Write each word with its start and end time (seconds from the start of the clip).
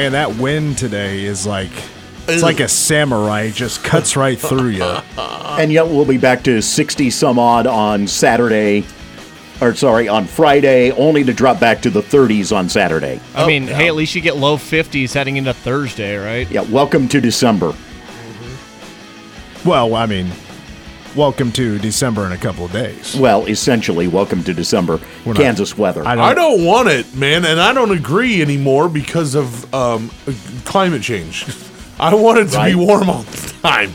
Man, 0.00 0.12
that 0.12 0.36
wind 0.36 0.78
today 0.78 1.24
is 1.24 1.46
like 1.46 1.70
it's 2.26 2.42
like 2.42 2.60
a 2.60 2.68
samurai, 2.68 3.50
just 3.50 3.84
cuts 3.84 4.16
right 4.16 4.38
through 4.38 4.68
you. 4.68 4.82
And 5.18 5.70
yet 5.70 5.88
we'll 5.88 6.06
be 6.06 6.16
back 6.16 6.42
to 6.44 6.62
60 6.62 7.10
some 7.10 7.38
odd 7.38 7.66
on 7.66 8.06
Saturday, 8.06 8.86
or 9.60 9.74
sorry, 9.74 10.08
on 10.08 10.24
Friday, 10.24 10.90
only 10.92 11.22
to 11.24 11.34
drop 11.34 11.60
back 11.60 11.82
to 11.82 11.90
the 11.90 12.00
30s 12.00 12.56
on 12.56 12.70
Saturday. 12.70 13.20
I 13.34 13.46
mean, 13.46 13.68
oh, 13.68 13.74
hey, 13.74 13.88
at 13.88 13.94
least 13.94 14.14
you 14.14 14.22
get 14.22 14.38
low 14.38 14.56
50s 14.56 15.12
heading 15.12 15.36
into 15.36 15.52
Thursday, 15.52 16.16
right? 16.16 16.50
Yeah, 16.50 16.62
welcome 16.62 17.06
to 17.08 17.20
December. 17.20 17.74
Well, 19.66 19.94
I 19.94 20.06
mean, 20.06 20.30
welcome 21.16 21.50
to 21.52 21.78
December 21.78 22.26
in 22.26 22.32
a 22.32 22.36
couple 22.38 22.64
of 22.64 22.72
days. 22.72 23.16
Well, 23.16 23.46
essentially, 23.46 24.08
welcome 24.08 24.42
to 24.44 24.54
December, 24.54 25.00
We're 25.24 25.32
not- 25.34 25.42
Kansas 25.42 25.76
weather. 25.76 26.06
I 26.06 26.14
don't, 26.14 26.24
I 26.24 26.34
don't 26.34 26.64
want 26.64 26.88
it, 26.88 27.14
man, 27.14 27.44
and 27.44 27.60
I 27.60 27.72
don't 27.72 27.90
agree 27.90 28.40
anymore 28.42 28.88
because 28.88 29.34
of 29.34 29.72
um, 29.74 30.10
climate 30.64 31.02
change. 31.02 31.46
I 32.00 32.14
want 32.14 32.38
it 32.38 32.48
to 32.50 32.56
Right. 32.56 32.70
be 32.70 32.74
warm 32.76 33.10
all 33.10 33.22
the 33.22 33.54
time, 33.62 33.92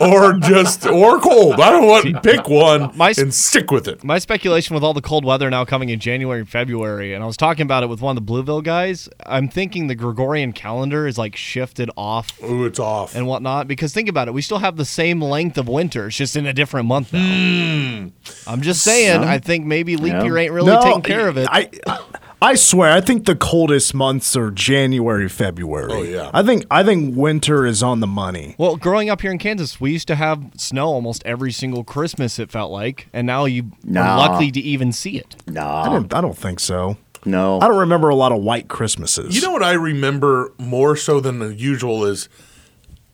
or 0.00 0.34
just 0.34 0.86
or 0.86 1.18
cold. 1.20 1.54
I 1.60 1.70
don't 1.70 1.86
want 1.86 2.22
pick 2.22 2.48
one 2.48 2.90
My 2.96 3.10
s- 3.10 3.18
and 3.18 3.34
stick 3.34 3.70
with 3.72 3.88
it. 3.88 4.04
My 4.04 4.18
speculation 4.20 4.74
with 4.74 4.84
all 4.84 4.94
the 4.94 5.00
cold 5.00 5.24
weather 5.24 5.50
now 5.50 5.64
coming 5.64 5.88
in 5.88 5.98
January 5.98 6.38
and 6.40 6.48
February, 6.48 7.12
and 7.14 7.24
I 7.24 7.26
was 7.26 7.36
talking 7.36 7.64
about 7.64 7.82
it 7.82 7.88
with 7.88 8.00
one 8.00 8.16
of 8.16 8.24
the 8.24 8.32
Blueville 8.32 8.62
guys. 8.62 9.08
I'm 9.26 9.48
thinking 9.48 9.88
the 9.88 9.96
Gregorian 9.96 10.52
calendar 10.52 11.06
is 11.08 11.18
like 11.18 11.34
shifted 11.34 11.90
off 11.96 12.30
Ooh, 12.42 12.64
it's 12.66 12.78
off. 12.78 13.16
and 13.16 13.26
whatnot 13.26 13.66
because 13.66 13.92
think 13.92 14.08
about 14.08 14.28
it, 14.28 14.32
we 14.34 14.40
still 14.42 14.58
have 14.58 14.76
the 14.76 14.84
same 14.84 15.20
length 15.20 15.58
of 15.58 15.66
winter, 15.68 16.06
it's 16.06 16.16
just 16.16 16.36
in 16.36 16.46
a 16.46 16.52
different 16.52 16.86
month 16.86 17.12
now. 17.12 17.18
Hmm. 17.18 18.06
I'm 18.46 18.62
just 18.62 18.82
saying, 18.82 19.24
I 19.24 19.38
think 19.38 19.66
maybe 19.66 19.96
leap 19.96 20.12
Yeah. 20.12 20.22
year 20.24 20.38
ain't 20.38 20.52
really 20.52 20.70
No, 20.72 20.80
taking 20.82 21.02
care 21.02 21.28
of 21.28 21.36
it. 21.36 21.48
I, 21.50 21.68
I 21.86 21.98
I 22.40 22.54
swear, 22.54 22.92
I 22.92 23.00
think 23.00 23.26
the 23.26 23.34
coldest 23.34 23.94
months 23.94 24.36
are 24.36 24.50
January, 24.52 25.28
February. 25.28 25.92
Oh, 25.92 26.02
yeah. 26.02 26.30
I 26.32 26.42
think 26.44 26.64
I 26.70 26.84
think 26.84 27.16
winter 27.16 27.66
is 27.66 27.82
on 27.82 27.98
the 28.00 28.06
money. 28.06 28.54
well, 28.58 28.76
growing 28.76 29.10
up 29.10 29.20
here 29.22 29.32
in 29.32 29.38
Kansas, 29.38 29.80
we 29.80 29.90
used 29.92 30.06
to 30.08 30.14
have 30.14 30.44
snow 30.56 30.86
almost 30.86 31.22
every 31.26 31.50
single 31.50 31.82
Christmas. 31.82 32.38
It 32.38 32.50
felt 32.52 32.70
like, 32.70 33.08
and 33.12 33.26
now 33.26 33.44
you 33.46 33.72
Nah. 33.82 34.02
are 34.02 34.18
lucky 34.30 34.52
to 34.52 34.60
even 34.60 34.92
see 34.92 35.18
it. 35.18 35.34
No. 35.48 35.62
I 35.62 35.64
nah, 35.86 35.92
don't 35.92 36.14
I 36.14 36.20
don't 36.20 36.38
think 36.38 36.60
so. 36.60 36.96
no. 37.24 37.58
I 37.60 37.66
don't 37.66 37.78
remember 37.78 38.08
a 38.08 38.14
lot 38.14 38.30
of 38.30 38.40
white 38.40 38.68
Christmases. 38.68 39.34
You 39.34 39.42
know 39.42 39.50
what 39.50 39.64
I 39.64 39.72
remember 39.72 40.52
more 40.58 40.94
so 40.94 41.18
than 41.18 41.40
the 41.40 41.52
usual 41.54 42.04
is 42.04 42.28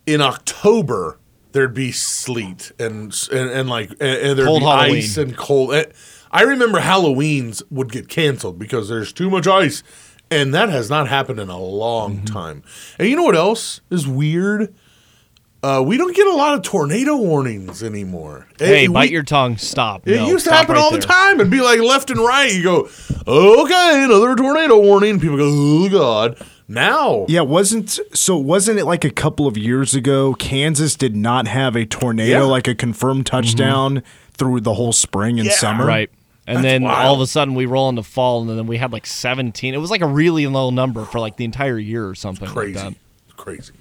in 0.07 0.21
October 0.21 1.19
there'd 1.53 1.73
be 1.73 1.93
sleet 1.93 2.73
and 2.79 3.15
and, 3.33 3.49
and 3.51 3.69
like 3.71 3.89
and, 3.93 4.03
and 4.03 4.39
there'd 4.39 4.47
Cold 4.47 4.61
be 4.61 4.67
Halloween. 4.67 4.97
ice 4.97 5.17
and 5.17 5.35
cold. 5.37 5.73
eh, 5.73 5.85
I 6.35 6.43
remember 6.43 6.81
Halloween's 6.81 7.63
would 7.71 7.91
get 7.93 8.09
canceled 8.09 8.59
because 8.59 8.89
there's 8.89 9.13
too 9.13 9.31
much 9.31 9.47
ice, 9.47 9.83
and 10.31 10.53
that 10.53 10.69
has 10.69 10.91
not 10.91 11.09
happened 11.09 11.39
in 11.41 11.49
a 11.49 11.59
long 11.59 12.17
Mm-hmm. 12.17 12.25
time. 12.27 12.63
And 12.99 13.09
you 13.09 13.15
know 13.17 13.23
what 13.23 13.37
else 13.37 13.81
is 13.91 14.07
weird? 14.07 14.75
Uh, 15.63 15.81
we 15.87 15.97
don't 15.97 16.15
get 16.15 16.27
a 16.27 16.35
lot 16.35 16.53
of 16.53 16.61
tornado 16.63 17.17
warnings 17.17 17.83
anymore. 17.83 18.49
Hey, 18.59 18.87
bite 18.87 19.09
we- 19.09 19.13
your 19.15 19.23
tongue. 19.23 19.57
Stop. 19.57 20.07
It 20.07 20.17
No, 20.17 20.27
used 20.29 20.45
to 20.45 20.53
happen 20.53 20.75
right 20.75 20.81
all 20.83 20.91
the 20.91 20.99
there. 20.99 21.07
time 21.09 21.41
and 21.41 21.51
be 21.51 21.63
like 21.63 21.79
left 21.81 22.11
and 22.11 22.21
right. 22.21 22.53
You 22.53 22.63
go, 22.63 22.89
okay, 23.27 24.05
another 24.05 24.35
tornado 24.35 24.79
warning. 24.79 25.21
People 25.21 25.37
go, 25.39 25.49
oh 25.51 25.89
god. 25.89 26.37
Now, 26.67 27.27
Yeah, 27.29 27.43
wasn't 27.43 27.99
so 28.13 28.37
wasn't 28.37 28.79
it 28.79 28.85
like 28.87 29.05
a 29.05 29.11
couple 29.11 29.47
of 29.47 29.57
years 29.57 29.95
ago 29.95 30.35
Kansas 30.35 30.97
did 30.97 31.15
not 31.15 31.47
have 31.47 31.77
a 31.77 31.85
tornado 31.87 32.31
Yeah. 32.41 32.43
like 32.45 32.67
a 32.69 32.75
confirmed 32.75 33.25
touchdown 33.27 34.03
through 34.33 34.61
the 34.63 34.75
whole 34.75 34.93
spring 34.93 35.39
and 35.39 35.47
Yeah. 35.49 35.55
summer? 35.55 35.87
Right. 35.87 36.11
And 36.47 36.59
That's 36.59 36.65
then 36.65 36.83
wild. 36.83 37.07
all 37.07 37.15
of 37.15 37.21
a 37.21 37.27
sudden 37.27 37.55
we 37.55 37.65
roll 37.67 37.89
into 37.89 38.03
fall, 38.03 38.41
and 38.49 38.59
then 38.59 38.67
we 38.67 38.77
had 38.77 38.93
like 38.93 39.07
17. 39.07 39.73
It 39.75 39.79
was 39.79 39.91
like 39.91 40.03
a 40.03 40.07
really 40.07 40.47
low 40.47 40.71
number 40.71 41.05
for 41.05 41.19
like 41.19 41.37
the 41.37 41.45
entire 41.45 41.79
year 41.79 42.07
or 42.09 42.15
something 42.15 42.47
like 42.47 42.55
crazy, 42.55 42.75
that. 42.75 42.95
crazy. 43.37 43.73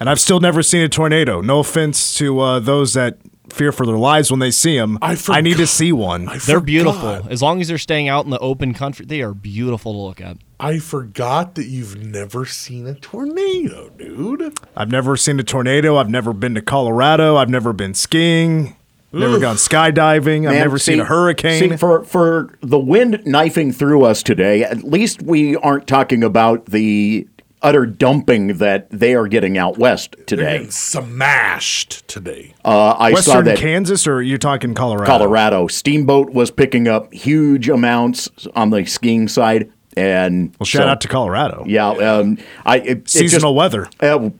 And 0.00 0.10
I've 0.10 0.20
still 0.20 0.40
never 0.40 0.62
seen 0.62 0.82
a 0.82 0.88
tornado. 0.88 1.40
No 1.40 1.60
offense 1.60 2.14
to 2.18 2.40
uh, 2.40 2.58
those 2.60 2.94
that 2.94 3.18
fear 3.50 3.72
for 3.72 3.86
their 3.86 3.96
lives 3.96 4.30
when 4.30 4.40
they 4.40 4.50
see 4.50 4.76
them. 4.76 4.98
I 5.00 5.16
I 5.28 5.40
need 5.40 5.56
to 5.56 5.66
see 5.66 5.90
one. 5.92 6.28
I 6.28 6.32
They're 6.32 6.56
forgot- 6.56 6.66
beautiful. 6.66 7.08
As 7.30 7.40
long 7.40 7.60
as 7.60 7.68
they're 7.68 7.78
staying 7.78 8.08
out 8.08 8.24
in 8.24 8.30
the 8.30 8.38
open 8.40 8.74
country, 8.74 9.06
they 9.06 9.22
are 9.22 9.32
beautiful 9.32 9.92
to 9.92 9.98
look 9.98 10.20
at. 10.20 10.36
I 10.60 10.80
forgot 10.80 11.54
that 11.54 11.66
you've 11.66 11.96
never 12.04 12.44
seen 12.44 12.86
a 12.88 12.94
tornado, 12.94 13.90
dude. 13.90 14.58
I've 14.76 14.90
never 14.90 15.16
seen 15.16 15.38
a 15.40 15.44
tornado. 15.44 15.96
I've 15.96 16.10
never 16.10 16.32
been 16.32 16.54
to 16.56 16.62
Colorado. 16.62 17.36
I've 17.36 17.48
never 17.48 17.72
been 17.72 17.94
skiing. 17.94 18.74
Never 19.12 19.36
Ugh. 19.36 19.40
gone 19.40 19.56
skydiving. 19.56 20.38
I've 20.46 20.52
Man, 20.52 20.60
never 20.60 20.78
seen 20.78 21.00
a 21.00 21.04
hurricane. 21.04 21.70
See, 21.70 21.76
for 21.76 22.04
for 22.04 22.50
the 22.60 22.78
wind 22.78 23.22
knifing 23.24 23.72
through 23.72 24.04
us 24.04 24.22
today, 24.22 24.62
at 24.64 24.82
least 24.84 25.22
we 25.22 25.56
aren't 25.56 25.86
talking 25.86 26.22
about 26.22 26.66
the 26.66 27.26
utter 27.62 27.86
dumping 27.86 28.58
that 28.58 28.88
they 28.90 29.14
are 29.14 29.26
getting 29.26 29.58
out 29.58 29.78
west 29.78 30.14
They're 30.16 30.24
today. 30.26 30.52
getting 30.58 30.70
smashed 30.70 32.06
today. 32.06 32.54
Uh, 32.64 32.94
I 32.98 33.10
saw 33.10 33.14
Western 33.14 33.44
that 33.46 33.58
Kansas, 33.58 34.06
or 34.06 34.22
you're 34.22 34.38
talking 34.38 34.74
Colorado? 34.74 35.06
Colorado 35.10 35.66
Steamboat 35.66 36.30
was 36.30 36.50
picking 36.52 36.86
up 36.86 37.12
huge 37.12 37.68
amounts 37.68 38.28
on 38.54 38.70
the 38.70 38.84
skiing 38.84 39.26
side, 39.26 39.72
and 39.96 40.54
Well, 40.60 40.66
shout 40.66 40.82
so- 40.82 40.88
out 40.88 41.00
to 41.00 41.08
Colorado. 41.08 41.64
yeah. 41.66 41.88
Um, 41.88 42.38
I 42.64 42.76
it, 42.76 42.86
it 42.86 43.04
just- 43.06 43.18
Seasonal 43.18 43.54
weather. 43.56 43.88
Uh, 43.98 44.30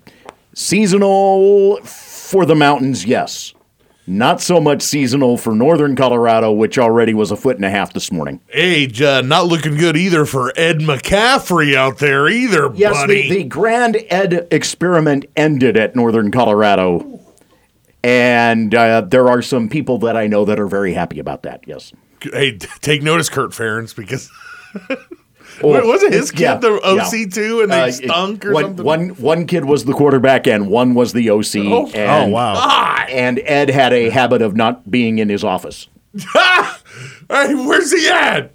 seasonal 0.55 1.79
for 1.83 2.45
the 2.47 2.55
mountains, 2.55 3.05
yes. 3.05 3.53
Not 4.09 4.41
so 4.41 4.59
much 4.59 4.81
seasonal 4.81 5.37
for 5.37 5.55
northern 5.55 5.95
Colorado, 5.95 6.51
which 6.51 6.79
already 6.79 7.13
was 7.13 7.31
a 7.31 7.37
foot 7.37 7.57
and 7.57 7.65
a 7.65 7.71
half 7.71 7.93
this 7.93 8.11
morning. 8.11 8.41
Age 8.53 9.03
uh, 9.03 9.21
not 9.21 9.47
looking 9.47 9.77
good 9.77 9.97
either 9.99 10.25
for 10.25 10.51
Ed 10.57 10.79
McCaffrey 10.79 11.75
out 11.75 11.99
there 11.99 12.27
either, 12.27 12.71
Yes, 12.75 12.95
buddy. 12.95 13.29
the, 13.29 13.37
the 13.43 13.45
Grand 13.45 13.99
Ed 14.09 14.49
experiment 14.51 15.27
ended 15.37 15.77
at 15.77 15.95
northern 15.95 16.31
Colorado. 16.31 17.21
And 18.03 18.75
uh, 18.75 19.03
there 19.03 19.29
are 19.29 19.43
some 19.43 19.69
people 19.69 19.99
that 19.99 20.17
I 20.17 20.27
know 20.27 20.45
that 20.47 20.59
are 20.59 20.69
very 20.69 20.95
happy 20.95 21.19
about 21.19 21.43
that, 21.43 21.65
yes. 21.67 21.93
hey, 22.23 22.57
take 22.81 23.03
notice, 23.03 23.29
Kirk 23.29 23.51
Ferentz, 23.51 23.95
because 23.95 24.31
Wait, 25.63 25.85
was 25.87 26.03
it 26.03 26.13
his 26.13 26.31
kid 26.31 26.41
Yeah, 26.41 26.55
the 26.57 26.81
yeah. 26.83 27.03
OC 27.07 27.31
too, 27.33 27.61
and 27.63 27.73
they 27.73 27.81
Uh, 27.89 27.91
stunk 27.91 28.45
or 28.47 28.53
one, 28.53 28.65
something? 28.65 28.85
One, 28.85 29.09
one 29.11 29.47
kid 29.47 29.65
was 29.65 29.85
the 29.85 29.93
quarterback 29.93 30.47
and 30.47 30.69
one 30.69 30.95
was 30.95 31.13
the 31.13 31.31
OC. 31.31 31.57
Oh, 31.67 31.91
and, 31.95 32.31
oh, 32.33 32.35
wow. 32.35 33.05
And 33.11 33.41
Ed 33.45 33.71
had 33.71 33.93
a 33.93 34.11
habit 34.11 34.43
of 34.43 34.55
not 34.55 34.91
being 34.91 35.19
in 35.19 35.29
his 35.31 35.43
office. 35.43 35.89
hey, 36.35 37.55
where's 37.55 37.93
he 37.93 38.09
at? 38.09 38.53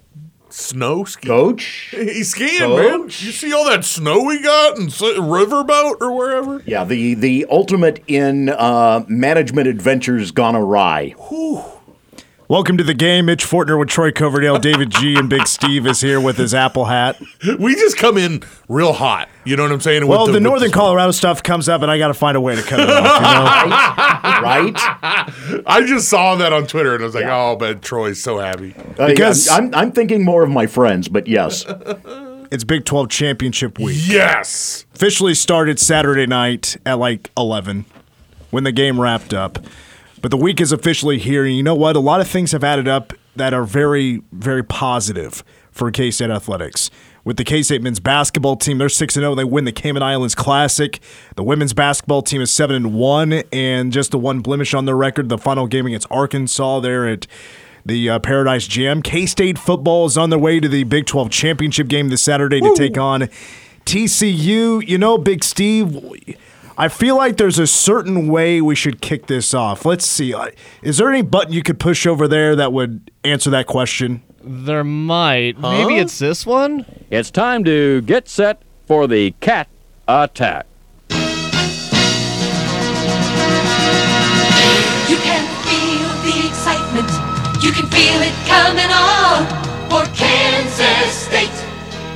Snow 0.50 1.02
ski. 1.04 1.26
Coach? 1.26 1.88
He's 1.90 2.30
skiing, 2.30 2.60
man. 2.76 3.02
You 3.04 3.08
see 3.08 3.52
all 3.52 3.64
that 3.64 3.84
snow 3.84 4.22
we 4.22 4.40
got 4.40 4.78
in 4.78 4.86
Riverboat 4.86 5.94
or 6.00 6.12
wherever? 6.16 6.62
Yeah, 6.64 6.84
the 6.84 7.14
the 7.14 7.44
ultimate 7.50 8.04
in 8.06 8.50
uh, 8.50 9.04
management 9.08 9.66
adventures 9.66 10.30
gone 10.30 10.54
awry. 10.54 11.14
Welcome 12.54 12.76
to 12.76 12.84
the 12.84 12.94
game. 12.94 13.26
Mitch 13.26 13.44
Fortner 13.44 13.76
with 13.76 13.88
Troy 13.88 14.12
Coverdale. 14.12 14.60
David 14.60 14.90
G 14.90 15.16
and 15.16 15.28
Big 15.28 15.48
Steve 15.48 15.88
is 15.88 16.00
here 16.00 16.20
with 16.20 16.36
his 16.36 16.54
Apple 16.54 16.84
hat. 16.84 17.20
We 17.58 17.74
just 17.74 17.96
come 17.96 18.16
in 18.16 18.44
real 18.68 18.92
hot. 18.92 19.28
You 19.44 19.56
know 19.56 19.64
what 19.64 19.72
I'm 19.72 19.80
saying? 19.80 20.06
Well, 20.06 20.20
With 20.20 20.28
the, 20.28 20.32
with 20.34 20.42
Northern 20.44 20.70
Colorado 20.70 21.10
stuff 21.10 21.42
comes 21.42 21.68
up, 21.68 21.82
and 21.82 21.90
I 21.90 21.98
got 21.98 22.08
to 22.08 22.14
find 22.14 22.36
a 22.36 22.40
way 22.40 22.54
to 22.54 22.62
cut 22.62 22.78
it 22.78 22.88
off. 22.88 23.02
right? 24.40 24.72
I 25.66 25.84
just 25.84 26.08
saw 26.08 26.36
that 26.36 26.52
on 26.52 26.68
Twitter 26.68 26.94
and 26.94 27.02
I 27.02 27.06
was 27.06 27.16
like, 27.16 27.24
oh, 27.24 27.56
but 27.56 27.82
Troy's 27.82 28.22
so 28.22 28.38
happy. 28.38 28.72
Uh, 29.00 29.08
Because- 29.08 29.48
I'm, 29.48 29.64
I'm, 29.64 29.74
I'm 29.74 29.90
thinking 29.90 30.24
more 30.24 30.44
of 30.44 30.50
my 30.50 30.68
friends, 30.68 31.08
but 31.08 31.26
yes. 31.26 31.64
It's 32.52 32.62
Big 32.62 32.84
12 32.84 33.08
championship 33.08 33.80
week. 33.80 33.98
Yes. 34.00 34.86
Officially 34.94 35.34
started 35.34 35.80
Saturday 35.80 36.26
night 36.26 36.76
at 36.86 37.00
like 37.00 37.32
11 37.36 37.84
when 38.52 38.62
the 38.62 38.70
game 38.70 39.00
wrapped 39.00 39.34
up. 39.34 39.58
But 40.24 40.30
the 40.30 40.38
week 40.38 40.58
is 40.58 40.72
officially 40.72 41.18
here. 41.18 41.44
And 41.44 41.54
you 41.54 41.62
know 41.62 41.74
what? 41.74 41.96
A 41.96 42.00
lot 42.00 42.22
of 42.22 42.26
things 42.26 42.52
have 42.52 42.64
added 42.64 42.88
up 42.88 43.12
that 43.36 43.52
are 43.52 43.64
very, 43.64 44.22
very 44.32 44.64
positive 44.64 45.44
for 45.70 45.90
K 45.90 46.10
State 46.10 46.30
athletics. 46.30 46.90
With 47.24 47.36
the 47.36 47.44
K 47.44 47.62
State 47.62 47.82
men's 47.82 48.00
basketball 48.00 48.56
team, 48.56 48.78
they're 48.78 48.88
6 48.88 49.12
0. 49.12 49.34
They 49.34 49.44
win 49.44 49.66
the 49.66 49.72
Cayman 49.72 50.02
Islands 50.02 50.34
Classic. 50.34 50.98
The 51.36 51.42
women's 51.42 51.74
basketball 51.74 52.22
team 52.22 52.40
is 52.40 52.50
7 52.50 52.94
1, 52.94 53.32
and 53.52 53.92
just 53.92 54.12
the 54.12 54.18
one 54.18 54.40
blemish 54.40 54.72
on 54.72 54.86
their 54.86 54.96
record, 54.96 55.28
the 55.28 55.36
final 55.36 55.66
game 55.66 55.84
against 55.84 56.06
Arkansas 56.10 56.80
there 56.80 57.06
at 57.06 57.26
the 57.84 58.08
uh, 58.08 58.18
Paradise 58.18 58.66
Jam. 58.66 59.02
K 59.02 59.26
State 59.26 59.58
football 59.58 60.06
is 60.06 60.16
on 60.16 60.30
their 60.30 60.38
way 60.38 60.58
to 60.58 60.70
the 60.70 60.84
Big 60.84 61.04
12 61.04 61.28
championship 61.28 61.86
game 61.86 62.08
this 62.08 62.22
Saturday 62.22 62.62
to 62.62 62.72
take 62.74 62.96
on 62.96 63.28
TCU. 63.84 64.88
You 64.88 64.96
know, 64.96 65.18
Big 65.18 65.44
Steve, 65.44 65.94
I 66.76 66.88
feel 66.88 67.16
like 67.16 67.36
there's 67.36 67.60
a 67.60 67.68
certain 67.68 68.26
way 68.26 68.60
we 68.60 68.74
should 68.74 69.00
kick 69.00 69.26
this 69.26 69.54
off. 69.54 69.84
Let's 69.84 70.04
see. 70.04 70.34
Uh, 70.34 70.48
Is 70.82 70.98
there 70.98 71.08
any 71.08 71.22
button 71.22 71.52
you 71.52 71.62
could 71.62 71.78
push 71.78 72.04
over 72.04 72.26
there 72.26 72.56
that 72.56 72.72
would 72.72 73.12
answer 73.22 73.48
that 73.50 73.66
question? 73.66 74.22
There 74.42 74.82
might. 74.82 75.58
Maybe 75.58 75.96
it's 75.98 76.18
this 76.18 76.44
one? 76.44 76.84
It's 77.10 77.30
time 77.30 77.62
to 77.64 78.00
get 78.02 78.28
set 78.28 78.60
for 78.86 79.06
the 79.06 79.30
cat 79.40 79.68
attack. 80.08 80.66
You 81.10 81.16
can 85.22 85.44
feel 85.62 86.08
the 86.26 86.48
excitement. 86.48 87.08
You 87.62 87.70
can 87.70 87.86
feel 87.88 88.20
it 88.20 88.34
coming 88.50 88.90
on 88.90 89.46
for 89.88 90.04
Kansas 90.16 91.14
State. 91.14 91.48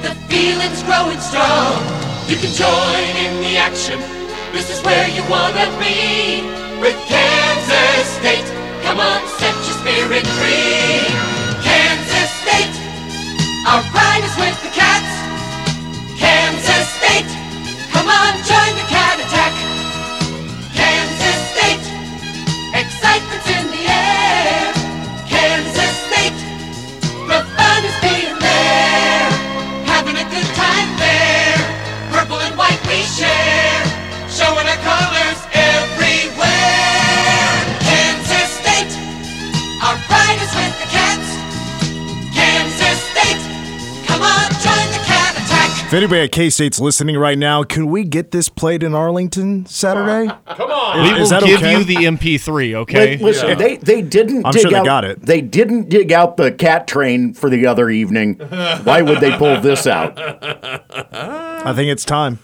The 0.02 0.14
feeling's 0.28 0.82
growing 0.82 1.20
strong. 1.20 1.81
You 2.28 2.37
can 2.37 2.52
join 2.52 3.16
in 3.25 3.40
the 3.40 3.56
action. 3.56 4.17
This 4.52 4.70
is 4.70 4.82
where 4.84 5.08
you 5.08 5.22
wanna 5.28 5.66
be 5.78 6.42
with 6.80 6.96
Kansas 7.06 8.06
State. 8.18 8.48
Come 8.82 9.00
on, 9.00 9.20
set 9.38 9.54
your 9.66 9.76
spirit 9.82 10.26
free. 10.38 11.04
Kansas 11.62 12.30
State, 12.42 12.74
our 13.68 13.82
pride 13.92 14.24
is 14.24 14.34
with 14.36 14.56
the 14.64 14.72
cats. 14.72 15.12
Kansas 16.18 16.88
State, 16.98 17.30
come 17.92 18.08
on, 18.08 18.32
join 18.48 18.72
the 18.80 18.86
cat 18.88 19.16
attack. 19.20 19.54
Kansas 20.74 21.40
State. 21.52 21.84
Excitement's 22.74 23.47
If 45.88 45.94
anybody 45.94 46.20
at 46.20 46.32
K 46.32 46.50
State's 46.50 46.79
listening 46.81 47.17
right 47.17 47.38
now, 47.38 47.62
can 47.62 47.87
we 47.87 48.05
get 48.05 48.31
this 48.31 48.50
played 48.50 48.82
in 48.82 48.94
Arlington 48.94 49.64
Saturday? 49.64 50.31
Come 50.49 50.70
on. 50.70 51.02
We 51.02 51.08
Is 51.12 51.31
will 51.32 51.40
that 51.40 51.46
give 51.46 51.61
okay? 51.61 51.79
you 51.79 51.85
the 51.85 51.94
MP3, 51.94 52.75
okay? 52.75 53.17
Li- 53.17 53.25
Listen, 53.25 53.56
they 53.56 53.76
they 53.79 54.02
didn't. 54.02 54.44
I'm 54.44 54.52
dig 54.52 54.61
sure 54.62 54.70
they 54.70 54.76
out, 54.76 54.85
got 54.85 55.05
it. 55.06 55.23
They 55.23 55.40
didn't 55.40 55.88
dig 55.88 56.12
out 56.12 56.37
the 56.37 56.52
cat 56.52 56.87
train 56.88 57.32
for 57.32 57.49
the 57.49 57.64
other 57.67 57.88
evening. 57.88 58.35
Why 58.35 59.00
would 59.00 59.20
they 59.20 59.35
pull 59.38 59.62
this 59.62 59.87
out? 59.87 60.12
I 60.20 61.73
think 61.75 61.90
it's 61.90 62.05
time. 62.05 62.38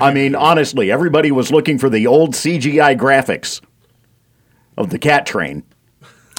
I 0.00 0.10
mean, 0.14 0.34
honestly, 0.34 0.90
everybody 0.90 1.30
was 1.30 1.50
looking 1.52 1.76
for 1.78 1.90
the 1.90 2.06
old 2.06 2.32
CGI 2.32 2.96
graphics 2.98 3.60
of 4.78 4.88
the 4.88 4.98
cat 4.98 5.26
train. 5.26 5.62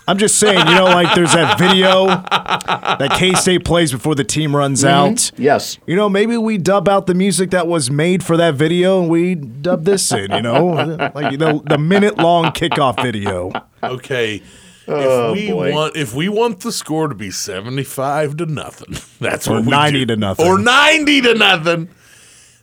I'm 0.09 0.17
just 0.17 0.37
saying, 0.39 0.57
you 0.57 0.73
know, 0.73 0.85
like 0.85 1.13
there's 1.13 1.33
that 1.33 1.59
video 1.59 2.07
that 2.07 3.11
K 3.15 3.33
State 3.35 3.63
plays 3.63 3.91
before 3.91 4.15
the 4.15 4.23
team 4.23 4.55
runs 4.55 4.83
mm-hmm. 4.83 5.11
out. 5.11 5.31
Yes. 5.37 5.77
You 5.85 5.95
know, 5.95 6.09
maybe 6.09 6.35
we 6.35 6.57
dub 6.57 6.89
out 6.89 7.05
the 7.05 7.13
music 7.13 7.51
that 7.51 7.67
was 7.67 7.91
made 7.91 8.23
for 8.23 8.35
that 8.35 8.55
video 8.55 9.01
and 9.01 9.07
we 9.07 9.35
dub 9.35 9.85
this 9.85 10.11
in, 10.11 10.31
you 10.31 10.41
know, 10.41 10.65
like 11.13 11.37
the, 11.37 11.61
the 11.63 11.77
minute 11.77 12.17
long 12.17 12.45
kickoff 12.45 12.99
video. 13.03 13.51
Okay. 13.83 14.41
Oh, 14.87 15.33
if 15.33 15.37
we 15.37 15.51
boy. 15.51 15.71
want 15.71 15.95
if 15.95 16.15
we 16.15 16.27
want 16.27 16.61
the 16.61 16.71
score 16.71 17.07
to 17.07 17.13
be 17.13 17.29
75 17.29 18.37
to 18.37 18.47
nothing. 18.47 18.97
That's 19.19 19.47
Or 19.47 19.57
what 19.57 19.65
we 19.65 19.69
90 19.69 19.99
do. 19.99 20.05
to 20.07 20.15
nothing. 20.15 20.47
Or 20.47 20.57
90 20.57 21.21
to 21.21 21.33
nothing. 21.35 21.89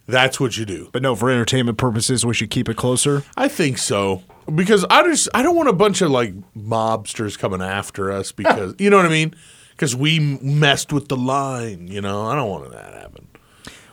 That's 0.09 0.41
what 0.41 0.57
you 0.57 0.65
do. 0.65 0.89
But 0.91 1.03
no, 1.03 1.15
for 1.15 1.31
entertainment 1.31 1.79
purposes, 1.79 2.27
we 2.27 2.35
should 2.35 2.51
keep 2.51 2.69
it 2.69 2.77
closer. 2.77 3.23
I 3.37 3.47
think 3.47 3.79
so. 3.79 4.25
Because 4.55 4.85
I 4.91 5.03
just 5.05 5.29
I 5.35 5.43
don't 5.43 5.57
want 5.57 5.69
a 5.69 5.73
bunch 5.73 6.03
of 6.03 6.11
like 6.11 6.35
mobsters 6.55 7.39
coming 7.39 7.63
after 7.63 8.13
us 8.13 8.33
because 8.33 8.75
you 8.79 8.91
know 8.91 8.97
what 8.97 9.07
I 9.07 9.11
mean? 9.11 9.35
Because 9.71 9.95
we 9.95 10.19
messed 10.19 10.93
with 10.93 11.09
the 11.09 11.17
line, 11.17 11.89
you 11.89 12.01
know. 12.01 12.27
I 12.27 12.35
don't 12.35 12.49
want 12.49 12.71
that 12.71 12.93
to 12.93 12.99
happen. 12.99 13.29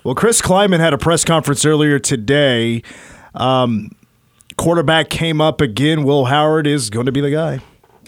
Well, 0.04 0.16
Chris 0.16 0.42
Klieman 0.42 0.80
had 0.80 0.94
a 0.94 0.98
press 0.98 1.24
conference 1.26 1.66
earlier 1.66 1.98
today. 1.98 2.84
Um, 3.36 3.92
quarterback 4.58 5.10
came 5.10 5.42
up 5.42 5.62
again. 5.62 6.04
Will 6.04 6.26
Howard 6.26 6.68
is 6.68 6.90
going 6.90 7.06
to 7.06 7.12
be 7.12 7.22
the 7.22 7.32
guy. 7.32 7.62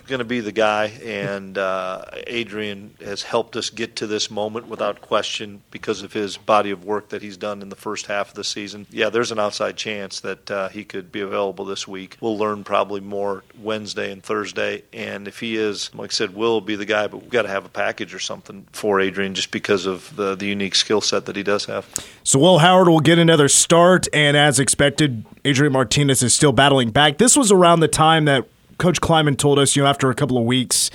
Going 0.07 0.19
to 0.19 0.25
be 0.25 0.39
the 0.39 0.51
guy, 0.51 0.85
and 1.03 1.57
uh, 1.57 2.05
Adrian 2.27 2.95
has 3.03 3.23
helped 3.23 3.55
us 3.55 3.69
get 3.69 3.97
to 3.97 4.07
this 4.07 4.29
moment 4.29 4.67
without 4.67 5.01
question 5.01 5.61
because 5.71 6.01
of 6.01 6.13
his 6.13 6.37
body 6.37 6.71
of 6.71 6.85
work 6.85 7.09
that 7.09 7.21
he's 7.21 7.37
done 7.37 7.61
in 7.61 7.69
the 7.69 7.75
first 7.75 8.05
half 8.05 8.29
of 8.29 8.35
the 8.35 8.43
season. 8.43 8.85
Yeah, 8.89 9.09
there's 9.09 9.31
an 9.31 9.39
outside 9.39 9.77
chance 9.77 10.19
that 10.21 10.51
uh, 10.51 10.69
he 10.69 10.83
could 10.83 11.11
be 11.11 11.21
available 11.21 11.65
this 11.65 11.87
week. 11.87 12.17
We'll 12.21 12.37
learn 12.37 12.63
probably 12.63 13.01
more 13.01 13.43
Wednesday 13.59 14.11
and 14.11 14.23
Thursday, 14.23 14.83
and 14.93 15.27
if 15.27 15.39
he 15.39 15.55
is, 15.55 15.93
like 15.93 16.11
I 16.11 16.13
said, 16.13 16.35
Will 16.35 16.61
be 16.61 16.75
the 16.75 16.85
guy, 16.85 17.07
but 17.07 17.21
we've 17.21 17.29
got 17.29 17.43
to 17.43 17.49
have 17.49 17.65
a 17.65 17.69
package 17.69 18.13
or 18.13 18.19
something 18.19 18.67
for 18.71 18.99
Adrian 18.99 19.35
just 19.35 19.51
because 19.51 19.85
of 19.85 20.15
the, 20.15 20.35
the 20.35 20.45
unique 20.45 20.75
skill 20.75 21.01
set 21.01 21.25
that 21.25 21.35
he 21.35 21.43
does 21.43 21.65
have. 21.65 21.87
So 22.23 22.39
Will 22.39 22.59
Howard 22.59 22.87
will 22.87 22.99
get 22.99 23.19
another 23.19 23.47
start, 23.47 24.07
and 24.13 24.35
as 24.35 24.59
expected, 24.59 25.25
Adrian 25.45 25.73
Martinez 25.73 26.23
is 26.23 26.33
still 26.33 26.51
battling 26.51 26.91
back. 26.91 27.17
This 27.17 27.37
was 27.37 27.51
around 27.51 27.79
the 27.79 27.87
time 27.87 28.25
that 28.25 28.45
Coach 28.77 29.01
Klieman 29.01 29.37
told 29.37 29.59
us, 29.59 29.75
you 29.75 29.83
know, 29.83 29.89
after 29.89 30.09
a 30.09 30.15
couple 30.15 30.37
of 30.37 30.43
weeks, 30.43 30.91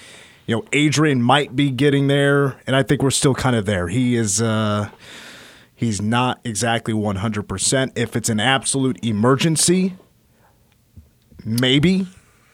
you 0.46 0.56
know, 0.56 0.64
Adrian 0.72 1.22
might 1.22 1.54
be 1.54 1.70
getting 1.70 2.08
there, 2.08 2.60
and 2.66 2.74
I 2.74 2.82
think 2.82 3.02
we're 3.02 3.10
still 3.10 3.34
kind 3.34 3.54
of 3.56 3.66
there. 3.66 3.88
He 3.88 4.16
is, 4.16 4.42
uh, 4.42 4.90
he's 5.74 6.02
not 6.02 6.40
exactly 6.44 6.92
100%. 6.92 7.92
If 7.96 8.16
it's 8.16 8.28
an 8.28 8.40
absolute 8.40 9.02
emergency, 9.04 9.94
maybe, 11.44 12.06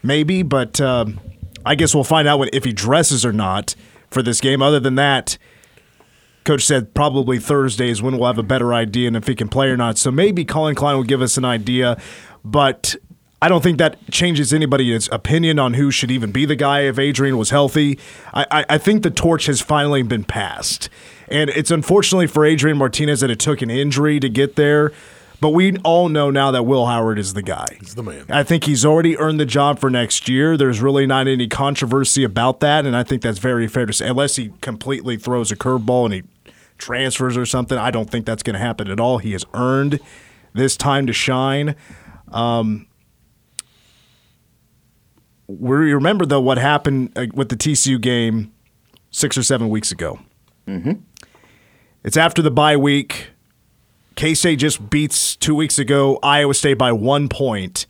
maybe, 0.02 0.42
but 0.42 0.80
um, 0.80 1.20
I 1.64 1.74
guess 1.74 1.94
we'll 1.94 2.04
find 2.04 2.28
out 2.28 2.38
what, 2.38 2.54
if 2.54 2.64
he 2.64 2.72
dresses 2.72 3.24
or 3.24 3.32
not 3.32 3.74
for 4.10 4.22
this 4.22 4.40
game. 4.40 4.62
Other 4.62 4.78
than 4.80 4.94
that, 4.96 5.38
Coach 6.44 6.64
said 6.64 6.94
probably 6.94 7.40
Thursday 7.40 7.90
is 7.90 8.00
when 8.00 8.16
we'll 8.16 8.28
have 8.28 8.38
a 8.38 8.44
better 8.44 8.72
idea 8.72 9.08
and 9.08 9.16
if 9.16 9.26
he 9.26 9.34
can 9.34 9.48
play 9.48 9.68
or 9.68 9.76
not. 9.76 9.98
So 9.98 10.12
maybe 10.12 10.44
Collin 10.44 10.76
Klein 10.76 10.96
will 10.96 11.02
give 11.02 11.20
us 11.20 11.36
an 11.36 11.44
idea, 11.44 12.00
but 12.44 12.94
I 13.40 13.48
don't 13.48 13.62
think 13.62 13.78
that 13.78 13.98
changes 14.10 14.52
anybody's 14.52 15.08
opinion 15.12 15.58
on 15.58 15.74
who 15.74 15.90
should 15.90 16.10
even 16.10 16.32
be 16.32 16.46
the 16.46 16.56
guy 16.56 16.80
if 16.80 16.98
Adrian 16.98 17.36
was 17.36 17.50
healthy. 17.50 17.98
I, 18.32 18.46
I, 18.50 18.64
I 18.70 18.78
think 18.78 19.02
the 19.02 19.10
torch 19.10 19.46
has 19.46 19.60
finally 19.60 20.02
been 20.02 20.24
passed. 20.24 20.88
And 21.28 21.50
it's 21.50 21.70
unfortunately 21.70 22.28
for 22.28 22.44
Adrian 22.46 22.78
Martinez 22.78 23.20
that 23.20 23.30
it 23.30 23.38
took 23.38 23.60
an 23.60 23.70
injury 23.70 24.20
to 24.20 24.28
get 24.28 24.56
there. 24.56 24.92
But 25.38 25.50
we 25.50 25.76
all 25.78 26.08
know 26.08 26.30
now 26.30 26.50
that 26.50 26.62
Will 26.62 26.86
Howard 26.86 27.18
is 27.18 27.34
the 27.34 27.42
guy. 27.42 27.66
He's 27.78 27.94
the 27.94 28.02
man. 28.02 28.24
I 28.30 28.42
think 28.42 28.64
he's 28.64 28.86
already 28.86 29.18
earned 29.18 29.38
the 29.38 29.44
job 29.46 29.78
for 29.78 29.90
next 29.90 30.30
year. 30.30 30.56
There's 30.56 30.80
really 30.80 31.06
not 31.06 31.28
any 31.28 31.46
controversy 31.46 32.24
about 32.24 32.60
that, 32.60 32.86
and 32.86 32.96
I 32.96 33.02
think 33.02 33.20
that's 33.20 33.38
very 33.38 33.68
fair 33.68 33.84
to 33.84 33.92
say. 33.92 34.08
Unless 34.08 34.36
he 34.36 34.52
completely 34.62 35.18
throws 35.18 35.52
a 35.52 35.56
curveball 35.56 36.06
and 36.06 36.14
he 36.14 36.22
transfers 36.78 37.36
or 37.36 37.44
something, 37.44 37.76
I 37.76 37.90
don't 37.90 38.08
think 38.08 38.24
that's 38.24 38.42
going 38.42 38.54
to 38.54 38.60
happen 38.60 38.90
at 38.90 38.98
all. 38.98 39.18
He 39.18 39.32
has 39.32 39.44
earned 39.52 40.00
this 40.54 40.74
time 40.74 41.06
to 41.06 41.12
shine. 41.12 41.76
Um, 42.32 42.86
we 45.48 45.92
remember 45.92 46.26
though 46.26 46.40
what 46.40 46.58
happened 46.58 47.12
uh, 47.16 47.26
with 47.34 47.48
the 47.48 47.56
TCU 47.56 48.00
game 48.00 48.52
six 49.10 49.38
or 49.38 49.42
seven 49.42 49.68
weeks 49.68 49.92
ago. 49.92 50.18
Mm-hmm. 50.66 50.92
It's 52.04 52.16
after 52.16 52.42
the 52.42 52.50
bye 52.50 52.76
week. 52.76 53.30
K 54.14 54.34
State 54.34 54.56
just 54.56 54.90
beats 54.90 55.36
two 55.36 55.54
weeks 55.54 55.78
ago 55.78 56.18
Iowa 56.22 56.54
State 56.54 56.78
by 56.78 56.92
one 56.92 57.28
point. 57.28 57.86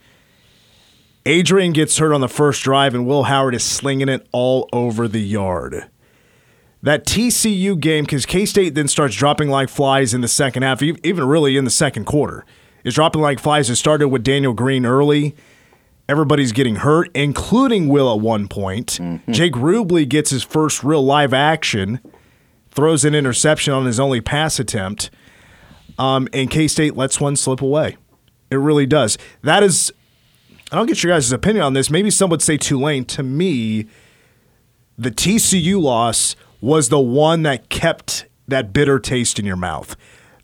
Adrian 1.25 1.73
gets 1.73 1.99
hurt 1.99 2.13
on 2.13 2.21
the 2.21 2.29
first 2.29 2.63
drive, 2.63 2.95
and 2.95 3.07
Will 3.07 3.25
Howard 3.25 3.55
is 3.55 3.65
slinging 3.65 4.09
it 4.09 4.27
all 4.31 4.69
over 4.73 5.09
the 5.09 5.21
yard. 5.21 5.89
That 6.83 7.05
TCU 7.05 7.81
game, 7.81 8.05
because 8.05 8.27
K 8.27 8.47
State 8.47 8.75
then 8.75 8.87
starts 8.87 9.17
dropping 9.17 9.49
like 9.49 9.69
flies 9.69 10.15
in 10.15 10.21
the 10.21 10.29
second 10.29 10.63
half, 10.63 10.83
even 10.83 11.25
really 11.27 11.57
in 11.57 11.65
the 11.65 11.71
second 11.71 12.05
quarter, 12.05 12.45
is 12.85 12.95
dropping 12.95 13.23
like 13.23 13.41
flies. 13.41 13.69
It 13.69 13.77
started 13.77 14.09
with 14.09 14.23
Daniel 14.23 14.53
Green 14.53 14.87
early. 14.87 15.35
Everybody's 16.09 16.53
getting 16.53 16.77
hurt, 16.77 17.11
including 17.15 17.89
Will 17.89 18.13
at 18.13 18.21
one 18.21 18.47
point. 18.49 18.99
Jake 19.31 19.55
Rubley 19.55 20.09
gets 20.09 20.31
his 20.31 20.45
first 20.45 20.85
real 20.85 21.05
live 21.05 21.35
action, 21.35 22.01
throws 22.71 23.05
an 23.05 23.15
interception 23.15 23.73
on 23.75 23.87
his 23.87 23.99
only 23.99 24.21
pass 24.21 24.59
attempt 24.61 25.11
um, 25.99 26.29
and 26.33 26.51
K 26.51 26.69
State 26.69 26.97
lets 26.97 27.21
one 27.21 27.37
slip 27.37 27.61
away. 27.61 27.97
It 28.51 28.57
really 28.57 28.87
does. 28.87 29.19
That 29.43 29.63
is, 29.63 29.93
I 30.71 30.77
don't 30.77 30.87
get 30.87 31.03
your 31.03 31.13
guys' 31.13 31.33
opinion 31.33 31.65
on 31.65 31.73
this. 31.73 31.91
Maybe 31.91 32.11
some 32.11 32.31
would 32.31 32.43
say 32.43 32.57
Tulane. 32.57 33.05
To 33.07 33.23
me, 33.23 33.87
the 34.97 35.11
TCU 35.11 35.81
loss 35.81 36.37
was 36.61 36.89
the 36.89 37.01
one 37.01 37.43
that 37.43 37.69
kept 37.69 38.27
that 38.49 38.73
bitter 38.73 38.99
taste 38.99 39.39
in 39.39 39.45
your 39.45 39.57
mouth. 39.57 39.97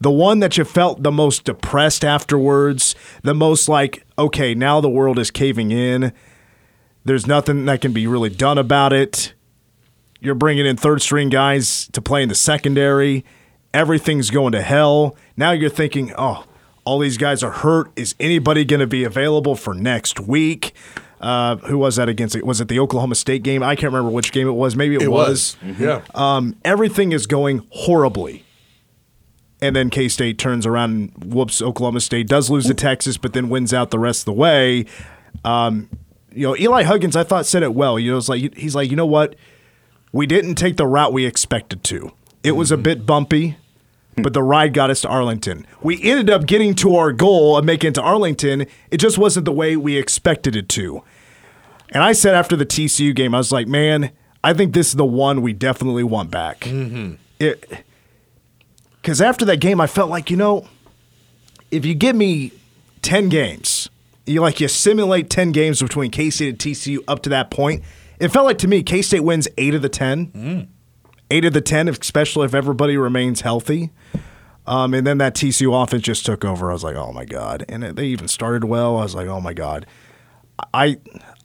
The 0.02 0.10
one 0.10 0.40
that 0.40 0.58
you 0.58 0.64
felt 0.64 1.04
the 1.04 1.12
most 1.12 1.44
depressed 1.44 2.04
afterwards, 2.04 2.96
the 3.22 3.34
most 3.34 3.68
like, 3.68 4.04
okay, 4.18 4.52
now 4.52 4.80
the 4.80 4.88
world 4.88 5.16
is 5.16 5.30
caving 5.30 5.70
in. 5.70 6.12
There's 7.04 7.28
nothing 7.28 7.66
that 7.66 7.80
can 7.80 7.92
be 7.92 8.08
really 8.08 8.28
done 8.28 8.58
about 8.58 8.92
it. 8.92 9.32
You're 10.20 10.34
bringing 10.34 10.66
in 10.66 10.76
third 10.76 11.02
string 11.02 11.28
guys 11.28 11.86
to 11.92 12.02
play 12.02 12.24
in 12.24 12.28
the 12.28 12.34
secondary. 12.34 13.24
Everything's 13.72 14.30
going 14.30 14.50
to 14.52 14.62
hell. 14.62 15.16
Now 15.36 15.52
you're 15.52 15.70
thinking, 15.70 16.12
oh, 16.18 16.46
all 16.84 16.98
these 16.98 17.16
guys 17.16 17.44
are 17.44 17.52
hurt. 17.52 17.92
Is 17.94 18.16
anybody 18.18 18.64
going 18.64 18.80
to 18.80 18.88
be 18.88 19.04
available 19.04 19.54
for 19.54 19.72
next 19.72 20.18
week? 20.18 20.74
Uh, 21.20 21.58
who 21.58 21.78
was 21.78 21.94
that 21.94 22.08
against? 22.08 22.42
Was 22.42 22.60
it 22.60 22.66
the 22.66 22.80
Oklahoma 22.80 23.14
State 23.14 23.44
game? 23.44 23.62
I 23.62 23.76
can't 23.76 23.92
remember 23.92 24.10
which 24.10 24.32
game 24.32 24.48
it 24.48 24.52
was. 24.52 24.74
Maybe 24.74 24.96
it, 24.96 25.02
It 25.02 25.08
was. 25.12 25.56
was. 25.62 25.78
Yeah. 25.78 26.02
Um, 26.12 26.56
everything 26.64 27.12
is 27.12 27.28
going 27.28 27.64
horribly. 27.70 28.44
And 29.62 29.74
then 29.76 29.88
K 29.88 30.08
State 30.08 30.38
turns 30.38 30.66
around 30.66 30.90
and 30.90 31.32
whoops 31.32 31.62
Oklahoma 31.62 32.00
State, 32.00 32.26
does 32.26 32.50
lose 32.50 32.66
to 32.66 32.74
Texas, 32.74 33.16
but 33.16 33.32
then 33.32 33.48
wins 33.48 33.72
out 33.72 33.90
the 33.90 33.98
rest 33.98 34.22
of 34.22 34.24
the 34.26 34.32
way. 34.32 34.84
Um, 35.44 35.88
you 36.32 36.46
know, 36.46 36.56
Eli 36.56 36.82
Huggins, 36.82 37.16
I 37.16 37.22
thought 37.24 37.46
said 37.46 37.62
it 37.62 37.72
well. 37.72 37.98
You 37.98 38.10
know, 38.10 38.18
it's 38.18 38.28
like 38.28 38.56
he's 38.56 38.74
like, 38.74 38.90
you 38.90 38.96
know 38.96 39.06
what? 39.06 39.36
We 40.12 40.26
didn't 40.26 40.56
take 40.56 40.76
the 40.76 40.86
route 40.86 41.12
we 41.12 41.24
expected 41.24 41.84
to. 41.84 42.12
It 42.42 42.52
was 42.52 42.72
a 42.72 42.76
bit 42.76 43.06
bumpy, 43.06 43.56
but 44.16 44.32
the 44.32 44.42
ride 44.42 44.74
got 44.74 44.90
us 44.90 45.02
to 45.02 45.08
Arlington. 45.08 45.64
We 45.80 46.02
ended 46.02 46.28
up 46.28 46.46
getting 46.46 46.74
to 46.76 46.96
our 46.96 47.12
goal 47.12 47.56
of 47.56 47.64
making 47.64 47.88
it 47.88 47.94
to 47.94 48.02
Arlington. 48.02 48.66
It 48.90 48.98
just 48.98 49.16
wasn't 49.16 49.44
the 49.44 49.52
way 49.52 49.76
we 49.76 49.96
expected 49.96 50.56
it 50.56 50.68
to. 50.70 51.02
And 51.90 52.02
I 52.02 52.12
said 52.12 52.34
after 52.34 52.56
the 52.56 52.66
TCU 52.66 53.14
game, 53.14 53.34
I 53.34 53.38
was 53.38 53.52
like, 53.52 53.68
man, 53.68 54.10
I 54.42 54.54
think 54.54 54.74
this 54.74 54.88
is 54.88 54.94
the 54.94 55.04
one 55.04 55.40
we 55.40 55.52
definitely 55.52 56.02
want 56.02 56.30
back. 56.30 56.60
Mm-hmm. 56.60 57.14
It 57.38 57.84
because 59.02 59.20
after 59.20 59.44
that 59.46 59.58
game, 59.58 59.80
I 59.80 59.86
felt 59.86 60.08
like 60.08 60.30
you 60.30 60.36
know, 60.36 60.66
if 61.70 61.84
you 61.84 61.94
give 61.94 62.16
me 62.16 62.52
ten 63.02 63.28
games, 63.28 63.88
you 64.26 64.40
like 64.40 64.60
you 64.60 64.68
simulate 64.68 65.28
ten 65.28 65.52
games 65.52 65.82
between 65.82 66.10
K 66.10 66.30
State 66.30 66.48
and 66.48 66.58
TCU 66.58 66.98
up 67.08 67.22
to 67.22 67.30
that 67.30 67.50
point. 67.50 67.82
It 68.20 68.28
felt 68.28 68.46
like 68.46 68.58
to 68.58 68.68
me, 68.68 68.82
K 68.82 69.02
State 69.02 69.20
wins 69.20 69.48
eight 69.58 69.74
of 69.74 69.82
the 69.82 69.88
ten. 69.88 70.68
Eight 71.30 71.44
of 71.44 71.52
the 71.52 71.60
ten, 71.60 71.88
especially 71.88 72.44
if 72.44 72.54
everybody 72.54 72.96
remains 72.96 73.40
healthy. 73.40 73.90
Um, 74.66 74.94
and 74.94 75.04
then 75.04 75.18
that 75.18 75.34
TCU 75.34 75.82
offense 75.82 76.02
just 76.02 76.24
took 76.24 76.44
over. 76.44 76.70
I 76.70 76.72
was 76.72 76.84
like, 76.84 76.94
oh 76.94 77.12
my 77.12 77.24
god! 77.24 77.64
And 77.68 77.82
they 77.82 78.06
even 78.06 78.28
started 78.28 78.64
well. 78.64 78.98
I 78.98 79.02
was 79.02 79.14
like, 79.14 79.26
oh 79.26 79.40
my 79.40 79.52
god. 79.54 79.86
I, 80.72 80.98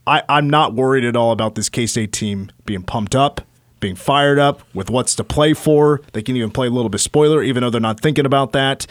I 0.05 0.21
I'm 0.29 0.49
not 0.49 0.75
worried 0.75 1.03
at 1.03 1.15
all 1.15 1.31
about 1.31 1.55
this 1.55 1.69
K 1.69 1.87
State 1.87 2.11
team 2.11 2.51
being 2.65 2.83
pumped 2.83 3.15
up, 3.15 3.41
being 3.87 3.95
fired 3.95 4.37
up 4.37 4.61
with 4.73 4.89
what's 4.89 5.15
to 5.15 5.23
play 5.23 5.53
for. 5.53 6.01
They 6.11 6.21
can 6.21 6.35
even 6.35 6.51
play 6.51 6.67
a 6.67 6.69
little 6.69 6.89
bit 6.89 6.99
spoiler, 6.99 7.41
even 7.41 7.61
though 7.61 7.69
they're 7.69 7.79
not 7.79 8.01
thinking 8.01 8.25
about 8.25 8.51
that. 8.51 8.85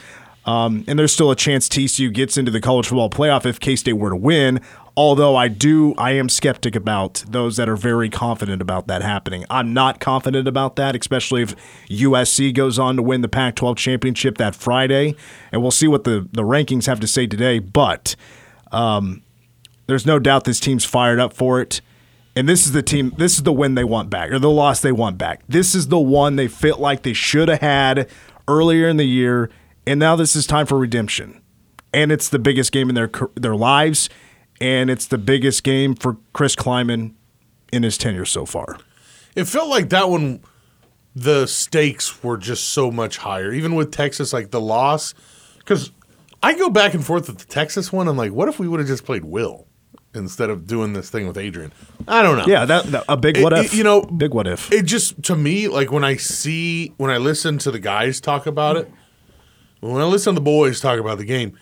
Um, 0.46 0.84
and 0.86 0.98
there's 0.98 1.12
still 1.12 1.30
a 1.30 1.36
chance 1.36 1.68
TCU 1.68 2.10
gets 2.10 2.38
into 2.38 2.50
the 2.50 2.62
college 2.62 2.86
football 2.86 3.10
playoff 3.10 3.44
if 3.44 3.60
K 3.60 3.76
State 3.76 3.94
were 3.94 4.08
to 4.08 4.16
win. 4.16 4.60
Although 4.96 5.36
I 5.36 5.48
do, 5.48 5.94
I 5.98 6.12
am 6.12 6.30
skeptic 6.30 6.74
about 6.74 7.22
those 7.28 7.58
that 7.58 7.68
are 7.68 7.76
very 7.76 8.08
confident 8.08 8.62
about 8.62 8.86
that 8.86 9.02
happening. 9.02 9.44
I'm 9.50 9.74
not 9.74 10.00
confident 10.00 10.48
about 10.48 10.76
that, 10.76 10.96
especially 10.96 11.42
if 11.42 11.54
USC 11.88 12.54
goes 12.54 12.78
on 12.78 12.96
to 12.96 13.02
win 13.02 13.20
the 13.20 13.28
Pac 13.28 13.56
12 13.56 13.76
championship 13.76 14.38
that 14.38 14.54
Friday. 14.54 15.14
And 15.52 15.60
we'll 15.60 15.70
see 15.70 15.88
what 15.88 16.04
the, 16.04 16.26
the 16.32 16.42
rankings 16.42 16.86
have 16.86 17.00
to 17.00 17.06
say 17.06 17.26
today. 17.26 17.58
But 17.58 18.16
um, 18.72 19.22
there's 19.88 20.06
no 20.06 20.18
doubt 20.18 20.44
this 20.44 20.60
team's 20.60 20.86
fired 20.86 21.20
up 21.20 21.34
for 21.34 21.60
it. 21.60 21.82
And 22.36 22.46
this 22.46 22.66
is 22.66 22.72
the 22.72 22.82
team, 22.82 23.14
this 23.16 23.36
is 23.36 23.44
the 23.44 23.52
win 23.52 23.74
they 23.74 23.84
want 23.84 24.10
back, 24.10 24.30
or 24.30 24.38
the 24.38 24.50
loss 24.50 24.80
they 24.80 24.92
want 24.92 25.16
back. 25.16 25.40
This 25.48 25.74
is 25.74 25.88
the 25.88 25.98
one 25.98 26.36
they 26.36 26.48
felt 26.48 26.78
like 26.78 27.02
they 27.02 27.14
should 27.14 27.48
have 27.48 27.62
had 27.62 28.10
earlier 28.46 28.86
in 28.86 28.98
the 28.98 29.06
year. 29.06 29.50
And 29.86 29.98
now 29.98 30.16
this 30.16 30.36
is 30.36 30.46
time 30.46 30.66
for 30.66 30.78
redemption. 30.78 31.40
And 31.94 32.12
it's 32.12 32.28
the 32.28 32.38
biggest 32.38 32.72
game 32.72 32.90
in 32.90 32.94
their 32.94 33.10
their 33.36 33.56
lives. 33.56 34.10
And 34.60 34.90
it's 34.90 35.06
the 35.06 35.18
biggest 35.18 35.64
game 35.64 35.94
for 35.94 36.18
Chris 36.34 36.54
Klieman 36.54 37.14
in 37.72 37.82
his 37.82 37.96
tenure 37.96 38.26
so 38.26 38.44
far. 38.44 38.78
It 39.34 39.44
felt 39.44 39.68
like 39.68 39.88
that 39.90 40.10
one, 40.10 40.40
the 41.14 41.46
stakes 41.46 42.22
were 42.22 42.36
just 42.36 42.68
so 42.68 42.90
much 42.90 43.18
higher. 43.18 43.52
Even 43.52 43.74
with 43.74 43.92
Texas, 43.92 44.32
like 44.34 44.50
the 44.50 44.60
loss, 44.60 45.14
because 45.58 45.90
I 46.42 46.54
go 46.54 46.68
back 46.68 46.92
and 46.92 47.04
forth 47.04 47.28
with 47.28 47.38
the 47.38 47.46
Texas 47.46 47.92
one. 47.92 48.08
I'm 48.08 48.16
like, 48.16 48.32
what 48.32 48.48
if 48.48 48.58
we 48.58 48.68
would 48.68 48.80
have 48.80 48.88
just 48.88 49.04
played 49.04 49.24
Will 49.24 49.66
instead 50.14 50.48
of 50.50 50.66
doing 50.66 50.92
this 50.92 51.10
thing 51.10 51.26
with 51.26 51.36
Adrian? 51.38 51.72
I 52.08 52.22
don't 52.22 52.36
know. 52.38 52.46
Yeah, 52.46 52.64
that, 52.64 52.84
that- 52.86 53.04
a 53.08 53.16
big 53.16 53.40
what 53.42 53.52
It- 53.52 53.66
if. 53.66 53.72
it- 53.74 53.76
you 53.76 53.84
know, 53.84 54.02
big 54.02 54.32
what 54.34 54.46
if. 54.46 54.72
It 54.72 54.84
just 54.86 55.22
to 55.24 55.36
me, 55.36 55.68
like 55.68 55.90
when 55.92 56.04
I 56.04 56.16
see 56.16 56.92
when 56.96 57.10
I 57.10 57.18
listen 57.18 57.58
to 57.58 57.70
the 57.70 57.78
guys 57.78 58.20
talk 58.20 58.46
about 58.46 58.76
it, 58.76 58.90
when 59.80 60.00
I 60.00 60.04
listen 60.04 60.34
to 60.34 60.40
the 60.40 60.44
boys 60.44 60.80
talk 60.80 60.98
about 60.98 61.18
the 61.18 61.24
game, 61.24 61.56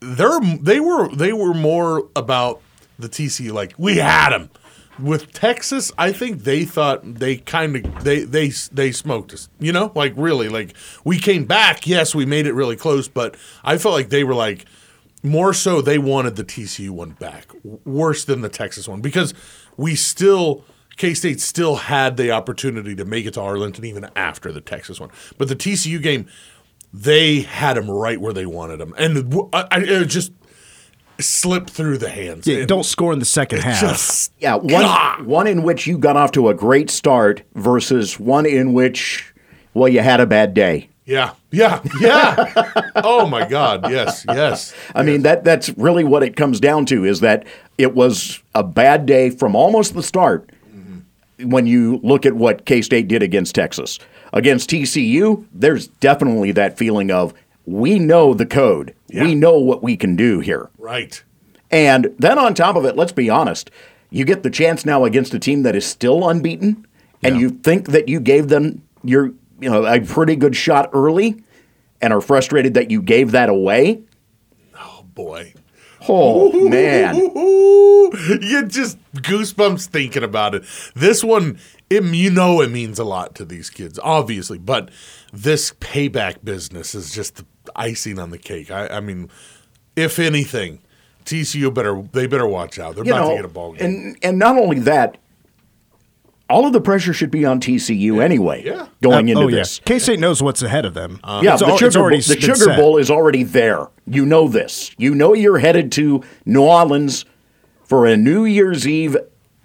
they're 0.00 0.40
they 0.60 0.80
were 0.80 1.08
they 1.14 1.32
were 1.32 1.54
more 1.54 2.08
about 2.14 2.60
the 2.98 3.08
TC 3.08 3.50
Like 3.52 3.74
we 3.76 3.96
had 3.96 4.30
them 4.30 4.50
with 4.98 5.32
Texas. 5.32 5.92
I 5.98 6.12
think 6.12 6.44
they 6.44 6.64
thought 6.64 7.00
they 7.02 7.36
kind 7.38 7.76
of 7.76 8.04
they 8.04 8.20
they 8.24 8.48
they 8.72 8.92
smoked 8.92 9.32
us. 9.34 9.48
You 9.58 9.72
know, 9.72 9.92
like 9.94 10.12
really, 10.16 10.48
like 10.48 10.74
we 11.04 11.18
came 11.18 11.44
back. 11.44 11.86
Yes, 11.86 12.14
we 12.14 12.24
made 12.24 12.46
it 12.46 12.52
really 12.54 12.76
close, 12.76 13.08
but 13.08 13.36
I 13.64 13.78
felt 13.78 13.94
like 13.94 14.08
they 14.10 14.24
were 14.24 14.34
like 14.34 14.64
more 15.22 15.52
so 15.52 15.80
they 15.80 15.98
wanted 15.98 16.36
the 16.36 16.44
TCU 16.44 16.90
one 16.90 17.10
back, 17.10 17.46
worse 17.84 18.24
than 18.24 18.40
the 18.42 18.48
Texas 18.48 18.86
one 18.88 19.00
because 19.00 19.34
we 19.76 19.94
still 19.94 20.64
K 20.96 21.12
State 21.14 21.40
still 21.40 21.76
had 21.76 22.16
the 22.16 22.30
opportunity 22.30 22.94
to 22.94 23.04
make 23.04 23.26
it 23.26 23.34
to 23.34 23.40
Arlington 23.40 23.84
even 23.84 24.08
after 24.16 24.50
the 24.52 24.60
Texas 24.60 24.98
one, 25.00 25.10
but 25.38 25.48
the 25.48 25.56
TCU 25.56 26.00
game 26.02 26.26
they 26.92 27.40
had 27.40 27.76
them 27.76 27.90
right 27.90 28.20
where 28.20 28.32
they 28.32 28.46
wanted 28.46 28.78
them, 28.78 28.94
and 28.96 29.30
w- 29.30 29.48
I, 29.52 29.66
I- 29.70 29.80
it 29.80 30.06
just 30.06 30.32
slipped 31.18 31.70
through 31.70 31.98
the 31.98 32.08
hands. 32.08 32.46
Yeah, 32.46 32.64
don't 32.66 32.84
score 32.84 33.12
in 33.12 33.18
the 33.18 33.24
second 33.24 33.60
half. 33.62 33.80
just 33.80 34.32
Yeah, 34.38 34.54
one 34.56 34.68
God. 34.68 35.22
one 35.26 35.46
in 35.46 35.62
which 35.62 35.86
you 35.86 35.98
got 35.98 36.16
off 36.16 36.32
to 36.32 36.48
a 36.48 36.54
great 36.54 36.88
start 36.90 37.42
versus 37.54 38.18
one 38.20 38.46
in 38.46 38.72
which, 38.72 39.34
well, 39.74 39.88
you 39.88 40.00
had 40.00 40.20
a 40.20 40.26
bad 40.26 40.54
day. 40.54 40.88
Yeah, 41.06 41.32
yeah, 41.50 41.80
yeah. 42.00 42.90
oh 42.96 43.26
my 43.26 43.48
God, 43.48 43.90
yes, 43.90 44.26
yes. 44.28 44.74
I 44.94 45.02
mean 45.02 45.22
that 45.22 45.44
that's 45.44 45.70
really 45.70 46.04
what 46.04 46.22
it 46.22 46.36
comes 46.36 46.60
down 46.60 46.84
to 46.86 47.04
is 47.04 47.20
that 47.20 47.46
it 47.78 47.94
was 47.94 48.42
a 48.54 48.62
bad 48.62 49.06
day 49.06 49.30
from 49.30 49.56
almost 49.56 49.94
the 49.94 50.02
start 50.02 50.50
when 51.40 51.66
you 51.66 52.00
look 52.02 52.26
at 52.26 52.34
what 52.34 52.64
K 52.64 52.82
State 52.82 53.08
did 53.08 53.22
against 53.22 53.54
Texas. 53.54 53.98
Against 54.32 54.70
TCU, 54.70 55.46
there's 55.52 55.86
definitely 55.86 56.52
that 56.52 56.76
feeling 56.76 57.10
of 57.10 57.32
we 57.64 57.98
know 57.98 58.34
the 58.34 58.46
code. 58.46 58.94
We 59.12 59.34
know 59.34 59.58
what 59.58 59.82
we 59.82 59.96
can 59.96 60.16
do 60.16 60.40
here. 60.40 60.68
Right. 60.78 61.22
And 61.70 62.14
then 62.18 62.38
on 62.38 62.54
top 62.54 62.76
of 62.76 62.84
it, 62.84 62.96
let's 62.96 63.12
be 63.12 63.30
honest, 63.30 63.70
you 64.10 64.24
get 64.24 64.42
the 64.42 64.50
chance 64.50 64.84
now 64.84 65.04
against 65.04 65.34
a 65.34 65.38
team 65.38 65.62
that 65.62 65.74
is 65.74 65.86
still 65.86 66.28
unbeaten, 66.28 66.86
and 67.22 67.40
you 67.40 67.50
think 67.50 67.88
that 67.88 68.08
you 68.08 68.20
gave 68.20 68.48
them 68.48 68.82
your 69.02 69.32
you 69.60 69.70
know 69.70 69.84
a 69.86 70.00
pretty 70.00 70.36
good 70.36 70.56
shot 70.56 70.90
early, 70.92 71.42
and 72.00 72.12
are 72.12 72.20
frustrated 72.20 72.74
that 72.74 72.90
you 72.90 73.02
gave 73.02 73.32
that 73.32 73.48
away. 73.48 74.02
Oh 74.78 75.04
boy. 75.14 75.54
Oh 76.08 76.68
man, 76.68 77.16
Ooh, 77.16 78.12
you 78.40 78.64
just 78.66 78.96
goosebumps 79.14 79.86
thinking 79.86 80.22
about 80.22 80.54
it. 80.54 80.62
This 80.94 81.24
one, 81.24 81.58
it, 81.90 82.04
you 82.04 82.30
know, 82.30 82.60
it 82.60 82.70
means 82.70 82.98
a 83.00 83.04
lot 83.04 83.34
to 83.36 83.44
these 83.44 83.70
kids, 83.70 83.98
obviously, 84.02 84.58
but 84.58 84.90
this 85.32 85.72
payback 85.72 86.44
business 86.44 86.94
is 86.94 87.12
just 87.12 87.36
the 87.36 87.46
icing 87.74 88.20
on 88.20 88.30
the 88.30 88.38
cake. 88.38 88.70
I, 88.70 88.86
I 88.86 89.00
mean, 89.00 89.30
if 89.96 90.18
anything, 90.20 90.80
TCU 91.24 91.74
better 91.74 92.02
they 92.12 92.26
better 92.26 92.46
watch 92.46 92.78
out. 92.78 92.94
They're 92.94 93.04
you 93.04 93.12
about 93.12 93.24
know, 93.24 93.30
to 93.30 93.36
get 93.36 93.44
a 93.44 93.48
ball 93.48 93.72
game. 93.72 93.84
and 93.84 94.18
and 94.22 94.38
not 94.38 94.56
only 94.56 94.78
that, 94.80 95.18
all 96.48 96.66
of 96.66 96.72
the 96.72 96.80
pressure 96.80 97.12
should 97.12 97.30
be 97.30 97.44
on 97.44 97.60
TCU 97.60 98.22
anyway. 98.22 98.62
Yeah. 98.64 98.86
going 99.02 99.28
uh, 99.28 99.32
into 99.32 99.40
oh, 99.42 99.48
yeah. 99.48 99.56
this. 99.56 99.80
K 99.84 99.98
State 99.98 100.20
knows 100.20 100.42
what's 100.42 100.62
ahead 100.62 100.84
of 100.84 100.94
them. 100.94 101.20
Uh, 101.24 101.40
yeah, 101.42 101.54
It's 101.54 101.60
the 101.60 101.66
al- 101.66 101.72
it's 101.72 101.80
Sugar, 101.80 101.92
Bowl, 101.92 102.02
already 102.02 102.16
the 102.18 102.40
Sugar 102.40 102.54
set. 102.56 102.78
Bowl 102.78 102.96
is 102.98 103.10
already 103.10 103.42
there. 103.42 103.88
You 104.06 104.24
know 104.24 104.48
this. 104.48 104.92
You 104.98 105.14
know 105.14 105.34
you're 105.34 105.58
headed 105.58 105.90
to 105.92 106.22
New 106.44 106.62
Orleans 106.62 107.24
for 107.84 108.06
a 108.06 108.16
New 108.16 108.44
Year's 108.44 108.86
Eve 108.86 109.16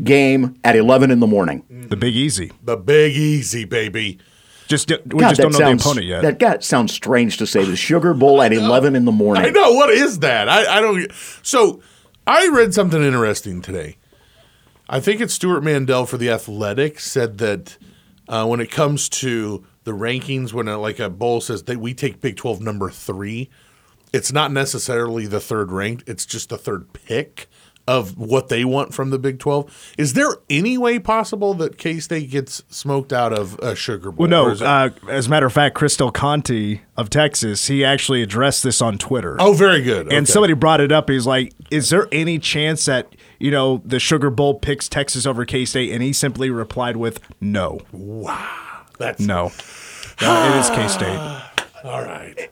game 0.03 0.57
at 0.63 0.75
11 0.75 1.11
in 1.11 1.19
the 1.19 1.27
morning. 1.27 1.63
The 1.69 1.97
Big 1.97 2.15
Easy. 2.15 2.51
the 2.63 2.77
Big 2.77 3.15
Easy, 3.15 3.65
baby. 3.65 4.19
Just 4.67 4.89
we 4.89 4.97
God, 5.19 5.29
just 5.29 5.41
don't 5.41 5.51
know 5.51 5.59
sounds, 5.59 5.83
the 5.83 5.89
opponent 5.89 6.07
yet. 6.07 6.21
That 6.21 6.39
God, 6.39 6.63
sounds 6.63 6.93
strange 6.93 7.37
to 7.37 7.45
say. 7.45 7.65
The 7.65 7.75
Sugar 7.75 8.13
Bowl 8.13 8.41
at 8.41 8.53
11 8.53 8.95
in 8.95 9.05
the 9.05 9.11
morning. 9.11 9.43
I 9.43 9.49
know 9.49 9.73
what 9.73 9.89
is 9.89 10.19
that. 10.19 10.47
I, 10.47 10.77
I 10.77 10.81
don't. 10.81 11.11
So 11.43 11.81
I 12.25 12.47
read 12.47 12.73
something 12.73 13.03
interesting 13.03 13.61
today. 13.61 13.97
I 14.91 14.99
think 14.99 15.21
it's 15.21 15.33
Stewart 15.33 15.63
Mandel 15.63 16.05
for 16.05 16.17
the 16.17 16.29
Athletic 16.29 16.99
said 16.99 17.37
that 17.39 17.77
uh, 18.27 18.45
when 18.45 18.59
it 18.59 18.69
comes 18.69 19.07
to 19.09 19.65
the 19.85 19.91
rankings, 19.93 20.53
when 20.53 20.67
uh 20.67 20.77
like 20.77 20.99
a 20.99 21.09
bowl 21.09 21.41
says 21.41 21.63
that 21.63 21.79
we 21.79 21.93
take 21.93 22.21
Big 22.21 22.35
Twelve 22.35 22.61
number 22.61 22.89
three, 22.91 23.49
it's 24.13 24.31
not 24.31 24.51
necessarily 24.51 25.25
the 25.25 25.39
third 25.39 25.71
ranked. 25.71 26.07
It's 26.07 26.25
just 26.25 26.49
the 26.49 26.57
third 26.57 26.91
pick 26.93 27.47
of 27.87 28.15
what 28.15 28.47
they 28.49 28.63
want 28.63 28.93
from 28.93 29.09
the 29.09 29.17
Big 29.17 29.39
Twelve. 29.39 29.93
Is 29.97 30.13
there 30.13 30.35
any 30.49 30.77
way 30.77 30.99
possible 30.99 31.53
that 31.55 31.77
K 31.79 31.99
State 31.99 32.29
gets 32.29 32.61
smoked 32.69 33.11
out 33.11 33.33
of 33.33 33.57
a 33.59 33.75
Sugar 33.75 34.11
Bowl? 34.11 34.27
Well, 34.27 34.55
no. 34.59 34.65
Uh, 34.65 34.89
as 35.09 35.25
a 35.27 35.29
matter 35.29 35.47
of 35.47 35.53
fact, 35.53 35.73
Chris 35.73 35.97
Del 35.97 36.11
Conte 36.11 36.81
of 36.95 37.09
Texas, 37.09 37.67
he 37.67 37.83
actually 37.83 38.21
addressed 38.21 38.61
this 38.63 38.81
on 38.81 38.97
Twitter. 38.99 39.35
oh, 39.39 39.53
very 39.53 39.81
good. 39.81 40.07
And 40.13 40.25
Okay. 40.25 40.31
somebody 40.31 40.53
brought 40.53 40.79
it 40.81 40.91
up. 40.91 41.09
He's 41.09 41.25
like, 41.25 41.53
"Is 41.71 41.89
there 41.89 42.07
any 42.11 42.37
chance 42.37 42.85
that 42.85 43.07
you 43.41 43.51
know, 43.51 43.81
the 43.83 43.99
Sugar 43.99 44.29
Bowl 44.29 44.53
picks 44.55 44.87
Texas 44.87 45.25
over 45.25 45.45
K 45.45 45.65
State, 45.65 45.91
and 45.91 46.01
he 46.03 46.13
simply 46.13 46.49
replied 46.49 46.97
with 46.97 47.19
no, 47.39 47.79
Wow, 47.91 48.81
That's 48.97 49.19
no. 49.19 49.47
It 50.23 50.55
is 50.59 50.69
K 50.69 50.87
State. 50.87 51.17
All 51.83 52.03
right. 52.03 52.49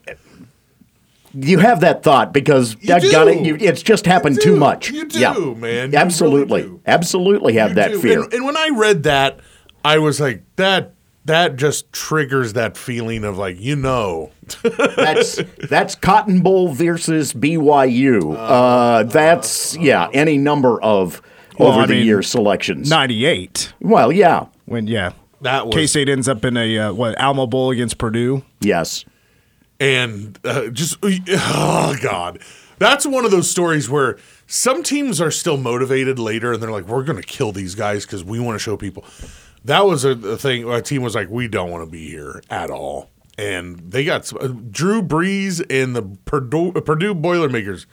You 1.34 1.60
have 1.60 1.81
that 1.81 2.01
thought 2.01 2.34
because 2.34 2.74
You 2.81 2.89
dadgone 2.96 3.31
it, 3.36 3.43
do. 3.43 3.46
you, 3.50 3.58
it's 3.60 3.84
just 3.84 4.08
happened 4.08 4.38
You 4.38 4.41
too 4.41 4.55
much. 4.55 4.89
You 4.89 5.05
do, 5.05 5.19
yeah. 5.19 5.34
man. 5.34 5.91
You 5.91 5.98
Absolutely. 6.00 6.63
really 6.63 6.74
do. 6.74 6.81
Absolutely 6.88 7.53
have 7.53 7.69
You 7.69 7.75
that 7.75 7.91
do. 7.91 8.00
fear. 8.01 8.24
And, 8.24 8.34
and 8.34 8.46
when 8.46 8.58
I 8.58 8.69
read 8.74 9.03
that, 9.03 9.39
I 9.86 10.00
was 10.00 10.19
like, 10.19 10.41
that 10.55 10.96
that 11.29 11.55
just 11.55 11.91
triggers 11.93 12.53
that 12.53 12.75
feeling 12.77 13.24
of 13.24 13.38
like, 13.38 13.59
you 13.59 13.75
know. 13.75 14.31
that's 14.63 15.39
that's 15.69 15.95
Cotton 15.95 16.41
Bowl 16.41 16.74
versus 16.74 17.33
BYU. 17.33 18.36
Uh, 18.38 19.03
that's 19.03 19.77
yeah, 19.77 20.09
any 20.13 20.38
number 20.38 20.81
of 20.81 21.21
Well, 21.57 21.69
over 21.69 21.81
I 21.81 21.86
the 21.86 21.93
mean, 21.95 22.05
year 22.05 22.21
selections. 22.21 22.89
98. 22.89 23.74
well, 23.79 24.12
yeah, 24.12 24.48
When, 24.65 24.88
yeah. 24.88 25.13
That 25.41 25.67
was 25.67 25.75
K 25.75 25.88
State 25.88 26.09
ends 26.09 26.27
up 26.27 26.43
in 26.43 26.57
a, 26.57 26.77
uh, 26.77 26.93
what, 26.93 27.17
Alamo 27.17 27.48
Bowl 27.48 27.71
against 27.71 27.98
Purdue? 27.98 28.43
yes. 28.59 29.05
and 29.79 30.38
uh, 30.43 30.67
just 30.69 30.98
oh 31.01 31.95
god 32.01 32.39
that's 32.79 33.05
one 33.05 33.24
of 33.24 33.31
those 33.31 33.50
stories 33.50 33.89
where 33.89 34.17
some 34.48 34.83
teams 34.83 35.21
are 35.21 35.31
still 35.31 35.55
motivated 35.57 36.19
later 36.19 36.51
and 36.51 36.62
they're 36.62 36.71
like 36.71 36.86
we're 36.88 37.03
going 37.03 37.21
to 37.21 37.25
kill 37.27 37.51
these 37.53 37.75
guys 37.75 38.05
because 38.05 38.21
we 38.24 38.39
want 38.39 38.55
to 38.55 38.59
show 38.59 38.75
people 38.75 39.05
that 39.65 39.85
was 39.85 40.05
a, 40.05 40.11
a 40.11 40.37
thing 40.37 40.69
a 40.69 40.81
team 40.81 41.01
was 41.01 41.15
like 41.15 41.29
we 41.29 41.47
don't 41.47 41.69
want 41.71 41.83
to 41.83 41.89
be 41.89 42.07
here 42.09 42.41
at 42.49 42.69
all 42.69 43.09
and 43.37 43.77
they 43.91 44.03
got 44.03 44.31
uh, 44.41 44.47
drew 44.69 45.01
brees 45.01 45.63
and 45.69 45.95
the 45.95 46.01
purdue, 46.25 46.71
purdue 46.73 47.13
boilermakers 47.13 47.85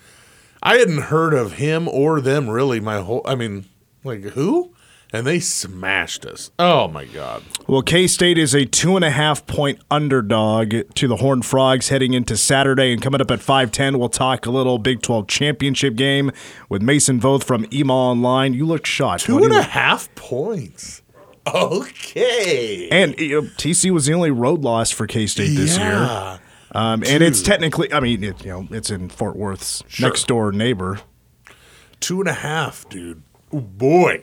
i 0.62 0.76
hadn't 0.76 1.02
heard 1.02 1.34
of 1.34 1.52
him 1.54 1.88
or 1.88 2.20
them 2.20 2.48
really 2.48 2.80
my 2.80 3.00
whole 3.00 3.22
i 3.24 3.34
mean 3.34 3.64
like 4.04 4.22
who 4.22 4.72
and 5.12 5.26
they 5.26 5.38
smashed 5.40 6.24
us 6.26 6.50
oh 6.58 6.88
my 6.88 7.04
god 7.04 7.42
Well, 7.68 7.82
K 7.82 8.06
State 8.08 8.38
is 8.38 8.54
a 8.54 8.64
two 8.64 8.96
and 8.96 9.04
a 9.04 9.10
half 9.10 9.46
point 9.46 9.80
underdog 9.90 10.74
to 10.94 11.08
the 11.08 11.16
Horned 11.16 11.44
Frogs 11.46 11.88
heading 11.88 12.12
into 12.12 12.36
Saturday. 12.36 12.92
And 12.92 13.00
coming 13.00 13.20
up 13.20 13.30
at 13.30 13.40
510, 13.40 13.98
we'll 13.98 14.08
talk 14.08 14.46
a 14.46 14.50
little 14.50 14.78
Big 14.78 15.02
12 15.02 15.26
championship 15.28 15.94
game 15.94 16.30
with 16.68 16.82
Mason 16.82 17.20
Voth 17.20 17.44
from 17.44 17.64
EMAW 17.66 17.90
Online. 17.90 18.52
You 18.52 18.66
look 18.66 18.84
shot. 18.84 19.20
two 19.20 19.36
and 19.38 19.46
a 19.46 19.48
look- 19.58 19.66
half 19.66 20.12
points 20.16 21.02
okay 21.46 22.88
And 22.90 23.18
you 23.18 23.42
know, 23.42 23.48
TC 23.48 23.90
was 23.90 24.06
the 24.06 24.14
only 24.14 24.30
road 24.30 24.62
loss 24.62 24.90
for 24.90 25.06
K 25.06 25.26
State 25.26 25.54
this 25.54 25.78
year. 25.78 26.38
Um, 26.72 27.02
and 27.06 27.22
it's 27.22 27.40
technically, 27.40 27.90
I 27.92 28.00
mean, 28.00 28.22
it, 28.22 28.44
you 28.44 28.50
know, 28.50 28.68
it's 28.70 28.90
in 28.90 29.08
Fort 29.08 29.36
Worth's 29.36 29.82
next 29.98 30.26
door 30.26 30.52
neighbor. 30.52 31.00
Two 32.00 32.20
and 32.20 32.28
a 32.28 32.34
half, 32.34 32.86
dude. 32.90 33.22
Oh, 33.52 33.60
boy. 33.60 34.22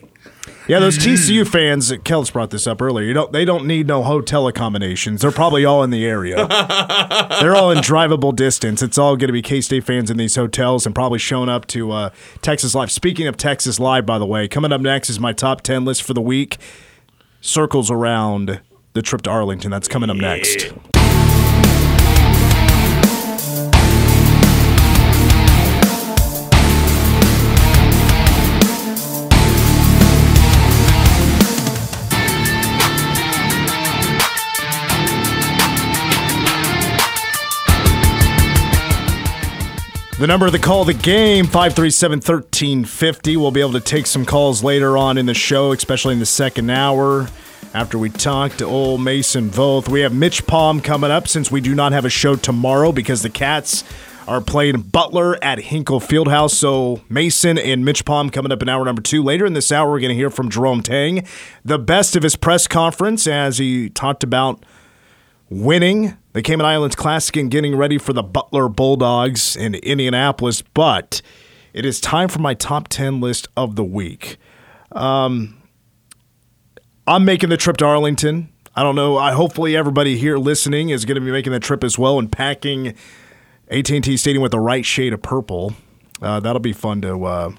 Yeah, 0.68 0.78
those 0.78 0.96
TCU 0.96 1.46
fans, 1.46 1.90
Kellis 1.90 2.32
brought 2.32 2.50
this 2.50 2.66
up 2.66 2.80
earlier. 2.80 3.06
You 3.06 3.12
don't, 3.14 3.32
they 3.32 3.44
don't 3.44 3.66
need 3.66 3.86
no 3.86 4.02
hotel 4.02 4.46
accommodations. 4.46 5.22
They're 5.22 5.32
probably 5.32 5.64
all 5.64 5.82
in 5.82 5.90
the 5.90 6.04
area. 6.06 6.36
They're 7.40 7.56
all 7.56 7.70
in 7.70 7.78
drivable 7.78 8.34
distance. 8.36 8.82
It's 8.82 8.98
all 8.98 9.16
going 9.16 9.28
to 9.28 9.32
be 9.32 9.42
K 9.42 9.60
State 9.60 9.84
fans 9.84 10.10
in 10.10 10.16
these 10.16 10.36
hotels 10.36 10.86
and 10.86 10.94
probably 10.94 11.18
showing 11.18 11.48
up 11.48 11.66
to 11.68 11.90
uh, 11.90 12.10
Texas 12.40 12.74
Live. 12.74 12.92
Speaking 12.92 13.26
of 13.26 13.36
Texas 13.36 13.80
Live, 13.80 14.06
by 14.06 14.18
the 14.18 14.26
way, 14.26 14.46
coming 14.46 14.70
up 14.72 14.80
next 14.80 15.10
is 15.10 15.18
my 15.18 15.32
top 15.32 15.62
10 15.62 15.84
list 15.84 16.02
for 16.02 16.14
the 16.14 16.22
week. 16.22 16.58
Circles 17.46 17.90
around 17.90 18.62
the 18.94 19.02
trip 19.02 19.20
to 19.20 19.30
Arlington. 19.30 19.70
That's 19.70 19.86
coming 19.86 20.08
up 20.08 20.16
next. 20.16 20.72
The 40.24 40.28
number 40.28 40.48
the 40.48 40.58
call 40.58 40.86
the 40.86 40.94
game, 40.94 41.44
537 41.44 42.16
1350. 42.20 43.36
We'll 43.36 43.50
be 43.50 43.60
able 43.60 43.72
to 43.72 43.80
take 43.80 44.06
some 44.06 44.24
calls 44.24 44.64
later 44.64 44.96
on 44.96 45.18
in 45.18 45.26
the 45.26 45.34
show, 45.34 45.72
especially 45.72 46.14
in 46.14 46.18
the 46.18 46.24
second 46.24 46.70
hour. 46.70 47.28
After 47.74 47.98
we 47.98 48.08
talk 48.08 48.52
to 48.52 48.64
old 48.64 49.02
Mason 49.02 49.50
Voth, 49.50 49.86
we 49.86 50.00
have 50.00 50.14
Mitch 50.14 50.46
Palm 50.46 50.80
coming 50.80 51.10
up 51.10 51.28
since 51.28 51.50
we 51.50 51.60
do 51.60 51.74
not 51.74 51.92
have 51.92 52.06
a 52.06 52.08
show 52.08 52.36
tomorrow 52.36 52.90
because 52.90 53.20
the 53.20 53.28
Cats 53.28 53.84
are 54.26 54.40
playing 54.40 54.80
Butler 54.80 55.36
at 55.44 55.58
Hinkle 55.58 56.00
Fieldhouse. 56.00 56.52
So 56.52 57.02
Mason 57.10 57.58
and 57.58 57.84
Mitch 57.84 58.06
Palm 58.06 58.30
coming 58.30 58.50
up 58.50 58.62
in 58.62 58.68
hour 58.70 58.82
number 58.86 59.02
two. 59.02 59.22
Later 59.22 59.44
in 59.44 59.52
this 59.52 59.70
hour, 59.70 59.90
we're 59.90 60.00
going 60.00 60.08
to 60.08 60.14
hear 60.14 60.30
from 60.30 60.48
Jerome 60.48 60.82
Tang, 60.82 61.26
the 61.66 61.78
best 61.78 62.16
of 62.16 62.22
his 62.22 62.34
press 62.34 62.66
conference 62.66 63.26
as 63.26 63.58
he 63.58 63.90
talked 63.90 64.24
about 64.24 64.64
winning 65.50 66.16
the 66.34 66.42
Cayman 66.42 66.66
Islands 66.66 66.96
Classic 66.96 67.36
and 67.36 67.50
getting 67.50 67.76
ready 67.76 67.96
for 67.96 68.12
the 68.12 68.22
Butler 68.22 68.68
Bulldogs 68.68 69.56
in 69.56 69.76
Indianapolis. 69.76 70.62
But 70.62 71.22
it 71.72 71.86
is 71.86 72.00
time 72.00 72.28
for 72.28 72.40
my 72.40 72.54
top 72.54 72.88
10 72.88 73.20
list 73.20 73.48
of 73.56 73.76
the 73.76 73.84
week. 73.84 74.36
Um, 74.92 75.62
I'm 77.06 77.24
making 77.24 77.50
the 77.50 77.56
trip 77.56 77.76
to 77.78 77.86
Arlington. 77.86 78.50
I 78.74 78.82
don't 78.82 78.96
know. 78.96 79.16
I 79.16 79.32
hopefully 79.32 79.76
everybody 79.76 80.18
here 80.18 80.36
listening 80.36 80.88
is 80.88 81.04
going 81.04 81.14
to 81.14 81.20
be 81.20 81.30
making 81.30 81.52
the 81.52 81.60
trip 81.60 81.84
as 81.84 81.96
well 81.96 82.18
and 82.18 82.30
packing 82.30 82.94
AT&T 83.70 84.16
Stadium 84.16 84.42
with 84.42 84.50
the 84.50 84.60
right 84.60 84.84
shade 84.84 85.12
of 85.12 85.22
purple. 85.22 85.74
Uh, 86.20 86.40
that'll 86.40 86.60
be 86.60 86.72
fun 86.72 87.00
to 87.02 87.24
uh, 87.24 87.52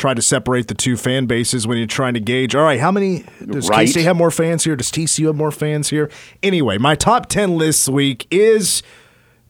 try 0.00 0.14
to 0.14 0.22
separate 0.22 0.68
the 0.68 0.74
two 0.74 0.96
fan 0.96 1.26
bases 1.26 1.66
when 1.66 1.78
you're 1.78 1.86
trying 1.86 2.14
to 2.14 2.20
gauge. 2.20 2.54
All 2.54 2.62
right, 2.64 2.80
how 2.80 2.90
many 2.90 3.24
does 3.44 3.68
Right. 3.68 3.86
K-State 3.86 4.04
have 4.04 4.16
more 4.16 4.30
fans 4.30 4.64
here? 4.64 4.76
Does 4.76 4.90
TCU 4.90 5.26
have 5.26 5.36
more 5.36 5.50
fans 5.50 5.90
here? 5.90 6.10
Anyway, 6.42 6.78
my 6.78 6.94
top 6.94 7.26
ten 7.26 7.56
list 7.56 7.70
this 7.86 7.88
week 7.88 8.26
is 8.30 8.82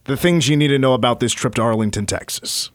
the 0.05 0.15
things 0.15 0.47
you 0.47 0.55
need 0.55 0.67
to 0.69 0.77
know 0.79 0.93
about 0.93 1.19
this 1.19 1.33
trip 1.33 1.55
to 1.55 1.61
Arlington, 1.61 2.05
Texas. 2.05 2.69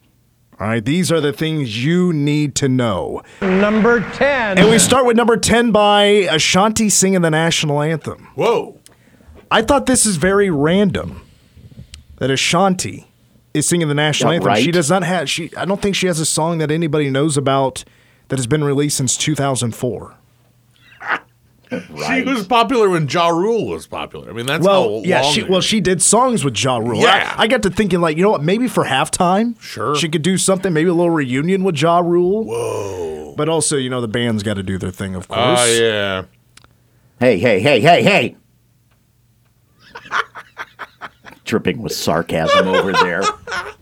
All 0.59 0.67
right, 0.67 0.85
these 0.85 1.13
are 1.13 1.21
the 1.21 1.33
things 1.33 1.85
you 1.85 2.13
need 2.13 2.55
to 2.57 2.69
know. 2.69 3.23
Number 3.43 4.01
10. 4.13 4.59
And 4.59 4.71
we 4.71 4.79
start 4.79 5.07
with 5.07 5.17
number 5.17 5.37
10 5.37 5.71
by 5.71 6.03
Ashanti 6.05 6.89
singing 6.89 7.21
the 7.21 7.31
national 7.31 7.81
anthem. 7.83 8.29
Whoa. 8.35 8.81
I 9.51 9.63
thought 9.63 9.87
this 9.87 10.05
is 10.07 10.17
very 10.17 10.51
random 10.51 11.23
that 12.17 12.31
Ashanti 12.31 13.07
is 13.57 13.69
singing 13.69 13.89
the 13.89 13.95
national 13.95 14.33
Yeah, 14.33 14.37
anthem. 14.37 14.49
right. 14.49 14.63
She 14.63 14.71
does 14.71 14.91
not 14.91 15.03
have 15.03 15.29
she 15.31 15.51
I 15.57 15.65
don't 15.65 15.81
think 15.83 15.97
she 15.97 16.07
has 16.07 16.21
a 16.21 16.27
song 16.27 16.59
that 16.59 16.71
anybody 16.71 17.11
knows 17.11 17.37
about 17.37 17.85
that 18.29 18.39
has 18.39 18.47
been 18.47 18.63
released 18.65 18.97
since 18.97 19.17
2004. 19.17 20.15
She 21.69 22.23
was 22.23 22.47
popular 22.47 22.89
when 22.89 23.09
Ja 23.09 23.27
Rule 23.29 23.67
was 23.67 23.89
popular. 23.89 24.31
I 24.31 24.33
mean, 24.33 24.47
that's 24.47 24.65
Well, 24.65 25.01
how 25.01 25.03
yeah, 25.05 25.23
long 25.23 25.33
she 25.33 25.43
well 25.43 25.61
she 25.61 25.81
did 25.81 26.01
songs 26.01 26.45
with 26.45 26.63
Ja 26.63 26.77
Rule. 26.79 27.01
Yeah. 27.01 27.35
I, 27.37 27.43
I 27.43 27.47
got 27.49 27.63
to 27.65 27.71
thinking 27.71 28.01
like, 28.01 28.17
you 28.17 28.23
know 28.23 28.31
what, 28.31 28.43
maybe 28.45 28.69
for 28.69 28.85
halftime, 28.85 29.61
Sure. 29.61 29.97
she 29.97 30.09
could 30.09 30.23
do 30.23 30.39
something, 30.39 30.73
maybe 30.73 30.89
a 30.89 30.95
little 30.95 31.11
reunion 31.11 31.65
with 31.65 31.81
Ja 31.83 31.99
Rule. 31.99 32.45
Whoa. 32.45 33.35
But 33.37 33.49
also, 33.49 33.77
you 33.77 33.91
know, 33.91 34.01
the 34.01 34.07
band's 34.09 34.45
got 34.45 34.55
to 34.55 34.63
do 34.63 34.79
their 34.79 34.93
thing, 34.93 35.17
of 35.17 35.27
ah, 35.29 35.35
course. 35.57 35.61
Oh, 35.69 35.83
yeah. 35.83 36.25
Hey, 37.19 37.39
hey, 37.39 37.59
hey, 37.61 37.81
hey, 37.81 38.03
hey. 38.05 38.37
Dripping 41.47 41.81
with 41.81 41.93
sarcasm 41.93 42.69
over 42.69 42.93
there. 42.93 43.23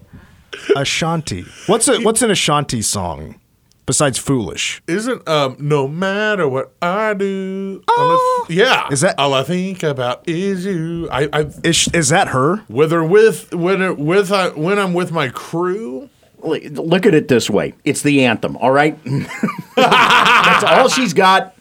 Ashanti. 0.76 1.44
What's 1.66 1.88
a 1.88 2.00
what's 2.02 2.22
an 2.22 2.30
Ashanti 2.30 2.82
song 2.82 3.40
besides 3.86 4.18
"Foolish"? 4.18 4.82
Isn't 4.86 5.26
um 5.28 5.56
no 5.58 5.88
matter 5.88 6.46
what 6.48 6.72
I 6.82 7.14
do, 7.14 7.82
all 7.88 8.10
I 8.12 8.44
th- 8.48 8.58
yeah, 8.58 8.84
Oh. 8.86 8.92
Is 8.92 9.00
that- 9.00 9.18
all 9.18 9.34
I 9.34 9.42
think 9.42 9.82
about 9.82 10.28
is 10.28 10.64
you? 10.66 11.08
I, 11.10 11.28
I 11.32 11.46
Is 11.64 11.88
is 11.94 12.10
that 12.10 12.28
her? 12.28 12.58
whether 12.68 13.02
with 13.02 13.52
whether 13.54 13.92
with 13.94 14.30
I, 14.30 14.48
when 14.50 14.78
I'm 14.78 14.92
with 14.94 15.10
my 15.10 15.28
crew. 15.30 16.08
Look- 16.42 16.62
Look 16.72 17.06
at 17.06 17.14
it 17.14 17.28
this 17.28 17.48
way 17.48 17.72
it's 17.84 18.02
the 18.02 18.24
anthem, 18.26 18.56
all 18.58 18.70
right? 18.70 18.98
That's 19.76 20.64
all 20.64 20.88
she's 20.90 21.14
got. 21.14 21.54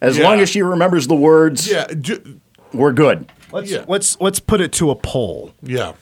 As 0.00 0.18
Yeah. 0.18 0.24
long 0.24 0.40
as 0.40 0.48
she 0.50 0.60
remembers 0.62 1.06
the 1.06 1.14
words, 1.14 1.70
Yeah, 1.70 1.86
ju- 2.00 2.40
we're 2.72 2.92
good. 2.92 3.30
Let's 3.54 3.70
Yeah. 3.70 3.84
let's 3.88 4.20
let's 4.20 4.40
put 4.40 4.60
it 4.60 4.72
to 4.74 4.90
a 4.90 4.94
poll. 4.96 5.52
yeah. 5.62 5.92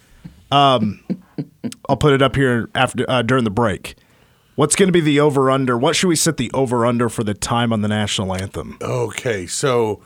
I'll 0.50 1.96
put 1.98 2.12
it 2.12 2.22
up 2.22 2.36
here 2.36 2.68
after 2.74 3.04
uh, 3.08 3.22
during 3.22 3.44
the 3.44 3.50
break. 3.50 3.94
What's 4.54 4.76
going 4.76 4.88
to 4.88 4.92
be 4.92 5.00
the 5.00 5.20
over 5.20 5.50
under? 5.50 5.78
What 5.78 5.96
should 5.96 6.08
we 6.08 6.16
set 6.16 6.36
the 6.36 6.50
over 6.52 6.84
under 6.84 7.08
for 7.08 7.24
the 7.24 7.32
time 7.34 7.72
on 7.72 7.80
the 7.80 7.88
national 7.88 8.34
anthem? 8.34 8.76
Okay, 8.82 9.46
so 9.46 10.02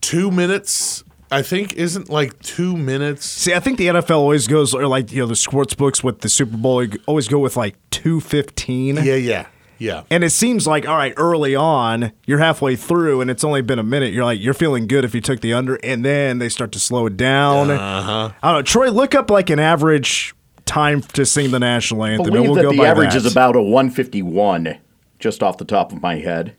two 0.00 0.30
minutes. 0.30 1.04
I 1.30 1.40
think 1.42 1.74
isn't 1.74 2.10
like 2.10 2.38
two 2.40 2.76
minutes. 2.76 3.24
See, 3.26 3.54
I 3.54 3.60
think 3.60 3.78
the 3.78 3.86
NFL 3.88 4.16
always 4.18 4.46
goes 4.46 4.74
or 4.74 4.86
like 4.86 5.10
you 5.12 5.20
know 5.22 5.26
the 5.26 5.36
sports 5.36 5.74
books 5.74 6.02
with 6.04 6.20
the 6.20 6.28
Super 6.28 6.56
Bowl 6.56 6.84
always 7.06 7.28
go 7.28 7.38
with 7.38 7.56
like 7.56 7.74
two 7.90 8.20
fifteen. 8.20 8.96
Yeah, 8.96 9.14
yeah, 9.16 9.46
yeah. 9.82 10.04
And 10.10 10.22
it 10.22 10.30
seems 10.30 10.66
like, 10.66 10.86
all 10.86 10.96
right, 10.96 11.12
early 11.16 11.56
on, 11.56 12.12
you're 12.26 12.38
halfway 12.38 12.76
through 12.76 13.20
and 13.20 13.30
it's 13.30 13.42
only 13.42 13.62
been 13.62 13.78
a 13.78 13.82
minute. 13.82 14.12
You're 14.12 14.24
like, 14.24 14.40
you're 14.40 14.54
feeling 14.54 14.86
good 14.86 15.04
if 15.04 15.14
you 15.14 15.20
took 15.20 15.40
the 15.40 15.52
under, 15.52 15.74
and 15.82 16.04
then 16.04 16.38
they 16.38 16.48
start 16.48 16.70
to 16.72 16.78
slow 16.78 17.06
it 17.06 17.16
down. 17.16 17.70
Uh-huh. 17.70 18.30
I 18.42 18.48
don't 18.52 18.58
know. 18.58 18.62
Troy, 18.62 18.90
look 18.90 19.14
up 19.14 19.30
like 19.30 19.50
an 19.50 19.58
average 19.58 20.34
time 20.64 21.02
to 21.02 21.26
sing 21.26 21.50
the 21.50 21.58
national 21.58 22.04
anthem. 22.04 22.26
and 22.26 22.32
believe 22.32 22.48
we'll 22.48 22.54
that 22.56 22.62
go 22.62 22.70
the 22.70 22.78
by 22.78 22.86
average 22.86 23.10
that. 23.10 23.24
is 23.24 23.32
about 23.32 23.56
a 23.56 23.62
151. 23.62 24.78
just 25.18 25.42
off 25.42 25.58
the 25.58 25.64
top 25.64 25.92
of 25.92 26.00
my 26.00 26.16
head. 26.16 26.54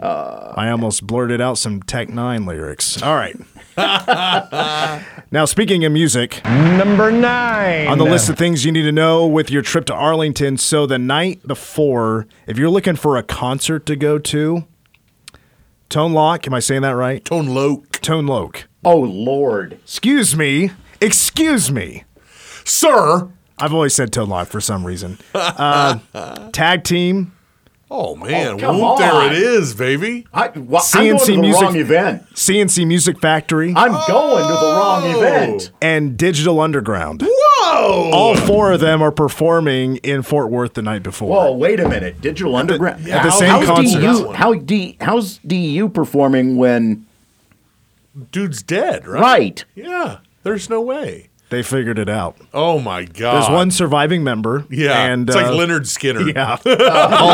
I 0.00 0.70
almost 0.70 1.06
blurted 1.06 1.40
out 1.40 1.58
some 1.58 1.82
Tech 1.82 2.08
N9ne 2.08 2.46
lyrics. 2.46 3.02
All 3.02 3.14
right. 3.14 3.36
now, 5.30 5.44
speaking 5.44 5.84
of 5.84 5.92
music, 5.92 6.44
Number 6.44 7.10
nine. 7.10 7.88
on 7.88 7.98
the 7.98 8.04
list 8.04 8.28
of 8.28 8.36
things 8.36 8.64
you 8.64 8.72
need 8.72 8.82
to 8.82 8.92
know 8.92 9.26
with 9.26 9.50
your 9.50 9.62
trip 9.62 9.84
to 9.86 9.94
Arlington. 9.94 10.56
So, 10.58 10.86
the 10.86 10.98
night 10.98 11.46
before, 11.46 12.26
if 12.46 12.58
you're 12.58 12.70
looking 12.70 12.96
for 12.96 13.16
a 13.16 13.22
concert 13.22 13.86
to 13.86 13.96
go 13.96 14.18
to, 14.18 14.64
Tone 15.88 16.12
Lock, 16.12 16.46
am 16.46 16.54
I 16.54 16.60
saying 16.60 16.82
that 16.82 16.90
right? 16.96 17.24
Tone 17.24 17.48
Loke. 17.48 17.92
Tone 18.00 18.26
Loke. 18.26 18.66
Oh 18.84 18.98
Lord! 18.98 19.74
Excuse 19.74 20.36
me. 20.36 20.70
Excuse 21.00 21.70
me. 21.70 22.04
Sir. 22.64 23.30
I've 23.58 23.72
always 23.72 23.94
said 23.94 24.12
Tone 24.12 24.28
Lock 24.28 24.48
for 24.48 24.60
some 24.60 24.84
reason. 24.84 25.18
Uh, 25.34 25.98
tag 26.52 26.82
team, 26.84 27.32
Oh, 27.94 28.12
oh 28.12 28.16
man, 28.16 28.54
Oh, 28.54 28.58
come 28.58 28.80
whoop, 28.80 28.98
there 28.98 29.12
on. 29.12 29.26
it 29.32 29.38
is, 29.38 29.74
baby. 29.74 30.26
I, 30.32 30.48
well, 30.48 30.82
I'm 30.94 31.04
going 31.06 31.18
to 31.18 31.24
CNC 31.24 31.26
the 31.26 31.36
music- 31.42 31.62
wrong 31.62 31.76
event. 31.76 32.22
C+C 32.38 32.84
Music 32.86 33.20
Factory, 33.20 33.74
I'm 33.76 33.92
going 33.92 34.42
to 34.44 34.52
the 34.54 34.74
wrong 34.78 35.02
Oh. 35.04 35.18
event. 35.18 35.70
and 35.82 36.16
Digital 36.16 36.58
Underground. 36.60 37.22
Whoa! 37.22 38.10
All 38.12 38.34
four 38.36 38.72
of 38.72 38.80
them 38.80 39.02
are 39.02 39.10
performing 39.12 39.96
in 39.98 40.22
Fort 40.22 40.50
Worth 40.50 40.72
the 40.74 40.80
night 40.82 41.02
before. 41.02 41.28
Whoa, 41.28 41.52
wait 41.56 41.80
a 41.80 41.88
minute! 41.88 42.20
Digital 42.22 42.56
Underground. 42.56 43.00
at 43.08 43.22
the 43.22 43.30
How- 43.30 43.38
same 43.38 43.50
how's 43.50 43.66
concert. 43.66 44.00
DU, 44.00 44.32
how 44.32 44.54
D, 44.54 44.96
how's 45.00 45.38
DU 45.38 45.88
performing 45.90 46.56
when? 46.56 47.04
Dude's 48.30 48.62
dead, 48.62 49.06
right? 49.06 49.20
Right. 49.22 49.64
Yeah. 49.74 50.18
There's 50.42 50.68
no 50.68 50.80
way. 50.80 51.28
They 51.52 51.62
figured 51.62 51.98
it 51.98 52.08
out. 52.08 52.36
Oh 52.52 52.78
my 52.80 53.04
god. 53.04 53.34
There's 53.42 53.50
one 53.50 53.70
surviving 53.70 54.24
member. 54.24 54.64
Yeah. 54.70 55.04
and 55.04 55.28
it's 55.28 55.36
like 55.36 55.46
uh, 55.46 55.50
Lynyrd 55.50 55.82
Skynyrd. 55.82 56.34
Yeah, 56.34 56.56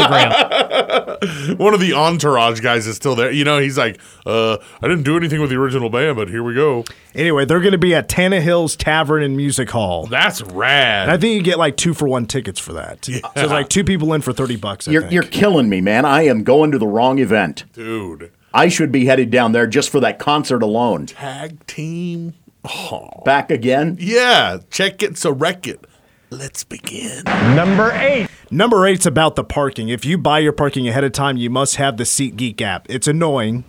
Hologram. 0.02 1.58
One 1.58 1.72
of 1.74 1.80
the 1.80 1.92
entourage 1.94 2.60
guys 2.60 2.86
is 2.86 2.96
still 2.96 3.14
there. 3.14 3.30
You 3.30 3.44
know, 3.44 3.58
he's 3.58 3.78
like, 3.78 4.00
uh, 4.26 4.58
I 4.82 4.88
didn't 4.88 5.04
do 5.04 5.16
anything 5.16 5.40
with 5.40 5.50
the 5.50 5.56
original 5.56 5.88
band, 5.90 6.16
but 6.16 6.28
here 6.28 6.42
we 6.42 6.54
go. 6.54 6.84
Anyway, 7.14 7.44
they're 7.44 7.60
going 7.60 7.72
to 7.72 7.78
be 7.78 7.94
at 7.94 8.08
Tannahill's 8.08 8.76
Tavern 8.76 9.22
and 9.22 9.36
Music 9.36 9.70
Hall. 9.70 10.06
That's 10.06 10.42
rad. 10.42 11.04
And 11.04 11.12
I 11.12 11.16
think 11.16 11.34
you 11.34 11.42
get 11.42 11.58
like 11.58 11.76
two 11.76 11.94
for 11.94 12.06
one 12.08 12.26
tickets 12.26 12.60
for 12.60 12.72
that. 12.74 13.08
Yeah. 13.08 13.20
So 13.20 13.30
it's 13.36 13.50
like 13.52 13.68
two 13.68 13.84
people 13.84 14.12
in 14.14 14.20
for 14.20 14.32
thirty 14.32 14.56
bucks. 14.56 14.86
I 14.88 14.92
You're 14.92 15.02
think. 15.02 15.12
you're 15.12 15.22
killing 15.24 15.68
me, 15.68 15.80
man. 15.80 16.04
I 16.04 16.22
am 16.26 16.44
going 16.44 16.70
to 16.72 16.78
the 16.78 16.86
wrong 16.86 17.18
event. 17.18 17.64
Dude. 17.72 18.32
I 18.52 18.68
should 18.68 18.90
be 18.90 19.04
headed 19.06 19.30
down 19.30 19.52
there 19.52 19.66
just 19.66 19.90
for 19.90 20.00
that 20.00 20.18
concert 20.18 20.62
alone. 20.62 21.06
Tag 21.06 21.64
team. 21.66 22.34
Oh. 22.68 23.22
Back 23.24 23.50
again? 23.50 23.96
Yeah. 24.00 24.58
Check 24.70 25.02
it, 25.02 25.16
so 25.18 25.30
wreck 25.30 25.66
it. 25.66 25.84
Let's 26.30 26.62
begin. 26.64 27.24
Number 27.24 27.90
eight. 27.92 28.28
Number 28.50 28.86
eight's 28.86 29.06
about 29.06 29.36
the 29.36 29.44
parking. 29.44 29.88
If 29.88 30.04
you 30.04 30.18
buy 30.18 30.40
your 30.40 30.52
parking 30.52 30.86
ahead 30.86 31.04
of 31.04 31.12
time, 31.12 31.36
you 31.38 31.48
must 31.48 31.76
have 31.76 31.96
the 31.96 32.04
SeatGeek 32.04 32.60
app. 32.60 32.86
It's 32.90 33.06
annoying, 33.08 33.64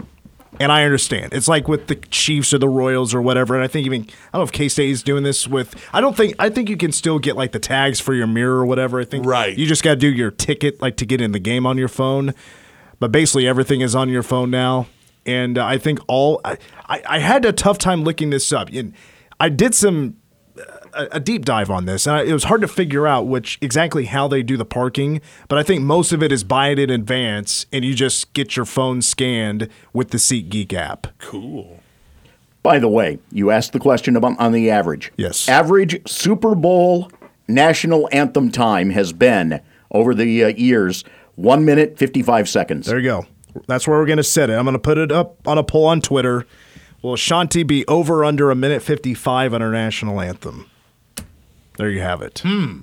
and 0.60 0.70
I 0.70 0.84
understand. 0.84 1.34
It's 1.34 1.48
like 1.48 1.70
with 1.70 1.88
the 1.88 1.96
Chiefs 1.96 2.54
or 2.54 2.58
the 2.58 2.68
Royals 2.68 3.14
or 3.14 3.22
whatever. 3.22 3.56
And 3.56 3.64
I 3.64 3.68
think 3.68 3.86
even 3.86 4.02
I 4.02 4.06
don't 4.06 4.42
know 4.42 4.44
if 4.44 4.52
K 4.52 4.68
State 4.68 4.90
is 4.90 5.04
doing 5.04 5.24
this 5.24 5.48
with. 5.48 5.74
I 5.94 6.02
don't 6.02 6.18
think. 6.18 6.36
I 6.38 6.50
think 6.50 6.70
you 6.70 6.76
can 6.76 6.92
still 6.92 7.18
get 7.18 7.38
like 7.38 7.54
the 7.54 7.60
tags 7.60 8.02
for 8.02 8.14
your 8.14 8.28
mirror 8.28 8.58
or 8.58 8.66
whatever. 8.66 9.00
I 9.00 9.06
think 9.06 9.26
Right. 9.26 9.58
You 9.58 9.66
just 9.66 9.84
got 9.84 9.92
to 9.92 9.96
do 9.96 10.10
your 10.12 10.32
ticket 10.32 10.82
like 10.82 10.98
to 10.98 11.06
get 11.06 11.22
in 11.22 11.32
the 11.32 11.40
game 11.40 11.66
on 11.66 11.78
your 11.78 11.88
phone. 11.88 12.34
But 13.00 13.14
basically, 13.14 13.48
everything 13.48 13.80
is 13.80 13.96
on 13.96 14.10
your 14.10 14.24
phone 14.24 14.52
now. 14.52 14.88
And 15.30 15.58
uh, 15.58 15.66
I 15.66 15.78
think 15.78 16.00
all 16.08 16.42
I, 16.44 16.58
I, 16.88 17.04
I 17.08 17.20
had 17.20 17.46
a 17.46 17.54
tough 17.54 17.78
time 17.78 18.04
looking 18.04 18.32
this 18.32 18.52
up. 18.52 18.70
And 18.74 18.94
I 19.40 19.50
did 19.50 19.76
some 19.76 20.16
a, 20.94 21.08
a 21.14 21.20
deep 21.20 21.46
dive 21.46 21.70
on 21.70 21.86
this, 21.86 22.08
and 22.08 22.16
I, 22.16 22.24
it 22.24 22.34
was 22.34 22.46
hard 22.46 22.62
to 22.62 22.68
figure 22.68 23.08
out 23.08 23.28
which 23.28 23.58
exactly 23.62 24.06
how 24.06 24.28
they 24.28 24.44
do 24.44 24.58
the 24.58 24.66
parking. 24.66 25.22
But 25.48 25.58
I 25.58 25.64
think 25.64 25.84
most 25.84 26.12
of 26.12 26.24
it 26.24 26.32
is 26.32 26.44
buy 26.44 26.70
it 26.70 26.80
in 26.80 26.90
advance, 26.90 27.66
and 27.72 27.86
you 27.86 27.94
just 27.94 28.34
get 28.34 28.56
your 28.56 28.66
phone 28.66 29.02
scanned 29.02 29.70
with 29.94 30.10
the 30.10 30.18
SeatGeek 30.18 30.74
app. 30.74 31.08
Cool. 31.20 31.80
By 32.62 32.80
the 32.80 32.90
way, 32.90 33.20
you 33.32 33.52
asked 33.52 33.72
the 33.74 33.80
question 33.80 34.16
about 34.16 34.40
on 34.40 34.52
the 34.52 34.70
average. 34.70 35.12
Yes. 35.16 35.48
Average 35.48 36.08
Super 36.10 36.56
Bowl 36.56 37.12
national 37.48 38.10
anthem 38.12 38.52
time 38.52 38.90
has 38.92 39.14
been 39.14 39.62
over 39.92 40.14
the 40.14 40.44
uh, 40.44 40.48
years 40.50 41.04
one 41.36 41.64
minute 41.64 41.98
fifty 41.98 42.22
five 42.22 42.50
seconds. 42.50 42.88
There 42.88 43.00
you 43.00 43.10
go. 43.10 43.26
That's 43.68 43.88
where 43.88 43.98
we're 43.98 44.06
going 44.06 44.18
to 44.18 44.24
set 44.24 44.50
it. 44.50 44.54
I'm 44.54 44.66
going 44.66 44.74
to 44.74 44.80
put 44.80 44.98
it 44.98 45.12
up 45.12 45.48
on 45.48 45.58
a 45.58 45.64
poll 45.64 45.86
on 45.88 46.02
Twitter. 46.02 46.46
Will 47.02 47.16
Shanti 47.16 47.66
be 47.66 47.86
over 47.88 48.26
under 48.26 48.52
a 48.52 48.56
minute 48.56 48.82
55 48.82 49.54
on 49.54 49.62
our 49.62 49.72
national 49.72 50.20
anthem? 50.20 50.70
There 51.78 51.90
you 51.90 52.02
have 52.02 52.22
it. 52.22 52.42
Hmm. 52.44 52.82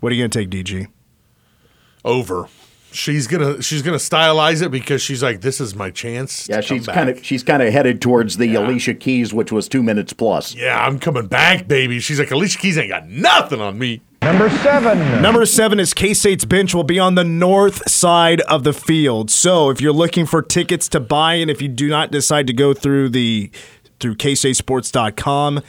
What 0.00 0.12
are 0.12 0.14
you 0.14 0.22
going 0.22 0.30
to 0.30 0.38
take, 0.38 0.50
DG? 0.50 0.86
Over. 2.04 2.48
She's 2.92 3.26
gonna 3.26 3.62
she's 3.62 3.80
gonna 3.80 3.96
stylize 3.96 4.62
it 4.62 4.70
because 4.70 5.00
she's 5.00 5.22
like, 5.22 5.40
this 5.40 5.62
is 5.62 5.74
my 5.74 5.90
chance. 5.90 6.46
yeah, 6.46 6.56
to 6.56 6.62
she's 6.62 6.86
kind 6.86 7.08
of 7.08 7.24
she's 7.24 7.42
kind 7.42 7.62
of 7.62 7.72
headed 7.72 8.02
towards 8.02 8.36
the 8.36 8.54
Alicia 8.54 8.92
Keys, 8.92 9.32
which 9.32 9.50
was 9.50 9.66
two 9.66 9.82
minutes 9.82 10.12
plus. 10.12 10.54
Yeah, 10.54 10.78
I'm 10.84 10.98
coming 10.98 11.26
back, 11.26 11.66
baby. 11.66 12.00
She's 12.00 12.18
like, 12.18 12.30
Alicia 12.30 12.58
Keys 12.58 12.76
ain't 12.76 12.90
got 12.90 13.08
nothing 13.08 13.62
on 13.62 13.78
me. 13.78 14.02
Number 14.22 14.48
seven. 14.50 15.20
Number 15.20 15.44
seven 15.44 15.80
is 15.80 15.92
K 15.92 16.14
State's 16.14 16.44
bench 16.44 16.76
will 16.76 16.84
be 16.84 17.00
on 17.00 17.16
the 17.16 17.24
north 17.24 17.90
side 17.90 18.40
of 18.42 18.62
the 18.62 18.72
field. 18.72 19.32
So 19.32 19.68
if 19.68 19.80
you're 19.80 19.92
looking 19.92 20.26
for 20.26 20.40
tickets 20.40 20.88
to 20.90 21.00
buy, 21.00 21.34
and 21.34 21.50
if 21.50 21.60
you 21.60 21.66
do 21.66 21.88
not 21.88 22.12
decide 22.12 22.46
to 22.46 22.52
go 22.52 22.72
through 22.72 23.08
the 23.08 23.50
through 23.98 24.14
kstatesports.com 24.14 25.60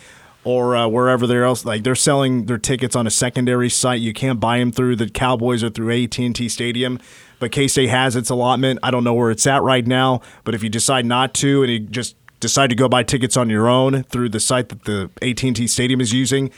or 0.44 0.76
uh, 0.76 0.88
wherever 0.88 1.26
they're 1.26 1.46
else, 1.46 1.66
like 1.66 1.84
they're 1.84 1.96
selling 1.96 2.46
their 2.46 2.60
tickets 2.60 2.96
on 2.96 3.08
a 3.08 3.12
secondary 3.12 3.72
site, 3.72 4.02
you 4.02 4.14
can't 4.14 4.40
buy 4.40 4.60
them 4.60 4.72
through 4.72 4.98
the 4.98 5.10
Cowboys 5.10 5.64
or 5.64 5.72
through 5.72 6.04
AT&T 6.04 6.48
Stadium. 6.48 7.00
But 7.40 7.52
K 7.52 7.68
State 7.68 7.90
has 7.90 8.16
its 8.16 8.30
allotment. 8.30 8.78
I 8.84 8.92
don't 8.92 9.04
know 9.04 9.16
where 9.16 9.32
it's 9.32 9.48
at 9.48 9.64
right 9.64 9.86
now, 9.86 10.22
but 10.44 10.54
if 10.54 10.62
you 10.62 10.70
decide 10.70 11.08
not 11.08 11.34
to, 11.36 11.64
and 11.64 11.72
you 11.72 11.80
just 11.80 12.16
decide 12.40 12.70
to 12.70 12.76
go 12.76 12.88
buy 12.88 13.02
tickets 13.02 13.36
on 13.36 13.50
your 13.50 13.68
own 13.68 14.04
through 14.04 14.30
the 14.30 14.40
site 14.40 14.70
that 14.70 14.84
the 14.84 15.10
AT&T 15.24 15.66
Stadium 15.66 16.00
is 16.00 16.14
using, 16.14 16.52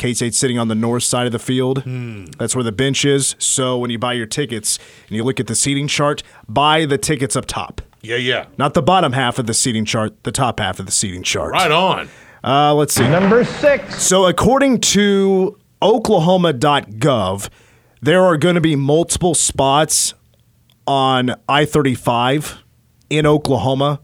K 0.00 0.14
State's 0.14 0.38
sitting 0.38 0.58
on 0.58 0.68
the 0.68 0.74
north 0.74 1.02
side 1.02 1.26
of 1.26 1.32
the 1.32 1.38
field. 1.38 1.84
That's 2.38 2.56
where 2.56 2.64
the 2.64 2.72
bench 2.72 3.04
is. 3.04 3.36
So 3.38 3.76
when 3.76 3.90
you 3.90 3.98
buy 3.98 4.14
your 4.14 4.24
tickets 4.24 4.78
and 5.08 5.16
you 5.16 5.22
look 5.22 5.38
at 5.38 5.46
the 5.46 5.54
seating 5.54 5.86
chart, 5.86 6.22
buy 6.48 6.86
the 6.86 6.96
tickets 6.96 7.36
up 7.36 7.44
top. 7.44 7.82
Yeah, 8.00 8.16
yeah. 8.16 8.46
Not 8.56 8.72
the 8.72 8.80
bottom 8.80 9.12
half 9.12 9.38
of 9.38 9.46
the 9.46 9.52
seating 9.52 9.84
chart, 9.84 10.24
the 10.24 10.32
top 10.32 10.58
half 10.58 10.80
of 10.80 10.86
the 10.86 10.92
seating 10.92 11.22
chart. 11.22 11.52
Right 11.52 11.70
on. 11.70 12.08
Uh, 12.42 12.72
let's 12.72 12.94
see. 12.94 13.06
Number 13.06 13.44
six. 13.44 14.02
So, 14.02 14.24
according 14.24 14.80
to 14.80 15.58
Oklahoma.gov, 15.82 17.50
there 18.00 18.24
are 18.24 18.38
going 18.38 18.54
to 18.54 18.62
be 18.62 18.76
multiple 18.76 19.34
spots 19.34 20.14
on 20.86 21.34
I 21.46 21.66
35 21.66 22.64
in 23.10 23.26
Oklahoma 23.26 24.00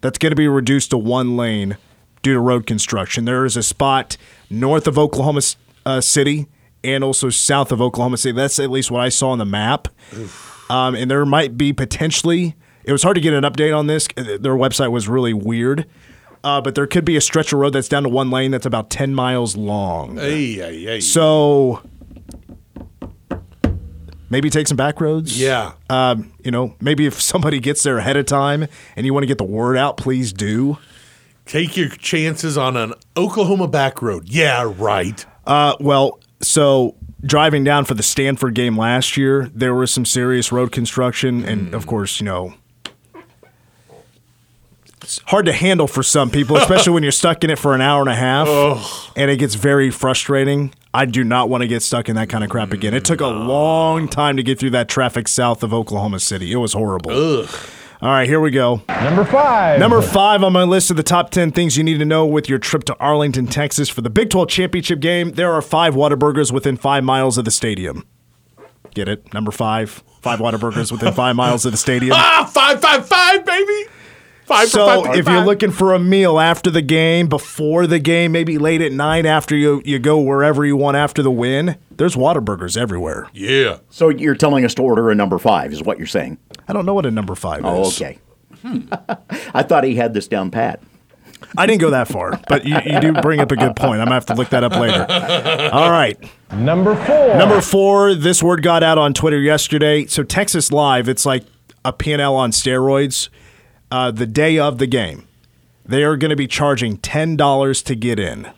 that's 0.00 0.16
going 0.16 0.30
to 0.30 0.36
be 0.36 0.46
reduced 0.46 0.90
to 0.90 0.98
one 0.98 1.36
lane 1.36 1.76
due 2.22 2.34
to 2.34 2.40
road 2.40 2.66
construction. 2.66 3.24
There 3.24 3.44
is 3.44 3.56
a 3.56 3.64
spot 3.64 4.16
north 4.50 4.86
of 4.86 4.98
Oklahoma 4.98 5.40
uh, 5.86 6.00
City 6.00 6.46
and 6.82 7.04
also 7.04 7.30
south 7.30 7.72
of 7.72 7.80
Oklahoma 7.80 8.16
City. 8.16 8.34
That's 8.36 8.58
at 8.58 8.70
least 8.70 8.90
what 8.90 9.00
I 9.00 9.08
saw 9.08 9.30
on 9.30 9.38
the 9.38 9.44
map. 9.46 9.88
Um, 10.68 10.94
and 10.94 11.10
there 11.10 11.24
might 11.26 11.56
be 11.56 11.72
potentially, 11.72 12.54
it 12.84 12.92
was 12.92 13.02
hard 13.02 13.14
to 13.16 13.20
get 13.20 13.32
an 13.32 13.44
update 13.44 13.76
on 13.76 13.86
this. 13.86 14.08
Their 14.16 14.54
website 14.54 14.90
was 14.90 15.08
really 15.08 15.34
weird. 15.34 15.86
Uh, 16.42 16.60
but 16.60 16.74
there 16.74 16.86
could 16.86 17.04
be 17.04 17.16
a 17.16 17.20
stretch 17.20 17.52
of 17.52 17.58
road 17.58 17.74
that's 17.74 17.88
down 17.88 18.02
to 18.04 18.08
one 18.08 18.30
lane 18.30 18.50
that's 18.50 18.64
about 18.64 18.88
10 18.88 19.14
miles 19.14 19.56
long. 19.56 20.16
Hey, 20.16 20.54
hey, 20.54 20.82
hey. 20.84 21.00
So 21.00 21.82
maybe 24.30 24.48
take 24.48 24.66
some 24.66 24.76
back 24.76 25.02
roads. 25.02 25.38
Yeah. 25.38 25.72
Um, 25.90 26.32
you 26.42 26.50
know, 26.50 26.74
maybe 26.80 27.04
if 27.04 27.20
somebody 27.20 27.60
gets 27.60 27.82
there 27.82 27.98
ahead 27.98 28.16
of 28.16 28.24
time 28.24 28.66
and 28.96 29.04
you 29.04 29.12
want 29.12 29.24
to 29.24 29.26
get 29.26 29.36
the 29.38 29.44
word 29.44 29.76
out, 29.76 29.98
please 29.98 30.32
do. 30.32 30.78
Take 31.50 31.76
your 31.76 31.88
chances 31.88 32.56
on 32.56 32.76
an 32.76 32.94
Oklahoma 33.16 33.66
back 33.66 34.02
road. 34.02 34.28
Yeah, 34.28 34.72
right. 34.78 35.26
Uh, 35.44 35.74
well, 35.80 36.20
so 36.40 36.94
driving 37.22 37.64
down 37.64 37.86
for 37.86 37.94
the 37.94 38.04
Stanford 38.04 38.54
game 38.54 38.78
last 38.78 39.16
year, 39.16 39.50
there 39.52 39.74
was 39.74 39.90
some 39.90 40.04
serious 40.04 40.52
road 40.52 40.70
construction, 40.70 41.44
and 41.44 41.74
of 41.74 41.88
course, 41.88 42.20
you 42.20 42.24
know, 42.24 42.54
it's 45.02 45.20
hard 45.26 45.46
to 45.46 45.52
handle 45.52 45.88
for 45.88 46.04
some 46.04 46.30
people, 46.30 46.56
especially 46.56 46.92
when 46.92 47.02
you're 47.02 47.10
stuck 47.10 47.42
in 47.42 47.50
it 47.50 47.58
for 47.58 47.74
an 47.74 47.80
hour 47.80 48.00
and 48.00 48.10
a 48.10 48.14
half, 48.14 49.10
and 49.16 49.28
it 49.28 49.38
gets 49.38 49.56
very 49.56 49.90
frustrating. 49.90 50.72
I 50.94 51.04
do 51.04 51.24
not 51.24 51.48
want 51.48 51.62
to 51.62 51.66
get 51.66 51.82
stuck 51.82 52.08
in 52.08 52.14
that 52.14 52.28
kind 52.28 52.44
of 52.44 52.50
crap 52.50 52.72
again. 52.72 52.94
It 52.94 53.04
took 53.04 53.20
a 53.20 53.26
long 53.26 54.06
time 54.06 54.36
to 54.36 54.44
get 54.44 54.60
through 54.60 54.70
that 54.70 54.88
traffic 54.88 55.26
south 55.26 55.64
of 55.64 55.74
Oklahoma 55.74 56.20
City. 56.20 56.52
It 56.52 56.58
was 56.58 56.74
horrible. 56.74 57.10
All 58.02 58.08
right, 58.08 58.26
here 58.26 58.40
we 58.40 58.50
go. 58.50 58.80
Number 58.88 59.26
five. 59.26 59.78
Number 59.78 60.00
five 60.00 60.42
on 60.42 60.54
my 60.54 60.62
list 60.62 60.90
of 60.90 60.96
the 60.96 61.02
top 61.02 61.28
10 61.30 61.52
things 61.52 61.76
you 61.76 61.84
need 61.84 61.98
to 61.98 62.06
know 62.06 62.24
with 62.24 62.48
your 62.48 62.58
trip 62.58 62.84
to 62.84 62.96
Arlington, 62.98 63.46
Texas 63.46 63.90
for 63.90 64.00
the 64.00 64.08
Big 64.08 64.30
12 64.30 64.48
championship 64.48 65.00
game. 65.00 65.32
There 65.32 65.52
are 65.52 65.60
five 65.60 65.94
Whataburgers 65.94 66.50
within 66.50 66.78
five 66.78 67.04
miles 67.04 67.36
of 67.36 67.44
the 67.44 67.50
stadium. 67.50 68.06
Get 68.94 69.06
it? 69.06 69.34
Number 69.34 69.50
five. 69.50 70.02
Five 70.22 70.38
Whataburgers 70.38 70.90
within 70.90 71.12
five 71.12 71.36
miles 71.36 71.66
of 71.66 71.72
the 71.72 71.78
stadium. 71.78 72.16
Ah, 72.18 72.48
five, 72.50 72.80
five, 72.80 73.06
five, 73.06 73.44
baby. 73.44 73.84
Five 74.44 74.68
so 74.68 74.84
five 74.86 75.04
point 75.04 75.16
if 75.18 75.28
you're 75.28 75.44
looking 75.44 75.70
for 75.70 75.94
a 75.94 75.98
meal 76.00 76.40
after 76.40 76.70
the 76.70 76.82
game, 76.82 77.28
before 77.28 77.86
the 77.86 78.00
game, 78.00 78.32
maybe 78.32 78.58
late 78.58 78.80
at 78.80 78.90
night 78.90 79.24
after 79.24 79.54
you 79.54 79.80
you 79.84 80.00
go 80.00 80.18
wherever 80.18 80.66
you 80.66 80.76
want 80.76 80.96
after 80.96 81.22
the 81.22 81.30
win, 81.30 81.76
there's 81.92 82.16
Whataburgers 82.16 82.76
everywhere. 82.76 83.28
yeah. 83.32 83.78
So 83.90 84.08
you're 84.08 84.34
telling 84.34 84.64
us 84.64 84.74
to 84.74 84.82
order 84.82 85.08
a 85.10 85.14
number 85.14 85.38
five, 85.38 85.72
is 85.72 85.82
what 85.84 85.98
you're 85.98 86.06
saying? 86.08 86.36
I 86.70 86.72
don't 86.72 86.86
know 86.86 86.94
what 86.94 87.04
a 87.06 87.10
number 87.10 87.34
five 87.34 87.62
Oh, 87.64 87.82
is. 87.82 88.00
okay. 88.00 88.18
I 89.54 89.62
thought 89.62 89.84
he 89.84 89.96
had 89.96 90.14
this 90.14 90.28
down 90.28 90.50
pat. 90.50 90.80
I 91.56 91.66
didn't 91.66 91.80
go 91.80 91.90
that 91.90 92.06
far, 92.06 92.38
but 92.48 92.64
you, 92.64 92.76
you 92.84 93.00
do 93.00 93.12
bring 93.14 93.40
up 93.40 93.50
a 93.50 93.56
good 93.56 93.74
point. 93.74 94.00
I'm 94.00 94.06
gonna 94.06 94.12
have 94.14 94.26
to 94.26 94.34
look 94.34 94.50
that 94.50 94.62
up 94.62 94.76
later. 94.76 95.04
All 95.72 95.90
right. 95.90 96.16
Number 96.52 96.94
four. 97.06 97.34
Number 97.36 97.60
four, 97.60 98.14
this 98.14 98.42
word 98.42 98.62
got 98.62 98.82
out 98.82 98.98
on 98.98 99.14
Twitter 99.14 99.40
yesterday. 99.40 100.06
So 100.06 100.22
Texas 100.22 100.70
Live, 100.70 101.08
it's 101.08 101.24
like 101.26 101.44
a 101.84 101.92
P&L 101.92 102.36
on 102.36 102.50
steroids. 102.52 103.30
Uh, 103.90 104.10
the 104.12 104.26
day 104.26 104.58
of 104.58 104.78
the 104.78 104.86
game, 104.86 105.26
they 105.84 106.04
are 106.04 106.16
going 106.16 106.28
to 106.30 106.36
be 106.36 106.46
charging 106.46 106.98
ten 106.98 107.36
dollars 107.36 107.82
to 107.82 107.94
get 107.96 108.20
in, 108.20 108.48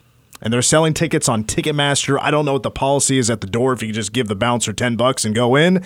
and 0.43 0.53
they're 0.53 0.61
selling 0.61 0.93
tickets 0.93 1.29
on 1.29 1.45
Ticketmaster. 1.45 2.19
I 2.21 2.31
don't 2.31 2.45
know 2.45 2.53
what 2.55 2.65
the 2.65 2.71
policy 2.71 3.17
is 3.17 3.31
at 3.31 3.41
the 3.41 3.47
door. 3.47 3.73
If 3.73 3.83
you 3.83 3.93
just 3.93 4.13
give 4.13 4.29
the 4.29 4.35
bouncer 4.37 4.73
ten 4.75 4.97
bucks 4.97 5.25
and 5.25 5.35
go 5.35 5.55
in, 5.57 5.83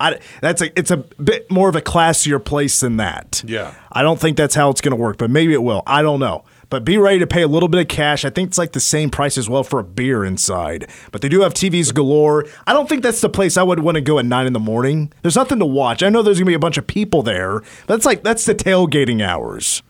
I, 0.00 0.18
that's 0.40 0.62
a 0.62 0.78
it's 0.78 0.90
a 0.90 0.98
bit 0.98 1.50
more 1.50 1.68
of 1.68 1.76
a 1.76 1.80
classier 1.80 2.44
place 2.44 2.80
than 2.80 2.98
that. 2.98 3.42
Yeah. 3.46 3.74
I 3.90 4.02
don't 4.02 4.20
think 4.20 4.36
that's 4.36 4.54
how 4.54 4.70
it's 4.70 4.80
going 4.80 4.96
to 4.96 4.96
work, 4.96 5.18
but 5.18 5.30
maybe 5.30 5.52
it 5.52 5.62
will. 5.62 5.82
I 5.86 6.02
don't 6.02 6.20
know. 6.20 6.44
But 6.70 6.84
be 6.84 6.98
ready 6.98 7.18
to 7.18 7.26
pay 7.26 7.42
a 7.42 7.48
little 7.48 7.68
bit 7.68 7.80
of 7.80 7.88
cash. 7.88 8.24
I 8.26 8.30
think 8.30 8.48
it's 8.48 8.58
like 8.58 8.72
the 8.72 8.80
same 8.80 9.08
price 9.08 9.38
as 9.38 9.48
well 9.48 9.64
for 9.64 9.80
a 9.80 9.84
beer 9.84 10.24
inside. 10.24 10.88
But 11.10 11.22
they 11.22 11.28
do 11.28 11.40
have 11.40 11.54
TVs 11.54 11.94
galore. 11.94 12.44
I 12.66 12.74
don't 12.74 12.88
think 12.88 13.02
that's 13.02 13.22
the 13.22 13.30
place 13.30 13.56
I 13.56 13.62
would 13.62 13.80
want 13.80 13.94
to 13.94 14.02
go 14.02 14.18
at 14.18 14.26
nine 14.26 14.46
in 14.46 14.52
the 14.52 14.58
morning. 14.60 15.10
There's 15.22 15.36
nothing 15.36 15.58
to 15.60 15.66
watch. 15.66 16.02
I 16.02 16.10
know 16.10 16.22
there's 16.22 16.38
gonna 16.38 16.46
be 16.46 16.54
a 16.54 16.58
bunch 16.58 16.76
of 16.76 16.86
people 16.86 17.22
there. 17.22 17.62
That's 17.86 18.04
like 18.04 18.22
that's 18.22 18.44
the 18.44 18.54
tailgating 18.54 19.22
hours. 19.22 19.82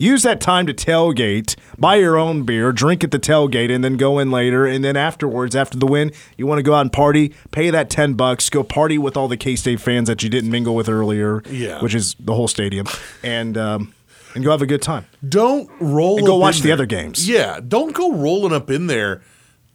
Use 0.00 0.22
that 0.22 0.40
time 0.40 0.66
to 0.66 0.72
tailgate, 0.72 1.56
buy 1.78 1.96
your 1.96 2.16
own 2.16 2.44
beer, 2.44 2.72
drink 2.72 3.04
at 3.04 3.10
the 3.10 3.18
tailgate, 3.18 3.70
and 3.70 3.84
then 3.84 3.98
go 3.98 4.18
in 4.18 4.30
later. 4.30 4.64
And 4.64 4.82
then 4.82 4.96
afterwards, 4.96 5.54
after 5.54 5.76
the 5.76 5.86
win, 5.86 6.10
you 6.38 6.46
want 6.46 6.58
to 6.58 6.62
go 6.62 6.72
out 6.72 6.80
and 6.80 6.92
party, 6.92 7.34
pay 7.50 7.68
that 7.68 7.90
10 7.90 8.14
bucks, 8.14 8.48
go 8.48 8.64
party 8.64 8.96
with 8.96 9.14
all 9.14 9.28
the 9.28 9.36
K 9.36 9.56
State 9.56 9.78
fans 9.78 10.08
that 10.08 10.22
you 10.22 10.30
didn't 10.30 10.50
mingle 10.50 10.74
with 10.74 10.88
earlier, 10.88 11.42
Yeah. 11.50 11.82
which 11.82 11.94
is 11.94 12.16
the 12.18 12.34
whole 12.34 12.48
stadium, 12.48 12.86
and, 13.22 13.58
um, 13.58 13.92
and 14.34 14.42
go 14.42 14.50
have 14.52 14.62
a 14.62 14.66
good 14.66 14.80
time. 14.80 15.04
Don't 15.28 15.68
roll. 15.80 16.16
And 16.16 16.26
go 16.26 16.36
watch 16.38 16.60
the 16.60 16.68
there. 16.68 16.72
other 16.72 16.86
games. 16.86 17.28
Yeah, 17.28 17.60
don't 17.60 17.92
go 17.92 18.10
rolling 18.12 18.54
up 18.54 18.70
in 18.70 18.86
there 18.86 19.20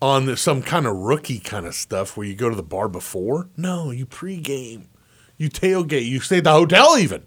on 0.02 0.36
some 0.38 0.64
kind 0.64 0.88
of 0.88 0.96
rookie 0.96 1.40
kind 1.40 1.68
of 1.68 1.76
stuff 1.76 2.18
where 2.18 2.26
you 2.26 2.34
go 2.36 2.50
to 2.50 2.56
the 2.56 2.64
bar 2.64 2.88
before. 2.90 3.48
No, 3.58 3.92
you 3.92 4.08
pregame, 4.08 4.86
you 5.38 5.52
tailgate, 5.52 6.06
you 6.08 6.20
stay 6.20 6.40
at 6.40 6.46
the 6.46 6.52
hotel 6.52 6.98
even. 6.98 7.22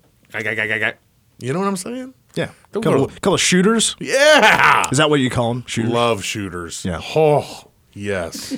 You 1.40 1.52
know 1.52 1.60
what 1.60 1.68
I'm 1.68 1.76
saying? 1.76 2.14
Yeah. 2.38 2.50
Don't 2.72 2.82
couple, 2.84 3.06
go- 3.06 3.12
couple 3.14 3.34
of 3.34 3.40
shooters. 3.40 3.96
Yeah, 3.98 4.86
Is 4.92 4.98
that 4.98 5.10
what 5.10 5.18
you 5.20 5.28
call 5.28 5.52
them? 5.54 5.64
Shooters. 5.66 5.90
love 5.90 6.22
shooters. 6.24 6.84
Yeah. 6.84 7.00
Oh, 7.16 7.64
yes. 7.94 8.56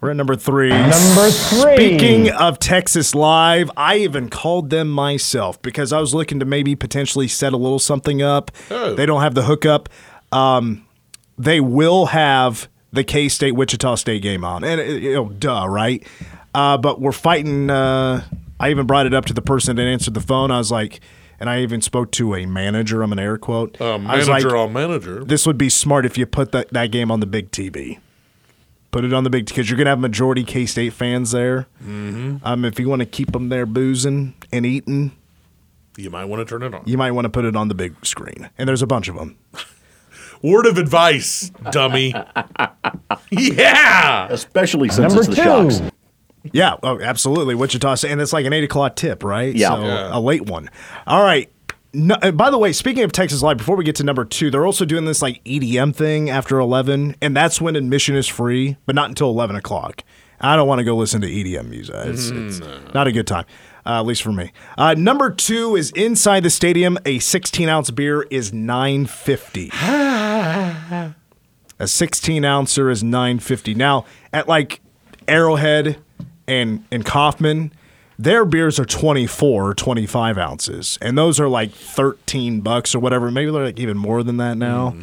We're 0.00 0.10
at 0.10 0.16
number 0.16 0.34
three. 0.34 0.70
Number 0.70 1.30
three. 1.30 1.74
Speaking 1.76 2.30
of 2.30 2.58
Texas 2.58 3.14
Live, 3.14 3.70
I 3.76 3.98
even 3.98 4.30
called 4.30 4.70
them 4.70 4.90
myself 4.90 5.62
because 5.62 5.92
I 5.92 6.00
was 6.00 6.12
looking 6.14 6.40
to 6.40 6.44
maybe 6.44 6.74
potentially 6.74 7.28
set 7.28 7.52
a 7.52 7.56
little 7.56 7.78
something 7.78 8.20
up. 8.20 8.50
Oh. 8.70 8.94
They 8.94 9.06
don't 9.06 9.20
have 9.22 9.34
the 9.36 9.42
hookup. 9.44 9.88
Um, 10.32 10.86
they 11.38 11.60
will 11.60 12.06
have 12.06 12.68
the 12.92 13.04
K 13.04 13.28
State 13.28 13.52
Wichita 13.52 13.94
State 13.94 14.22
game 14.22 14.44
on, 14.44 14.64
and 14.64 14.80
you 15.02 15.14
know, 15.14 15.28
duh, 15.28 15.66
right? 15.68 16.04
Uh, 16.54 16.76
but 16.78 17.00
we're 17.00 17.12
fighting. 17.12 17.70
Uh, 17.70 18.24
I 18.58 18.70
even 18.70 18.86
brought 18.86 19.06
it 19.06 19.14
up 19.14 19.26
to 19.26 19.32
the 19.32 19.42
person 19.42 19.76
that 19.76 19.82
answered 19.86 20.14
the 20.14 20.20
phone. 20.20 20.50
I 20.50 20.58
was 20.58 20.70
like, 20.72 21.00
and 21.40 21.50
I 21.50 21.60
even 21.62 21.80
spoke 21.80 22.12
to 22.12 22.34
a 22.36 22.46
manager. 22.46 23.02
I'm 23.02 23.10
an 23.12 23.18
air 23.18 23.38
quote. 23.38 23.80
Uh, 23.80 23.94
I 24.06 24.16
was 24.16 24.28
like, 24.28 24.42
manager 24.42 24.56
on 24.56 24.72
manager. 24.72 25.24
this 25.24 25.46
would 25.46 25.58
be 25.58 25.68
smart 25.70 26.06
if 26.06 26.16
you 26.18 26.26
put 26.26 26.52
that, 26.52 26.72
that 26.72 26.92
game 26.92 27.10
on 27.10 27.20
the 27.20 27.26
big 27.26 27.50
TV. 27.50 27.98
Put 28.92 29.04
it 29.04 29.12
on 29.12 29.24
the 29.24 29.30
big 29.30 29.46
because 29.46 29.70
you're 29.70 29.78
gonna 29.78 29.90
have 29.90 30.00
majority 30.00 30.44
K 30.44 30.66
State 30.66 30.92
fans 30.92 31.30
there. 31.30 31.66
Mm-hmm. 31.82 32.36
Um, 32.44 32.64
if 32.64 32.78
you 32.78 32.88
want 32.88 33.00
to 33.00 33.06
keep 33.06 33.32
them 33.32 33.48
there 33.48 33.64
boozing 33.64 34.34
and 34.52 34.66
eating, 34.66 35.12
You 35.96 36.10
might 36.10 36.24
want 36.26 36.40
to 36.40 36.44
turn 36.44 36.62
it 36.64 36.74
on. 36.74 36.82
you 36.86 36.98
might 36.98 37.12
want 37.12 37.24
to 37.24 37.28
put 37.30 37.44
it 37.44 37.54
on 37.56 37.68
the 37.68 37.74
big 37.74 38.04
screen. 38.04 38.50
And 38.58 38.68
there's 38.68 38.82
a 38.82 38.86
bunch 38.88 39.06
of 39.08 39.14
them. 39.16 39.36
Word 40.42 40.66
of 40.66 40.76
advice, 40.78 41.50
dummy. 41.70 42.14
yeah. 43.30 44.26
Especially 44.30 44.88
since 44.88 45.14
Number 45.14 45.20
it's 45.20 45.28
the 45.28 45.36
two. 45.36 45.42
Shocks. 45.42 45.82
Yeah, 46.52 46.76
oh, 46.82 47.00
absolutely. 47.00 47.54
Wichita, 47.54 47.96
State- 47.96 48.10
and 48.12 48.20
it's 48.20 48.32
like 48.32 48.46
an 48.46 48.52
eight 48.52 48.64
o'clock 48.64 48.96
tip, 48.96 49.22
right? 49.22 49.54
Yeah. 49.54 49.68
so 49.74 49.82
Yeah. 49.82 50.08
a 50.16 50.20
late 50.20 50.46
one. 50.46 50.70
All 51.06 51.22
right. 51.22 51.50
No, 51.92 52.16
and 52.22 52.38
by 52.38 52.50
the 52.50 52.58
way, 52.58 52.72
speaking 52.72 53.02
of 53.02 53.10
Texas 53.12 53.42
Live, 53.42 53.56
before 53.58 53.74
we 53.76 53.82
get 53.84 53.96
to 53.96 54.04
number 54.04 54.24
two, 54.24 54.48
they're 54.50 54.64
also 54.64 54.84
doing 54.84 55.06
this 55.06 55.20
like 55.20 55.42
EDM 55.44 55.92
thing 55.94 56.30
after 56.30 56.58
eleven, 56.60 57.16
and 57.20 57.36
that's 57.36 57.60
when 57.60 57.74
admission 57.74 58.14
is 58.14 58.28
free, 58.28 58.76
but 58.86 58.94
not 58.94 59.08
until 59.08 59.28
eleven 59.28 59.56
o'clock. 59.56 60.04
I 60.40 60.54
don't 60.56 60.68
want 60.68 60.78
to 60.78 60.84
go 60.84 60.96
listen 60.96 61.20
to 61.22 61.26
EDM 61.26 61.68
music. 61.68 61.94
It's, 62.06 62.30
it's 62.30 62.60
not 62.94 63.06
a 63.08 63.12
good 63.12 63.26
time, 63.26 63.44
uh, 63.84 63.98
at 64.00 64.06
least 64.06 64.22
for 64.22 64.32
me. 64.32 64.52
Uh, 64.78 64.94
number 64.96 65.30
two 65.30 65.74
is 65.76 65.90
inside 65.90 66.44
the 66.44 66.48
stadium. 66.50 66.96
A 67.04 67.18
16 67.18 67.68
ounce 67.68 67.90
beer 67.90 68.22
is 68.30 68.50
950. 68.52 69.70
a 69.74 71.14
16 71.86 72.44
ouncer 72.44 72.88
is 72.88 73.02
950. 73.02 73.74
Now 73.74 74.04
at 74.32 74.48
like 74.48 74.80
Arrowhead 75.28 75.98
and 76.50 76.84
and 76.90 77.04
Kauffman, 77.04 77.72
their 78.18 78.44
beers 78.44 78.78
are 78.78 78.84
24 78.84 79.70
or 79.70 79.74
25 79.74 80.36
ounces, 80.36 80.98
and 81.00 81.16
those 81.16 81.40
are 81.40 81.48
like 81.48 81.70
13 81.72 82.60
bucks 82.60 82.94
or 82.94 82.98
whatever. 82.98 83.30
Maybe 83.30 83.50
they're 83.50 83.64
like 83.64 83.78
even 83.78 83.96
more 83.96 84.22
than 84.22 84.36
that 84.38 84.58
now. 84.58 84.96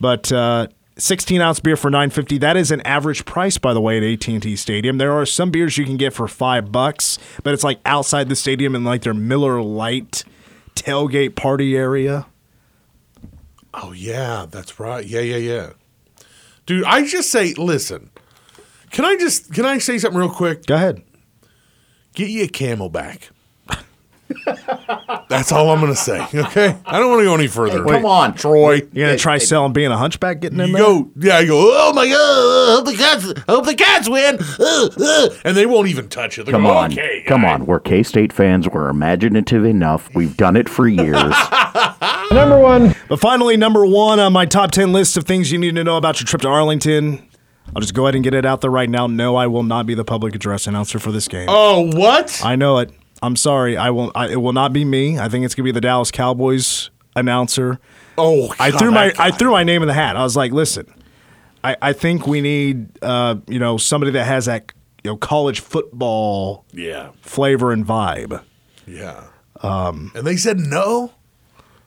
But 0.00 0.30
uh, 0.30 0.68
16 0.98 1.40
ounce 1.40 1.60
beer 1.60 1.76
for 1.76 1.90
950. 1.90 2.38
That 2.38 2.56
is 2.56 2.70
an 2.70 2.80
average 2.82 3.24
price, 3.24 3.58
by 3.58 3.74
the 3.74 3.80
way, 3.80 3.98
at 3.98 4.28
AT&T 4.28 4.56
Stadium. 4.56 4.98
There 4.98 5.12
are 5.12 5.26
some 5.26 5.50
beers 5.50 5.76
you 5.76 5.84
can 5.84 5.96
get 5.96 6.14
for 6.14 6.28
five 6.28 6.70
bucks, 6.70 7.18
but 7.42 7.52
it's 7.52 7.64
like 7.64 7.80
outside 7.84 8.28
the 8.28 8.36
stadium 8.36 8.74
in 8.74 8.84
like 8.84 9.02
their 9.02 9.14
Miller 9.14 9.60
Lite 9.60 10.24
tailgate 10.74 11.34
party 11.34 11.76
area. 11.76 12.26
Oh 13.74 13.92
yeah, 13.92 14.46
that's 14.48 14.78
right. 14.80 15.04
Yeah, 15.04 15.20
yeah, 15.20 15.36
yeah. 15.36 15.70
Dude, 16.64 16.84
I 16.84 17.06
just 17.06 17.30
say, 17.30 17.54
listen. 17.54 18.10
Can 18.90 19.04
I 19.04 19.16
just 19.16 19.52
can 19.52 19.64
I 19.64 19.78
say 19.78 19.98
something 19.98 20.18
real 20.20 20.30
quick? 20.30 20.66
Go 20.66 20.74
ahead. 20.74 21.02
Get 22.14 22.30
you 22.30 22.44
a 22.44 22.48
CamelBak. 22.48 23.30
That's 25.28 25.52
all 25.52 25.70
I'm 25.70 25.80
gonna 25.80 25.94
say. 25.94 26.20
Okay, 26.34 26.76
I 26.84 26.98
don't 26.98 27.10
want 27.10 27.20
to 27.20 27.24
go 27.24 27.34
any 27.34 27.46
further. 27.46 27.82
Hey, 27.84 27.90
come 27.90 28.06
on. 28.06 28.34
Troy. 28.34 28.82
You're 28.92 29.06
gonna 29.08 29.18
try 29.18 29.38
selling 29.38 29.72
being 29.72 29.90
a 29.92 29.96
hunchback, 29.96 30.40
getting 30.40 30.58
in 30.60 30.68
You 30.68 30.72
there. 30.72 30.82
go, 30.82 31.10
yeah. 31.16 31.40
You 31.40 31.46
go. 31.48 31.70
Oh 31.72 31.92
my 31.92 32.06
god! 32.08 32.14
I 32.16 32.74
hope 32.76 32.84
the 32.86 32.96
cats. 32.96 33.44
I 33.48 33.52
hope 33.52 33.66
the 33.66 33.74
cats 33.74 34.08
win. 34.08 34.38
Uh, 34.58 34.88
uh," 35.00 35.28
and 35.44 35.56
they 35.56 35.66
won't 35.66 35.88
even 35.88 36.08
touch 36.08 36.38
it. 36.38 36.46
They 36.46 36.52
Come 36.52 36.62
go, 36.64 36.70
on. 36.76 36.92
okay, 36.92 37.22
Come 37.26 37.42
guy." 37.42 37.52
on. 37.54 37.66
We're 37.66 37.80
K 37.80 38.02
State 38.02 38.32
fans. 38.32 38.68
We're 38.68 38.88
imaginative 38.88 39.64
enough. 39.64 40.12
We've 40.14 40.36
done 40.36 40.56
it 40.56 40.68
for 40.68 40.88
years. 40.88 41.14
Number 42.32 42.58
one. 42.58 42.94
But 43.08 43.20
finally, 43.20 43.56
number 43.56 43.86
one 43.86 44.18
on 44.18 44.32
my 44.32 44.46
top 44.46 44.72
10 44.72 44.92
list 44.92 45.16
of 45.16 45.24
things 45.24 45.52
you 45.52 45.58
need 45.58 45.76
to 45.76 45.84
know 45.84 45.96
about 45.96 46.18
your 46.20 46.26
trip 46.26 46.42
to 46.42 46.48
Arlington. 46.48 47.25
I'll 47.74 47.80
just 47.80 47.94
go 47.94 48.04
ahead 48.06 48.14
and 48.14 48.24
get 48.24 48.34
it 48.34 48.44
out 48.46 48.60
there 48.60 48.70
right 48.70 48.88
now. 48.88 49.06
No, 49.06 49.36
I 49.36 49.46
will 49.46 49.62
not 49.62 49.86
be 49.86 49.94
the 49.94 50.04
public 50.04 50.34
address 50.34 50.66
announcer 50.66 50.98
for 50.98 51.12
this 51.12 51.28
game. 51.28 51.46
Oh 51.48 51.90
what? 51.96 52.40
I 52.44 52.56
know 52.56 52.78
it. 52.78 52.90
I'm 53.22 53.36
sorry. 53.36 53.76
I 53.76 53.90
will. 53.90 54.12
I, 54.14 54.28
it 54.28 54.36
will 54.42 54.52
not 54.52 54.72
be 54.72 54.84
me. 54.84 55.18
I 55.18 55.28
think 55.28 55.44
it's 55.44 55.54
gonna 55.54 55.64
be 55.64 55.72
the 55.72 55.80
Dallas 55.80 56.10
Cowboys 56.10 56.90
announcer. 57.16 57.78
oh, 58.18 58.54
I 58.58 58.70
threw 58.70 58.90
my 58.90 59.12
I 59.18 59.30
threw 59.30 59.50
my 59.50 59.64
name 59.64 59.82
in 59.82 59.88
the 59.88 59.94
hat. 59.94 60.16
I 60.16 60.22
was 60.22 60.36
like, 60.36 60.52
listen, 60.52 60.86
I, 61.64 61.76
I 61.82 61.92
think 61.92 62.26
we 62.26 62.40
need 62.40 62.88
uh, 63.02 63.36
you 63.48 63.58
know 63.58 63.76
somebody 63.78 64.12
that 64.12 64.24
has 64.24 64.44
that 64.46 64.72
you 65.02 65.10
know 65.10 65.16
college 65.16 65.60
football 65.60 66.64
Yeah, 66.72 67.10
flavor 67.22 67.72
and 67.72 67.86
vibe. 67.86 68.42
yeah. 68.86 69.24
Um, 69.62 70.12
and 70.14 70.26
they 70.26 70.36
said 70.36 70.58
no. 70.58 71.12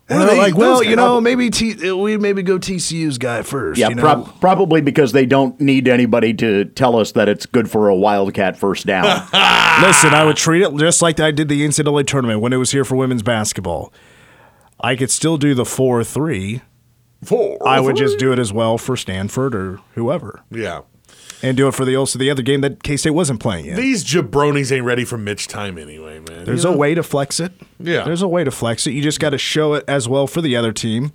And 0.09 0.21
they're 0.21 0.35
like, 0.37 0.55
well, 0.55 0.83
you 0.83 0.95
know, 0.95 1.21
maybe 1.21 1.49
T- 1.51 1.91
we 1.91 2.17
maybe 2.17 2.41
go 2.41 2.57
TCU's 2.57 3.17
guy 3.19 3.43
first. 3.43 3.79
yeah, 3.79 3.89
you 3.89 3.95
know? 3.95 4.01
prob- 4.01 4.41
probably 4.41 4.81
because 4.81 5.11
they 5.11 5.25
don't 5.25 5.59
need 5.61 5.87
anybody 5.87 6.33
to 6.35 6.65
tell 6.65 6.95
us 6.97 7.11
that 7.11 7.29
it's 7.29 7.45
good 7.45 7.69
for 7.69 7.89
a 7.89 7.95
Wildcat 7.95 8.57
first 8.57 8.85
down. 8.87 9.03
Listen, 9.83 10.13
I 10.13 10.23
would 10.25 10.35
treat 10.37 10.63
it 10.63 10.75
just 10.77 11.01
like 11.01 11.19
I 11.19 11.31
did 11.31 11.47
the 11.47 11.61
NCAA 11.65 12.07
tournament 12.07 12.41
when 12.41 12.53
it 12.53 12.57
was 12.57 12.71
here 12.71 12.83
for 12.83 12.95
women's 12.95 13.21
basketball. 13.23 13.93
I 14.79 14.95
could 14.95 15.11
still 15.11 15.37
do 15.37 15.53
the 15.53 15.65
four 15.65 16.03
three. 16.03 16.61
Four. 17.23 17.67
I 17.67 17.79
would 17.79 17.95
just 17.97 18.17
do 18.17 18.31
it 18.31 18.39
as 18.39 18.51
well 18.53 18.77
for 18.77 18.95
Stanford 18.95 19.53
or 19.53 19.79
whoever, 19.95 20.41
Yeah. 20.49 20.81
And 21.41 21.55
do 21.55 21.67
it 21.67 21.73
for 21.73 21.85
the 21.85 21.95
also 21.95 22.19
the 22.19 22.29
other 22.29 22.41
game 22.41 22.61
that 22.61 22.83
K 22.83 22.97
State 22.97 23.11
wasn't 23.11 23.39
playing 23.39 23.65
in. 23.65 23.75
These 23.75 24.03
jabronis 24.03 24.71
ain't 24.75 24.85
ready 24.85 25.05
for 25.05 25.17
Mitch 25.17 25.47
time 25.47 25.77
anyway, 25.77 26.19
man. 26.19 26.45
There's 26.45 26.63
You 26.63 26.69
a 26.69 26.73
know? 26.73 26.77
way 26.77 26.95
to 26.95 27.03
flex 27.03 27.39
it. 27.39 27.51
Yeah. 27.79 28.03
there's 28.03 28.21
a 28.21 28.27
way 28.27 28.43
to 28.43 28.51
flex 28.51 28.85
it. 28.87 28.91
You 28.91 29.01
just 29.01 29.19
got 29.19 29.29
to 29.31 29.37
show 29.37 29.73
it 29.73 29.85
as 29.87 30.07
well 30.09 30.27
for 30.27 30.41
the 30.41 30.55
other 30.55 30.71
team. 30.73 31.11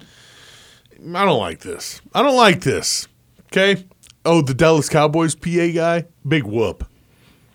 I 1.15 1.25
don't 1.25 1.39
like 1.39 1.61
this. 1.61 2.01
I 2.15 2.23
don't 2.23 2.37
like 2.37 2.61
this. 2.63 3.07
Okay. 3.53 3.85
Oh, 4.25 4.41
the 4.41 4.55
Dallas 4.55 4.89
Cowboys 4.89 5.35
PA 5.35 5.69
guy, 5.75 6.07
big 6.27 6.45
whoop. 6.45 6.87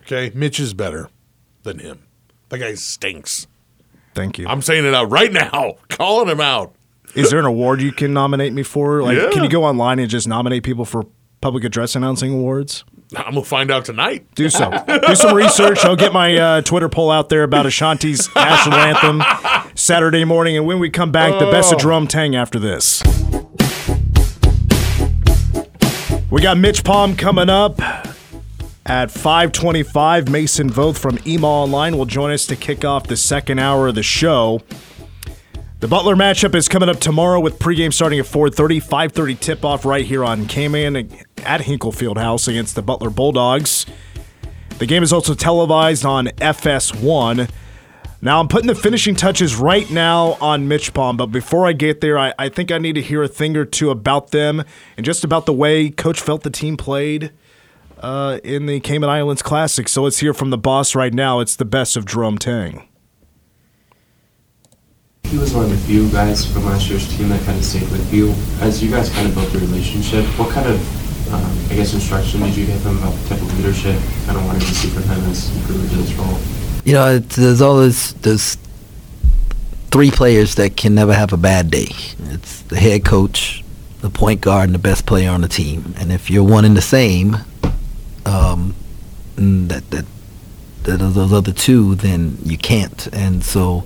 Okay, 0.04 0.32
Mitch 0.36 0.60
is 0.60 0.74
better 0.76 1.10
than 1.64 1.80
him. 1.80 2.04
That 2.50 2.60
guy 2.60 2.76
stinks. 2.76 3.48
Thank 4.14 4.38
you. 4.38 4.48
I'm 4.48 4.62
saying 4.62 4.86
it 4.86 4.94
out 4.94 5.10
right 5.10 5.32
now, 5.32 5.76
calling 5.90 6.28
him 6.30 6.42
out. 6.42 6.74
Is 7.16 7.32
there 7.32 7.40
an 7.40 7.46
award 7.46 7.82
you 7.82 7.92
can 7.92 8.14
nominate 8.14 8.54
me 8.54 8.62
for? 8.62 9.02
Like, 9.02 9.18
Yeah. 9.18 9.30
can 9.32 9.44
you 9.44 9.50
go 9.50 9.64
online 9.64 9.98
and 9.98 10.08
just 10.10 10.28
nominate 10.28 10.62
people 10.64 10.86
for 10.86 11.06
public 11.42 11.64
address 11.64 11.96
announcing 11.96 12.34
awards? 12.34 12.84
I'm 13.16 13.34
gonna 13.34 13.44
find 13.44 13.72
out 13.72 13.86
tonight. 13.86 14.28
Do 14.36 14.50
so. 14.50 14.72
Do 15.08 15.16
some 15.16 15.36
research. 15.36 15.84
I'll 15.84 15.96
get 15.96 16.14
my 16.14 16.38
uh, 16.38 16.62
Twitter 16.62 16.90
poll 16.90 17.10
out 17.10 17.30
there 17.30 17.42
about 17.44 17.66
Ashanti's 17.66 18.30
national 18.36 18.76
anthem 18.80 19.24
Saturday 19.76 20.26
morning. 20.26 20.58
And 20.58 20.68
when 20.68 20.80
we 20.80 20.90
come 20.92 21.12
back, 21.12 21.40
the 21.40 21.50
best 21.50 21.74
of 21.74 21.80
Jerome 21.80 22.08
Tang 22.08 22.36
after 22.36 22.60
this. 22.60 23.02
We 26.30 26.44
got 26.44 26.58
Mitch 26.60 26.84
Palm 26.84 27.16
coming 27.16 27.50
up 27.50 27.80
at 28.86 29.10
525. 29.10 30.30
Mason 30.30 30.70
Voth 30.70 31.00
from 31.00 31.18
EMAW 31.20 31.44
Online 31.44 31.98
will 31.98 32.06
join 32.06 32.32
us 32.32 32.46
to 32.46 32.56
kick 32.56 32.86
off 32.86 33.08
the 33.08 33.18
second 33.18 33.58
hour 33.58 33.88
of 33.88 33.96
the 33.96 34.04
show. 34.04 34.62
The 35.80 35.88
Butler 35.88 36.18
matchup 36.18 36.56
is 36.56 36.68
coming 36.68 36.90
up 36.90 37.00
tomorrow 37.00 37.40
with 37.40 37.58
pregame 37.58 37.94
starting 37.94 38.20
at 38.20 38.26
4:30, 38.26 38.82
5:30 38.82 39.40
tip-off 39.40 39.86
right 39.86 40.06
here 40.06 40.26
on 40.26 40.46
K-Man 40.46 41.10
at 41.46 41.62
Hinkle 41.62 41.94
Fieldhouse 41.94 42.50
against 42.50 42.76
the 42.76 42.82
Butler 42.82 43.10
Bulldogs. 43.10 43.86
The 44.80 44.86
game 44.86 45.04
is 45.04 45.14
also 45.14 45.34
televised 45.34 46.04
on 46.04 46.28
FS1. 46.42 47.50
Now 48.22 48.42
I'm 48.42 48.50
putting 48.50 48.68
the 48.68 48.76
finishing 48.76 49.16
touches 49.16 49.56
right 49.56 49.90
now 49.90 50.38
on 50.42 50.68
Mitch 50.68 50.94
Palm, 50.94 51.16
but 51.16 51.28
before 51.28 51.66
I 51.66 51.72
get 51.72 52.02
there, 52.02 52.20
I, 52.20 52.34
I 52.38 52.50
think 52.50 52.74
I 52.74 52.78
need 52.78 52.96
to 52.96 53.02
hear 53.02 53.24
a 53.24 53.30
thing 53.30 53.56
or 53.56 53.64
two 53.64 53.90
about 53.90 54.32
them 54.32 54.66
and 54.98 55.06
just 55.06 55.24
about 55.24 55.46
the 55.46 55.54
way 55.54 55.90
Coach 55.90 56.20
felt 56.20 56.44
the 56.44 56.50
team 56.50 56.76
played 56.76 57.32
uh, 58.00 58.40
in 58.44 58.66
the 58.66 58.82
Cayman 58.82 59.10
Islands 59.10 59.42
Classic. 59.42 59.88
So 59.88 60.04
let's 60.04 60.20
hear 60.20 60.34
from 60.34 60.50
the 60.50 60.58
boss 60.58 60.94
right 60.94 61.14
now. 61.14 61.40
It's 61.40 61.56
the 61.56 61.64
best 61.64 61.96
of 61.96 62.06
Jerome 62.06 62.38
Tang. 62.38 62.89
He 65.30 65.38
was 65.38 65.54
one 65.54 65.66
of 65.66 65.70
the 65.70 65.78
few 65.78 66.10
guys 66.10 66.52
from 66.52 66.66
last 66.66 66.90
year's 66.90 67.08
team 67.16 67.30
that 67.30 67.40
kind 67.46 67.56
of 67.56 67.64
stayed 67.64 67.88
with 67.92 68.12
you. 68.12 68.34
As 68.62 68.84
you 68.84 68.90
guys 68.90 69.12
kind 69.12 69.28
of 69.28 69.36
built 69.36 69.52
the 69.52 69.60
relationship, 69.60 70.26
what 70.40 70.52
kind 70.52 70.68
of, 70.68 71.32
um, 71.32 71.72
I 71.72 71.76
guess, 71.76 71.94
instruction 71.94 72.42
did 72.42 72.58
you 72.58 72.66
give 72.66 72.82
him 72.84 72.98
about 72.98 73.14
the 73.14 73.30
type 73.30 73.42
of 73.42 73.58
leadership 73.58 73.94
you 73.94 74.26
kind 74.26 74.38
of 74.40 74.46
wanted 74.48 74.62
to 74.62 74.74
see 74.74 74.90
from 74.90 75.04
him 75.04 75.24
as 75.30 75.48
he 75.50 75.62
grew 75.68 75.80
into 75.80 75.98
this 75.98 76.14
role? 76.14 76.40
You 76.84 76.94
know, 76.94 77.16
it's, 77.18 77.36
there's 77.36 77.62
always 77.62 78.14
there's 78.16 78.58
three 79.92 80.10
players 80.10 80.56
that 80.56 80.76
can 80.76 80.96
never 80.96 81.14
have 81.14 81.32
a 81.32 81.38
bad 81.38 81.70
day. 81.70 81.90
It's 82.32 82.64
the 82.64 82.78
head 82.78 83.06
coach, 83.06 83.64
the 84.02 84.10
point 84.10 84.42
guard, 84.42 84.70
and 84.70 84.74
the 84.74 84.80
best 84.80 85.06
player 85.06 85.30
on 85.30 85.42
the 85.42 85.48
team. 85.48 85.94
And 85.98 86.12
if 86.12 86.32
you're 86.32 86.44
one 86.44 86.66
and 86.66 86.76
the 86.76 86.82
same, 86.82 87.38
um, 88.26 88.74
that 89.36 89.84
that 89.92 90.06
those 90.84 91.34
other 91.34 91.52
two, 91.52 91.94
then 91.94 92.40
you 92.44 92.58
can't. 92.58 93.08
And 93.14 93.44
so 93.44 93.86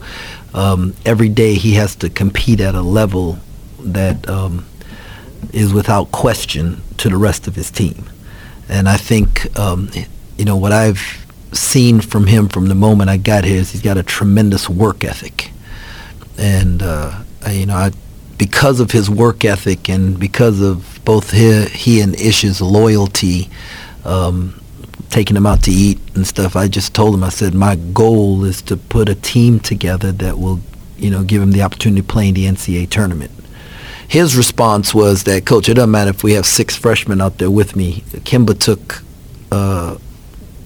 um, 0.53 0.93
every 1.05 1.29
day 1.29 1.55
he 1.55 1.73
has 1.73 1.95
to 1.97 2.09
compete 2.09 2.59
at 2.61 2.75
a 2.75 2.81
level 2.81 3.39
that 3.79 4.27
um, 4.29 4.65
is 5.51 5.73
without 5.73 6.11
question 6.11 6.81
to 6.97 7.09
the 7.09 7.17
rest 7.17 7.47
of 7.47 7.55
his 7.55 7.69
team. 7.71 8.09
And 8.69 8.87
I 8.87 8.97
think, 8.97 9.57
um, 9.59 9.89
you 10.37 10.45
know, 10.45 10.55
what 10.57 10.71
I've 10.71 11.25
seen 11.51 12.01
from 12.01 12.27
him 12.27 12.47
from 12.47 12.67
the 12.67 12.75
moment 12.75 13.09
I 13.09 13.17
got 13.17 13.43
here 13.43 13.57
is 13.57 13.71
he's 13.71 13.81
got 13.81 13.97
a 13.97 14.03
tremendous 14.03 14.69
work 14.69 15.03
ethic. 15.03 15.51
And, 16.37 16.81
uh, 16.81 17.19
I- 17.45 17.51
you 17.51 17.65
know, 17.65 17.75
I, 17.75 17.91
because 18.37 18.79
of 18.79 18.91
his 18.91 19.09
work 19.09 19.45
ethic 19.45 19.89
and 19.89 20.19
because 20.19 20.59
of 20.61 20.99
both 21.05 21.31
he, 21.31 21.65
he 21.65 22.01
and 22.01 22.15
Ish's 22.19 22.61
loyalty, 22.61 23.49
um, 24.05 24.59
taking 25.13 25.35
them 25.35 25.45
out 25.45 25.61
to 25.61 25.71
eat 25.71 25.99
and 26.15 26.25
stuff, 26.25 26.55
I 26.55 26.67
just 26.67 26.95
told 26.95 27.13
him, 27.13 27.23
I 27.23 27.29
said, 27.29 27.53
my 27.53 27.75
goal 27.75 28.43
is 28.45 28.63
to 28.63 28.75
put 28.75 29.07
a 29.09 29.15
team 29.15 29.59
together 29.59 30.11
that 30.11 30.39
will, 30.39 30.59
you 30.97 31.11
know, 31.11 31.23
give 31.23 31.39
him 31.39 31.51
the 31.51 31.61
opportunity 31.61 32.01
to 32.01 32.07
play 32.07 32.29
in 32.29 32.33
the 32.33 32.45
NCAA 32.45 32.89
tournament. 32.89 33.31
His 34.07 34.35
response 34.35 34.91
was 34.91 35.23
that, 35.25 35.45
Coach, 35.45 35.69
it 35.69 35.75
doesn't 35.75 35.91
matter 35.91 36.09
if 36.09 36.23
we 36.23 36.33
have 36.33 36.47
six 36.47 36.75
freshmen 36.75 37.21
out 37.21 37.37
there 37.37 37.51
with 37.51 37.75
me. 37.75 38.01
Kemba 38.25 38.59
took 38.59 39.03
uh, 39.51 39.97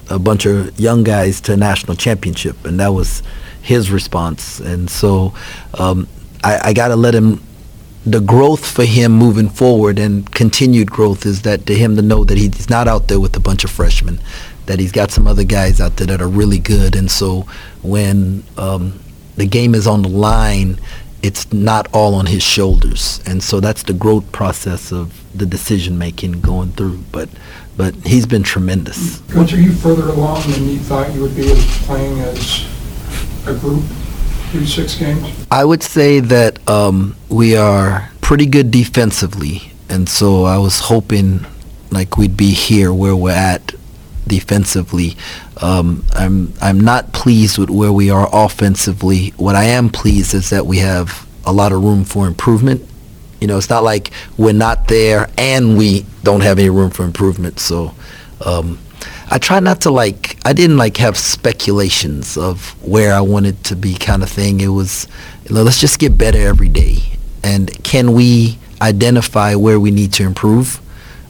a 0.10 0.18
bunch 0.18 0.46
of 0.46 0.80
young 0.80 1.04
guys 1.04 1.42
to 1.42 1.54
a 1.54 1.58
national 1.58 1.98
championship, 1.98 2.64
and 2.64 2.80
that 2.80 2.94
was 2.94 3.24
his 3.62 3.92
response. 3.92 4.62
And 4.62 4.90
so 4.90 5.34
um, 5.78 6.08
I, 6.42 6.70
I 6.70 6.74
got 6.74 6.88
to 6.88 6.96
let 6.96 7.14
him. 7.14 7.44
The 8.08 8.22
growth 8.22 8.66
for 8.66 8.86
him 8.86 9.12
moving 9.12 9.50
forward 9.50 10.00
and 10.00 10.32
continued 10.32 10.90
growth 10.90 11.26
is 11.26 11.42
that 11.42 11.66
to 11.66 11.76
him 11.76 11.98
to 11.98 12.02
know 12.02 12.24
that 12.24 12.38
he's 12.38 12.70
not 12.70 12.88
out 12.88 13.10
there 13.10 13.20
with 13.20 13.36
a 13.36 13.42
bunch 13.42 13.66
of 13.66 13.70
freshmen, 13.70 14.22
that 14.66 14.80
he's 14.80 14.94
got 14.94 15.12
some 15.12 15.28
other 15.28 15.44
guys 15.44 15.82
out 15.82 15.98
there 15.98 16.08
that 16.08 16.22
are 16.22 16.28
really 16.30 16.58
good. 16.58 16.96
And 16.96 17.12
so 17.12 17.42
when 17.82 18.46
um, 18.58 18.98
the 19.36 19.46
game 19.46 19.76
is 19.76 19.88
on 19.88 20.04
the 20.04 20.08
line, 20.08 20.80
it's 21.22 21.52
not 21.52 21.90
all 21.94 22.16
on 22.16 22.28
his 22.28 22.44
shoulders. 22.44 23.22
And 23.26 23.44
so 23.44 23.60
that's 23.60 23.84
the 23.84 23.94
growth 23.94 24.32
process 24.32 24.94
of 24.94 25.22
the 25.38 25.46
decision 25.46 25.98
making 25.98 26.40
going 26.40 26.72
through. 26.72 27.00
But 27.12 27.28
but 27.76 27.94
he's 28.06 28.26
been 28.26 28.44
tremendous. 28.44 29.20
Coach, 29.32 29.54
are 29.54 29.60
you 29.60 29.74
further 29.74 30.08
along 30.08 30.50
than 30.50 30.70
you 30.70 30.80
thought 30.80 31.14
you 31.14 31.22
would 31.24 31.36
be 31.36 31.52
as 31.52 31.66
playing 31.86 32.20
as 32.22 32.66
a 33.46 33.54
group 33.54 33.84
through 34.48 34.66
six 34.66 34.96
games? 34.96 35.46
I 35.52 35.64
would 35.64 35.84
say 35.84 36.20
that 36.20 36.68
um, 36.68 37.16
we 37.30 37.56
are 37.56 38.10
pretty 38.22 38.46
good 38.46 38.72
defensively, 38.72 39.72
and 39.90 40.08
so 40.08 40.44
I 40.44 40.58
was 40.58 40.80
hoping 40.80 41.46
like 41.92 42.18
we'd 42.18 42.38
be 42.38 42.52
here 42.52 42.94
where 42.94 43.16
we're 43.16 43.32
at 43.32 43.74
defensively. 44.28 45.16
Um, 45.62 46.04
I'm 46.14 46.54
I'm 46.62 46.80
not 46.80 47.14
pleased 47.14 47.58
with 47.58 47.70
where 47.70 47.92
we 47.92 48.10
are 48.10 48.30
offensively. 48.32 49.30
What 49.38 49.56
I 49.56 49.66
am 49.66 49.90
pleased 49.90 50.34
is 50.34 50.50
that 50.50 50.66
we 50.66 50.78
have 50.80 51.28
a 51.46 51.54
lot 51.54 51.72
of 51.72 51.84
room 51.84 52.04
for 52.04 52.28
improvement. 52.28 52.82
You 53.40 53.48
know, 53.48 53.58
it's 53.58 53.70
not 53.70 53.84
like 53.84 54.12
we're 54.38 54.54
not 54.54 54.88
there 54.88 55.30
and 55.38 55.78
we 55.78 56.06
don't 56.24 56.42
have 56.42 56.60
any 56.60 56.70
room 56.70 56.92
for 56.92 57.04
improvement. 57.04 57.60
So. 57.60 57.94
Um, 58.46 58.78
I 59.30 59.38
try 59.40 59.60
not 59.60 59.82
to 59.82 59.92
like. 59.92 60.38
I 60.46 60.54
didn't 60.54 60.78
like 60.78 60.98
have 60.98 61.18
speculations 61.18 62.38
of 62.38 62.72
where 62.82 63.14
I 63.14 63.22
wanted 63.22 63.64
to 63.66 63.76
be, 63.76 63.96
kind 63.96 64.24
of 64.24 64.30
thing. 64.30 64.62
It 64.62 64.68
was, 64.70 65.08
let's 65.50 65.80
just 65.80 66.00
get 66.00 66.18
better 66.18 66.40
every 66.40 66.70
day, 66.70 67.18
and 67.44 67.72
can 67.84 68.14
we 68.14 68.58
identify 68.82 69.56
where 69.56 69.80
we 69.80 69.92
need 69.92 70.14
to 70.14 70.24
improve? 70.24 70.80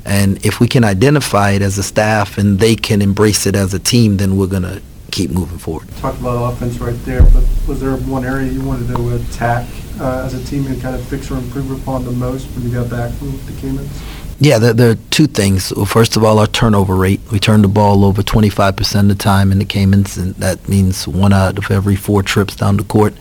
And 0.05 0.45
if 0.45 0.59
we 0.59 0.67
can 0.67 0.83
identify 0.83 1.51
it 1.51 1.61
as 1.61 1.77
a 1.77 1.83
staff 1.83 2.37
and 2.37 2.59
they 2.59 2.75
can 2.75 3.01
embrace 3.01 3.45
it 3.45 3.55
as 3.55 3.73
a 3.73 3.79
team, 3.79 4.17
then 4.17 4.37
we're 4.37 4.47
gonna 4.47 4.81
keep 5.11 5.31
moving 5.31 5.57
forward. 5.57 5.89
Talked 5.97 6.21
about 6.21 6.53
offense 6.53 6.77
right 6.79 6.97
there, 7.03 7.23
but 7.23 7.43
was 7.67 7.81
there 7.81 7.95
one 7.97 8.23
area 8.23 8.49
you 8.51 8.61
wanted 8.61 8.87
to 8.95 9.15
attack 9.15 9.67
uh, 9.99 10.23
as 10.25 10.33
a 10.33 10.43
team 10.45 10.67
and 10.67 10.79
kind 10.81 10.95
of 10.95 11.03
fix 11.07 11.31
or 11.31 11.37
improve 11.37 11.71
upon 11.71 12.05
the 12.05 12.11
most 12.11 12.45
when 12.55 12.63
you 12.63 12.71
got 12.71 12.89
back 12.89 13.11
from 13.13 13.31
the 13.47 13.53
Caymans? 13.59 13.89
Yeah, 14.39 14.59
there, 14.59 14.73
there 14.73 14.91
are 14.91 14.97
two 15.09 15.25
things. 15.25 15.73
Well, 15.73 15.85
first 15.85 16.15
of 16.15 16.23
all, 16.23 16.37
our 16.37 16.45
turnover 16.45 16.95
rate. 16.95 17.21
We 17.31 17.39
turn 17.39 17.63
the 17.63 17.67
ball 17.67 18.05
over 18.05 18.21
25% 18.21 18.99
of 18.99 19.07
the 19.07 19.15
time 19.15 19.51
in 19.51 19.57
the 19.57 19.65
Caymans, 19.65 20.15
and 20.15 20.35
that 20.35 20.69
means 20.69 21.07
one 21.07 21.33
out 21.33 21.57
of 21.57 21.71
every 21.71 21.95
four 21.95 22.21
trips 22.21 22.55
down 22.55 22.77
the 22.77 22.83
court. 22.83 23.15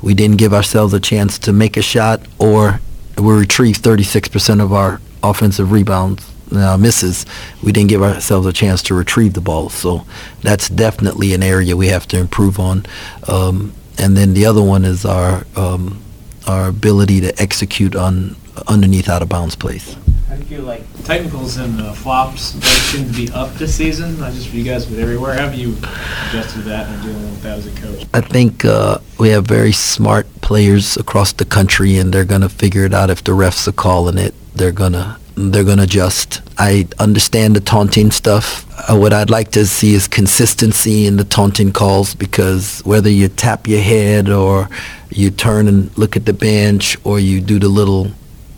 We 0.00 0.14
didn't 0.14 0.38
give 0.38 0.54
ourselves 0.54 0.94
a 0.94 1.00
chance 1.00 1.38
to 1.40 1.52
make 1.52 1.76
a 1.76 1.82
shot, 1.82 2.22
or 2.38 2.80
we 3.18 3.34
retrieved 3.34 3.84
36% 3.84 4.62
of 4.62 4.72
our 4.72 5.02
offensive 5.22 5.70
rebounds. 5.70 6.30
Uh, 6.50 6.78
misses, 6.78 7.26
we 7.62 7.72
didn't 7.72 7.90
give 7.90 8.02
ourselves 8.02 8.46
a 8.46 8.52
chance 8.52 8.82
to 8.84 8.94
retrieve 8.94 9.34
the 9.34 9.40
ball. 9.40 9.68
So 9.68 10.06
that's 10.40 10.68
definitely 10.68 11.34
an 11.34 11.42
area 11.42 11.76
we 11.76 11.88
have 11.88 12.06
to 12.08 12.18
improve 12.18 12.58
on. 12.58 12.86
Um, 13.28 13.74
and 13.98 14.16
then 14.16 14.32
the 14.34 14.46
other 14.46 14.62
one 14.62 14.84
is 14.84 15.04
our 15.04 15.46
um, 15.56 16.02
our 16.46 16.68
ability 16.68 17.20
to 17.22 17.40
execute 17.40 17.96
on 17.96 18.36
underneath 18.66 19.08
out 19.08 19.22
of 19.22 19.28
bounds 19.28 19.56
plays. 19.56 19.96
How 20.34 20.40
do 20.40 20.46
you 20.46 20.56
feel 20.56 20.66
like 20.66 21.04
technicals 21.04 21.58
and 21.58 21.80
uh, 21.80 21.92
flops 21.92 22.54
both 22.54 22.64
seem 22.64 23.06
to 23.06 23.12
be 23.12 23.30
up 23.30 23.54
this 23.54 23.72
season? 23.72 24.18
Not 24.18 24.32
just 24.32 24.48
for 24.48 24.56
you 24.56 24.64
guys, 24.64 24.84
but 24.84 24.98
everywhere. 24.98 25.34
How 25.34 25.44
have 25.44 25.54
you 25.54 25.76
adjusted 25.76 26.54
to 26.54 26.62
that 26.70 26.88
and 26.88 27.02
dealing 27.04 27.22
with 27.22 27.42
that 27.42 27.58
as 27.58 27.68
a 27.68 27.80
coach? 27.80 28.04
I 28.12 28.20
think 28.20 28.64
uh, 28.64 28.98
we 29.16 29.28
have 29.28 29.46
very 29.46 29.70
smart 29.70 30.26
players 30.40 30.96
across 30.96 31.32
the 31.32 31.44
country, 31.44 31.98
and 31.98 32.12
they're 32.12 32.24
gonna 32.24 32.48
figure 32.48 32.84
it 32.84 32.92
out. 32.92 33.10
If 33.10 33.22
the 33.22 33.30
refs 33.30 33.68
are 33.68 33.72
calling 33.72 34.18
it, 34.18 34.34
they're 34.56 34.72
gonna 34.72 35.20
they're 35.36 35.62
gonna 35.62 35.84
adjust. 35.84 36.42
I 36.58 36.88
understand 36.98 37.54
the 37.54 37.60
taunting 37.60 38.10
stuff. 38.10 38.66
Uh, 38.90 38.96
what 38.96 39.12
I'd 39.12 39.30
like 39.30 39.52
to 39.52 39.64
see 39.64 39.94
is 39.94 40.08
consistency 40.08 41.06
in 41.06 41.16
the 41.16 41.24
taunting 41.24 41.70
calls 41.70 42.12
because 42.16 42.80
whether 42.80 43.08
you 43.08 43.28
tap 43.28 43.68
your 43.68 43.82
head 43.82 44.28
or 44.28 44.68
you 45.10 45.30
turn 45.30 45.68
and 45.68 45.96
look 45.96 46.16
at 46.16 46.26
the 46.26 46.32
bench 46.32 46.96
or 47.04 47.20
you 47.20 47.40
do 47.40 47.60
the 47.60 47.68
little 47.68 48.10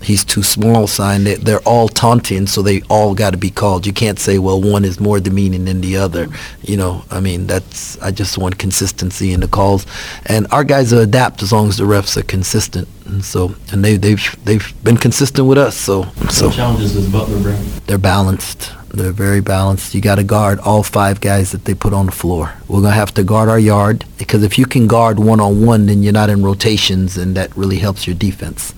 he's 0.03 0.25
too 0.25 0.43
small 0.43 0.87
sign 0.87 1.25
they, 1.25 1.35
they're 1.37 1.61
all 1.61 1.89
taunting 1.89 2.47
so 2.47 2.63
they 2.63 2.81
all 2.83 3.15
got 3.15 3.31
to 3.31 3.37
be 3.37 3.51
called 3.51 3.87
you 3.87 3.93
can't 3.93 4.19
say 4.19 4.39
well 4.39 4.61
one 4.61 4.85
is 4.85 5.01
more 5.01 5.19
demeaning 5.21 5.65
than 5.65 5.81
the 5.81 5.97
other 5.97 6.29
you 6.63 6.77
know 6.77 7.03
i 7.11 7.19
mean 7.19 7.47
that's 7.47 7.99
i 8.03 8.11
just 8.11 8.39
want 8.39 8.59
consistency 8.59 9.33
in 9.33 9.41
the 9.41 9.49
calls 9.49 9.87
and 10.27 10.47
our 10.53 10.65
guys 10.65 10.93
will 10.93 11.01
adapt 11.01 11.43
as 11.43 11.53
long 11.53 11.69
as 11.69 11.77
the 11.79 11.85
refs 11.85 12.17
are 12.17 12.23
consistent 12.23 12.87
and 13.07 13.25
so 13.25 13.55
and 13.73 13.85
they 13.85 13.97
they've 13.97 14.37
they've 14.45 14.75
been 14.85 14.97
consistent 14.97 15.47
with 15.49 15.59
us 15.59 15.77
so 15.77 16.05
so 16.31 16.47
What 16.47 16.57
challenges 16.57 16.93
does 16.95 17.09
Butler 17.11 17.41
bring? 17.41 17.59
they're 17.87 17.99
balanced 17.99 18.73
They're 18.97 19.13
very 19.13 19.43
balanced. 19.43 19.95
You 19.95 20.01
got 20.01 20.15
to 20.17 20.25
guard 20.25 20.59
all 20.61 20.83
five 20.83 21.21
guys 21.21 21.51
that 21.53 21.65
they 21.67 21.75
put 21.75 21.93
on 21.93 22.07
the 22.07 22.13
floor. 22.13 22.55
We're 22.67 22.81
going 22.81 22.95
to 22.97 23.01
have 23.05 23.13
to 23.15 23.25
guard 23.25 23.49
our 23.51 23.59
yard 23.59 24.07
because 24.17 24.43
if 24.43 24.57
you 24.59 24.65
can 24.65 24.87
guard 24.87 25.19
one-on-one, 25.19 25.85
then 25.87 26.03
you're 26.03 26.15
not 26.23 26.31
in 26.31 26.43
rotations, 26.43 27.19
and 27.19 27.37
that 27.37 27.55
really 27.57 27.79
helps 27.79 28.07
your 28.07 28.17
defense. 28.17 28.73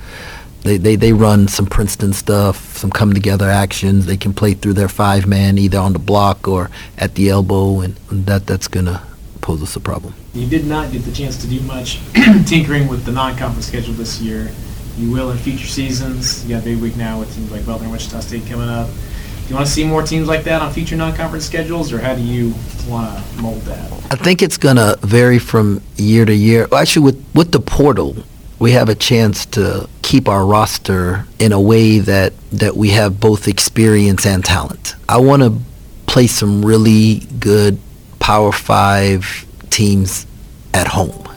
They, 0.63 0.77
they, 0.77 0.97
they 0.97 1.13
run 1.13 1.49
some 1.49 1.67
Princeton 1.67 2.13
stuff, 2.13 2.77
some 2.77 2.91
come 2.91 3.15
together 3.15 3.49
actions. 3.49 4.07
They 4.07 4.17
can 4.17 4.35
play 4.35 4.55
through 4.55 4.75
their 4.75 4.89
five 4.89 5.27
man 5.27 5.57
either 5.57 5.79
on 5.79 5.93
the 5.93 5.99
block 5.99 6.49
or 6.49 6.71
at 6.97 7.15
the 7.15 7.29
elbow, 7.29 7.81
and 7.81 7.97
that 8.11 8.47
that's 8.47 8.69
going 8.69 8.87
to 8.87 9.03
pose 9.41 9.63
us 9.63 9.77
a 9.77 9.81
problem. 9.81 10.15
You 10.35 10.47
did 10.47 10.67
not 10.67 10.93
get 10.93 11.05
the 11.05 11.13
chance 11.13 11.39
to 11.39 11.47
do 11.47 11.61
much 11.61 12.01
tinkering 12.47 12.89
with 12.89 13.05
the 13.05 13.13
non-conference 13.13 13.67
schedule 13.67 13.95
this 13.95 14.21
year. 14.21 14.51
You 14.97 15.11
will 15.11 15.31
in 15.31 15.39
future 15.39 15.67
seasons. 15.67 16.45
You 16.45 16.57
got 16.57 16.63
a 16.63 16.65
big 16.65 16.83
week 16.83 16.97
now 16.97 17.21
with 17.21 17.35
teams 17.35 17.51
like 17.53 17.65
Butler 17.65 17.85
and 17.85 17.93
Wichita 17.93 18.21
State 18.21 18.47
coming 18.47 18.69
up. 18.69 18.89
Do 18.89 19.49
you 19.49 19.55
want 19.55 19.67
to 19.67 19.73
see 19.73 19.85
more 19.85 20.03
teams 20.03 20.29
like 20.29 20.45
that 20.45 20.61
on 20.61 20.73
future 20.73 20.97
non-conference 20.97 21.47
schedules, 21.47 21.93
or 21.93 21.99
how 21.99 22.15
do 22.15 22.21
you 22.21 22.53
want 22.87 23.17
to 23.17 23.43
mold 23.43 23.63
that? 23.63 23.91
I 24.13 24.17
think 24.17 24.43
it's 24.43 24.59
going 24.59 24.77
to 24.77 24.99
vary 25.03 25.39
from 25.39 25.81
year 25.97 26.25
to 26.25 26.35
year. 26.35 26.69
Actually, 26.75 27.05
with, 27.05 27.27
with 27.35 27.53
the 27.53 27.61
portal, 27.61 28.17
we 28.59 28.73
have 28.73 28.89
a 28.89 28.95
chance 28.95 29.47
to 29.47 29.89
keep 30.03 30.29
our 30.29 30.45
roster 30.45 31.27
in 31.39 31.53
a 31.53 31.61
way 31.61 31.99
that, 32.01 32.33
that 32.51 32.77
we 32.77 32.91
have 32.91 33.21
both 33.21 33.47
experience 33.47 34.27
and 34.27 34.45
talent. 34.45 34.95
I 35.09 35.19
want 35.19 35.43
to 35.43 35.59
play 36.07 36.27
some 36.27 36.65
really 36.65 37.21
good 37.39 37.79
Power 38.19 38.53
Five 38.53 39.47
teams 39.71 40.27
at 40.75 40.89
home, 40.89 41.29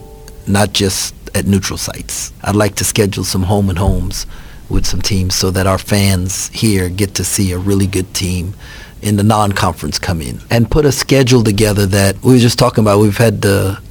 not 0.48 0.74
just 0.74 1.14
at 1.36 1.46
neutral 1.46 1.78
sites. 1.78 2.34
I'd 2.44 2.56
like 2.56 2.76
to 2.76 2.84
schedule 2.84 3.24
some 3.24 3.44
home 3.44 3.70
and 3.70 3.78
homes 3.78 4.26
with 4.70 4.86
some 4.86 5.02
teams 5.02 5.36
so 5.36 5.52
that 5.52 5.68
our 5.68 5.78
fans 5.78 6.48
here 6.50 6.90
get 6.90 7.16
to 7.16 7.24
see 7.24 7.52
a 7.52 7.58
really 7.58 7.88
good 7.88 8.14
team 8.14 8.56
in 9.02 9.18
the 9.18 9.24
non-conference 9.24 10.00
come 10.00 10.22
in 10.22 10.40
and 10.50 10.70
put 10.70 10.86
a 10.86 10.92
schedule 10.92 11.44
together 11.44 11.86
that 11.88 12.22
we 12.24 12.34
were 12.34 12.40
just 12.40 12.58
talking 12.60 12.84
about. 12.84 13.00
We've 13.00 13.18
had 13.18 13.42
the, 13.42 13.82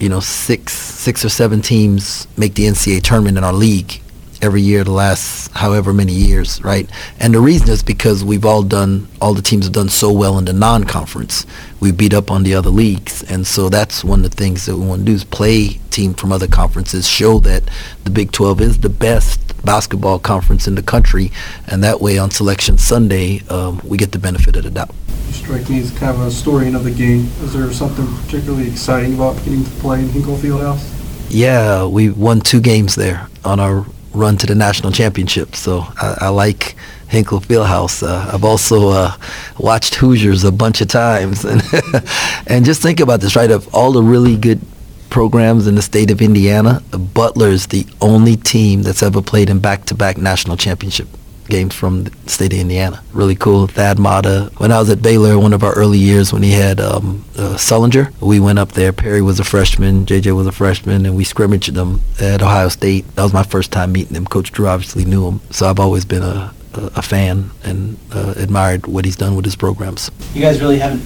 you 0.00 0.08
know, 0.08 0.20
six 0.20 0.72
six 0.72 1.24
or 1.24 1.28
seven 1.28 1.62
teams 1.62 2.26
make 2.36 2.54
the 2.54 2.64
NCAA 2.64 3.02
tournament 3.02 3.38
in 3.38 3.44
our 3.44 3.52
league 3.52 4.00
every 4.40 4.62
year 4.62 4.84
the 4.84 4.92
last 4.92 5.50
however 5.52 5.92
many 5.92 6.12
years, 6.12 6.62
right? 6.62 6.88
And 7.18 7.34
the 7.34 7.40
reason 7.40 7.70
is 7.70 7.82
because 7.82 8.24
we've 8.24 8.44
all 8.44 8.62
done, 8.62 9.08
all 9.20 9.34
the 9.34 9.42
teams 9.42 9.64
have 9.64 9.72
done 9.72 9.88
so 9.88 10.12
well 10.12 10.38
in 10.38 10.44
the 10.44 10.52
non-conference. 10.52 11.46
We 11.80 11.92
beat 11.92 12.14
up 12.14 12.30
on 12.30 12.44
the 12.44 12.54
other 12.54 12.70
leagues, 12.70 13.22
and 13.24 13.46
so 13.46 13.68
that's 13.68 14.04
one 14.04 14.24
of 14.24 14.30
the 14.30 14.36
things 14.36 14.66
that 14.66 14.76
we 14.76 14.86
want 14.86 15.00
to 15.00 15.06
do 15.06 15.12
is 15.12 15.24
play 15.24 15.80
team 15.90 16.14
from 16.14 16.32
other 16.32 16.46
conferences, 16.46 17.08
show 17.08 17.38
that 17.40 17.68
the 18.04 18.10
Big 18.10 18.30
12 18.32 18.60
is 18.60 18.78
the 18.78 18.88
best 18.88 19.40
basketball 19.64 20.18
conference 20.18 20.68
in 20.68 20.74
the 20.74 20.82
country, 20.82 21.32
and 21.66 21.82
that 21.82 22.00
way 22.00 22.18
on 22.18 22.30
Selection 22.30 22.78
Sunday 22.78 23.40
um, 23.48 23.80
we 23.84 23.96
get 23.96 24.12
the 24.12 24.18
benefit 24.18 24.56
of 24.56 24.64
the 24.64 24.70
doubt. 24.70 24.94
Strike 25.32 25.68
me 25.70 25.80
as 25.80 25.90
kind 25.90 26.14
of 26.14 26.20
a 26.20 26.24
historian 26.26 26.74
of 26.74 26.84
the 26.84 26.90
game. 26.90 27.26
Is 27.42 27.52
there 27.52 27.72
something 27.72 28.06
particularly 28.24 28.68
exciting 28.68 29.14
about 29.14 29.36
getting 29.44 29.64
to 29.64 29.70
play 29.72 30.00
in 30.00 30.08
Hinkle 30.08 30.36
Fieldhouse? 30.36 30.94
Yeah, 31.30 31.86
we 31.86 32.10
won 32.10 32.40
two 32.40 32.60
games 32.60 32.94
there 32.94 33.28
on 33.44 33.60
our 33.60 33.84
run 34.12 34.36
to 34.38 34.46
the 34.46 34.54
national 34.54 34.92
championship. 34.92 35.54
So 35.54 35.86
I, 35.96 36.16
I 36.22 36.28
like 36.28 36.76
Hinkle 37.08 37.40
Fieldhouse. 37.40 38.02
Uh, 38.02 38.30
I've 38.32 38.44
also 38.44 38.88
uh, 38.88 39.16
watched 39.58 39.96
Hoosiers 39.96 40.44
a 40.44 40.52
bunch 40.52 40.80
of 40.80 40.88
times, 40.88 41.44
and 41.44 41.62
and 42.46 42.64
just 42.64 42.82
think 42.82 43.00
about 43.00 43.20
this, 43.20 43.36
right? 43.36 43.50
Of 43.50 43.72
all 43.74 43.92
the 43.92 44.02
really 44.02 44.36
good 44.36 44.60
programs 45.10 45.66
in 45.66 45.74
the 45.74 45.82
state 45.82 46.10
of 46.10 46.20
Indiana, 46.20 46.82
Butler 46.90 47.48
is 47.48 47.68
the 47.68 47.86
only 48.00 48.36
team 48.36 48.82
that's 48.82 49.02
ever 49.02 49.22
played 49.22 49.48
in 49.48 49.58
back-to-back 49.58 50.18
national 50.18 50.56
championship 50.58 51.08
games 51.48 51.74
from 51.74 52.04
the 52.04 52.12
state 52.28 52.52
of 52.52 52.58
Indiana. 52.58 53.02
Really 53.12 53.34
cool. 53.34 53.66
Thad 53.66 53.98
Matta. 53.98 54.50
When 54.58 54.72
I 54.72 54.78
was 54.78 54.90
at 54.90 55.02
Baylor, 55.02 55.38
one 55.38 55.52
of 55.52 55.62
our 55.62 55.72
early 55.74 55.98
years 55.98 56.32
when 56.32 56.42
he 56.42 56.52
had 56.52 56.80
um, 56.80 57.24
uh, 57.36 57.56
Sullinger, 57.56 58.12
we 58.20 58.40
went 58.40 58.58
up 58.58 58.72
there. 58.72 58.92
Perry 58.92 59.22
was 59.22 59.40
a 59.40 59.44
freshman, 59.44 60.06
JJ 60.06 60.36
was 60.36 60.46
a 60.46 60.52
freshman, 60.52 61.06
and 61.06 61.16
we 61.16 61.24
scrimmaged 61.24 61.74
them 61.74 62.00
at 62.20 62.42
Ohio 62.42 62.68
State. 62.68 63.06
That 63.16 63.22
was 63.22 63.32
my 63.32 63.42
first 63.42 63.72
time 63.72 63.92
meeting 63.92 64.14
him. 64.14 64.26
Coach 64.26 64.52
Drew 64.52 64.68
obviously 64.68 65.04
knew 65.04 65.26
him, 65.26 65.40
so 65.50 65.68
I've 65.68 65.80
always 65.80 66.04
been 66.04 66.22
a, 66.22 66.54
a, 66.74 66.80
a 66.96 67.02
fan 67.02 67.50
and 67.64 67.98
uh, 68.12 68.34
admired 68.36 68.86
what 68.86 69.04
he's 69.04 69.16
done 69.16 69.34
with 69.36 69.44
his 69.44 69.56
programs. 69.56 70.10
You 70.34 70.42
guys 70.42 70.60
really 70.60 70.78
haven't 70.78 71.02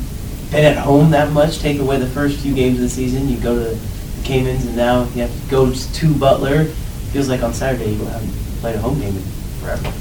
been 0.51 0.65
at 0.65 0.77
home 0.77 1.11
that 1.11 1.33
much. 1.33 1.61
Take 1.61 1.79
away 1.81 1.99
the 1.99 2.07
first 2.07 2.41
few 2.41 2.55
games 2.55 2.77
of 2.77 2.83
the 2.83 2.89
season, 2.91 3.29
you 3.29 3.39
go 3.39 3.55
to 3.55 3.77
the 3.77 3.89
Caymans, 4.25 4.67
and 4.67 4.77
now 4.77 5.05
you 5.15 5.23
have 5.23 5.45
to 5.45 5.51
go 5.51 5.73
to 5.73 6.15
Butler. 6.15 6.65
Feels 7.13 7.29
like 7.29 7.43
on 7.43 7.53
Saturday 7.53 7.93
you 7.93 8.05
haven't 8.05 8.31
played 8.61 8.77
a 8.77 8.79
home 8.79 8.99
game 9.01 9.17
in 9.17 9.23
forever. 9.61 9.93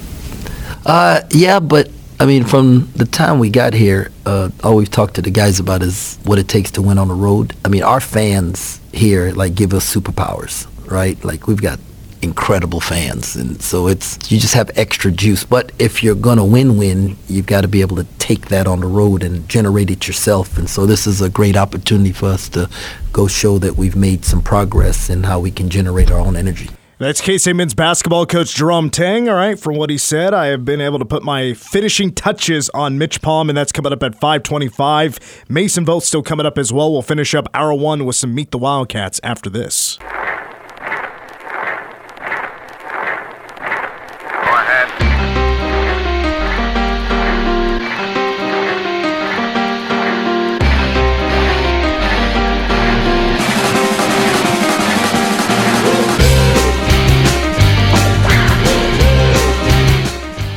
Uh, 0.86 1.22
yeah, 1.32 1.60
but 1.60 1.90
I 2.20 2.26
mean, 2.26 2.44
from 2.44 2.92
the 2.96 3.06
time 3.06 3.40
we 3.40 3.50
got 3.50 3.74
here, 3.74 4.12
uh, 4.26 4.50
all 4.64 4.76
we've 4.76 4.92
talked 4.92 5.16
to 5.16 5.22
the 5.22 5.32
guys 5.32 5.60
about 5.60 5.82
is 5.82 6.20
what 6.24 6.38
it 6.38 6.48
takes 6.48 6.72
to 6.72 6.82
win 6.82 6.98
on 6.98 7.08
the 7.08 7.16
road. 7.16 7.56
I 7.66 7.70
mean, 7.70 7.84
our 7.84 8.00
fans 8.00 8.80
here 8.94 9.32
like 9.32 9.56
give 9.56 9.74
us 9.74 9.92
superpowers, 9.92 10.68
right? 10.90 11.24
Like 11.24 11.48
we've 11.48 11.62
got 11.62 11.80
incredible 12.22 12.80
fans, 12.80 13.36
and 13.36 13.60
so 13.60 13.88
it's 13.88 14.20
you 14.32 14.40
just 14.40 14.54
have 14.54 14.70
extra 14.76 15.12
juice. 15.12 15.44
But 15.44 15.72
if 15.80 16.04
you're 16.04 16.14
gonna 16.14 16.46
win-win, 16.46 17.18
you've 17.28 17.48
got 17.48 17.62
to 17.62 17.68
be 17.68 17.82
able 17.82 17.96
to 17.96 18.06
take 18.20 18.50
that 18.50 18.68
on 18.68 18.82
the 18.82 18.88
road 18.88 19.24
and 19.24 19.50
generate 19.50 19.90
it 19.90 20.08
yourself. 20.08 20.58
And 20.58 20.70
so 20.70 20.86
this 20.86 21.08
is 21.08 21.22
a 21.22 21.30
great 21.30 21.58
opportunity 21.58 22.12
for 22.12 22.28
us 22.28 22.50
to 22.50 22.70
go 23.12 23.28
show 23.28 23.58
that 23.60 23.78
we've 23.78 23.96
made 23.96 24.26
some 24.26 24.44
progress 24.44 25.10
in 25.10 25.24
how 25.24 25.40
we 25.40 25.50
can 25.50 25.70
generate 25.70 26.12
our 26.12 26.20
own 26.20 26.36
energy. 26.36 26.70
That's 27.02 27.20
K-State 27.20 27.56
men's 27.56 27.74
basketball 27.74 28.28
coach 28.28 28.54
Jerome 28.54 28.91
Tang. 28.91 29.28
All 29.28 29.34
right, 29.34 29.60
from 29.60 29.76
what 29.76 29.89
he 29.89 29.97
said, 29.97 30.36
I 30.36 30.45
have 30.49 30.64
been 30.64 30.80
able 30.80 30.99
to 30.99 31.06
put 31.06 31.24
my 31.24 31.56
finishing 31.56 32.14
touches 32.14 32.70
on 32.76 32.99
Mitch 32.99 33.24
Palm, 33.24 33.49
and 33.49 33.58
that's 33.58 33.72
coming 33.72 33.91
up 33.91 34.04
at 34.04 34.14
525. 34.14 35.45
Mason 35.49 35.84
Vogt 35.84 36.04
still 36.04 36.22
coming 36.22 36.45
up 36.45 36.60
as 36.60 36.72
well. 36.72 36.91
We'll 36.91 37.02
finish 37.02 37.34
up 37.34 37.47
hour 37.56 37.74
one 37.74 38.06
with 38.06 38.18
some 38.18 38.36
Meet 38.36 38.52
the 38.52 38.60
Wildcats 38.60 39.20
after 39.24 39.49
this. 39.49 39.97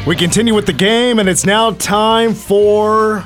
We 0.06 0.16
continue 0.16 0.54
with 0.54 0.66
the 0.66 0.74
game, 0.74 1.18
and 1.18 1.30
it's 1.30 1.46
now 1.46 1.70
time 1.70 2.34
for 2.34 3.24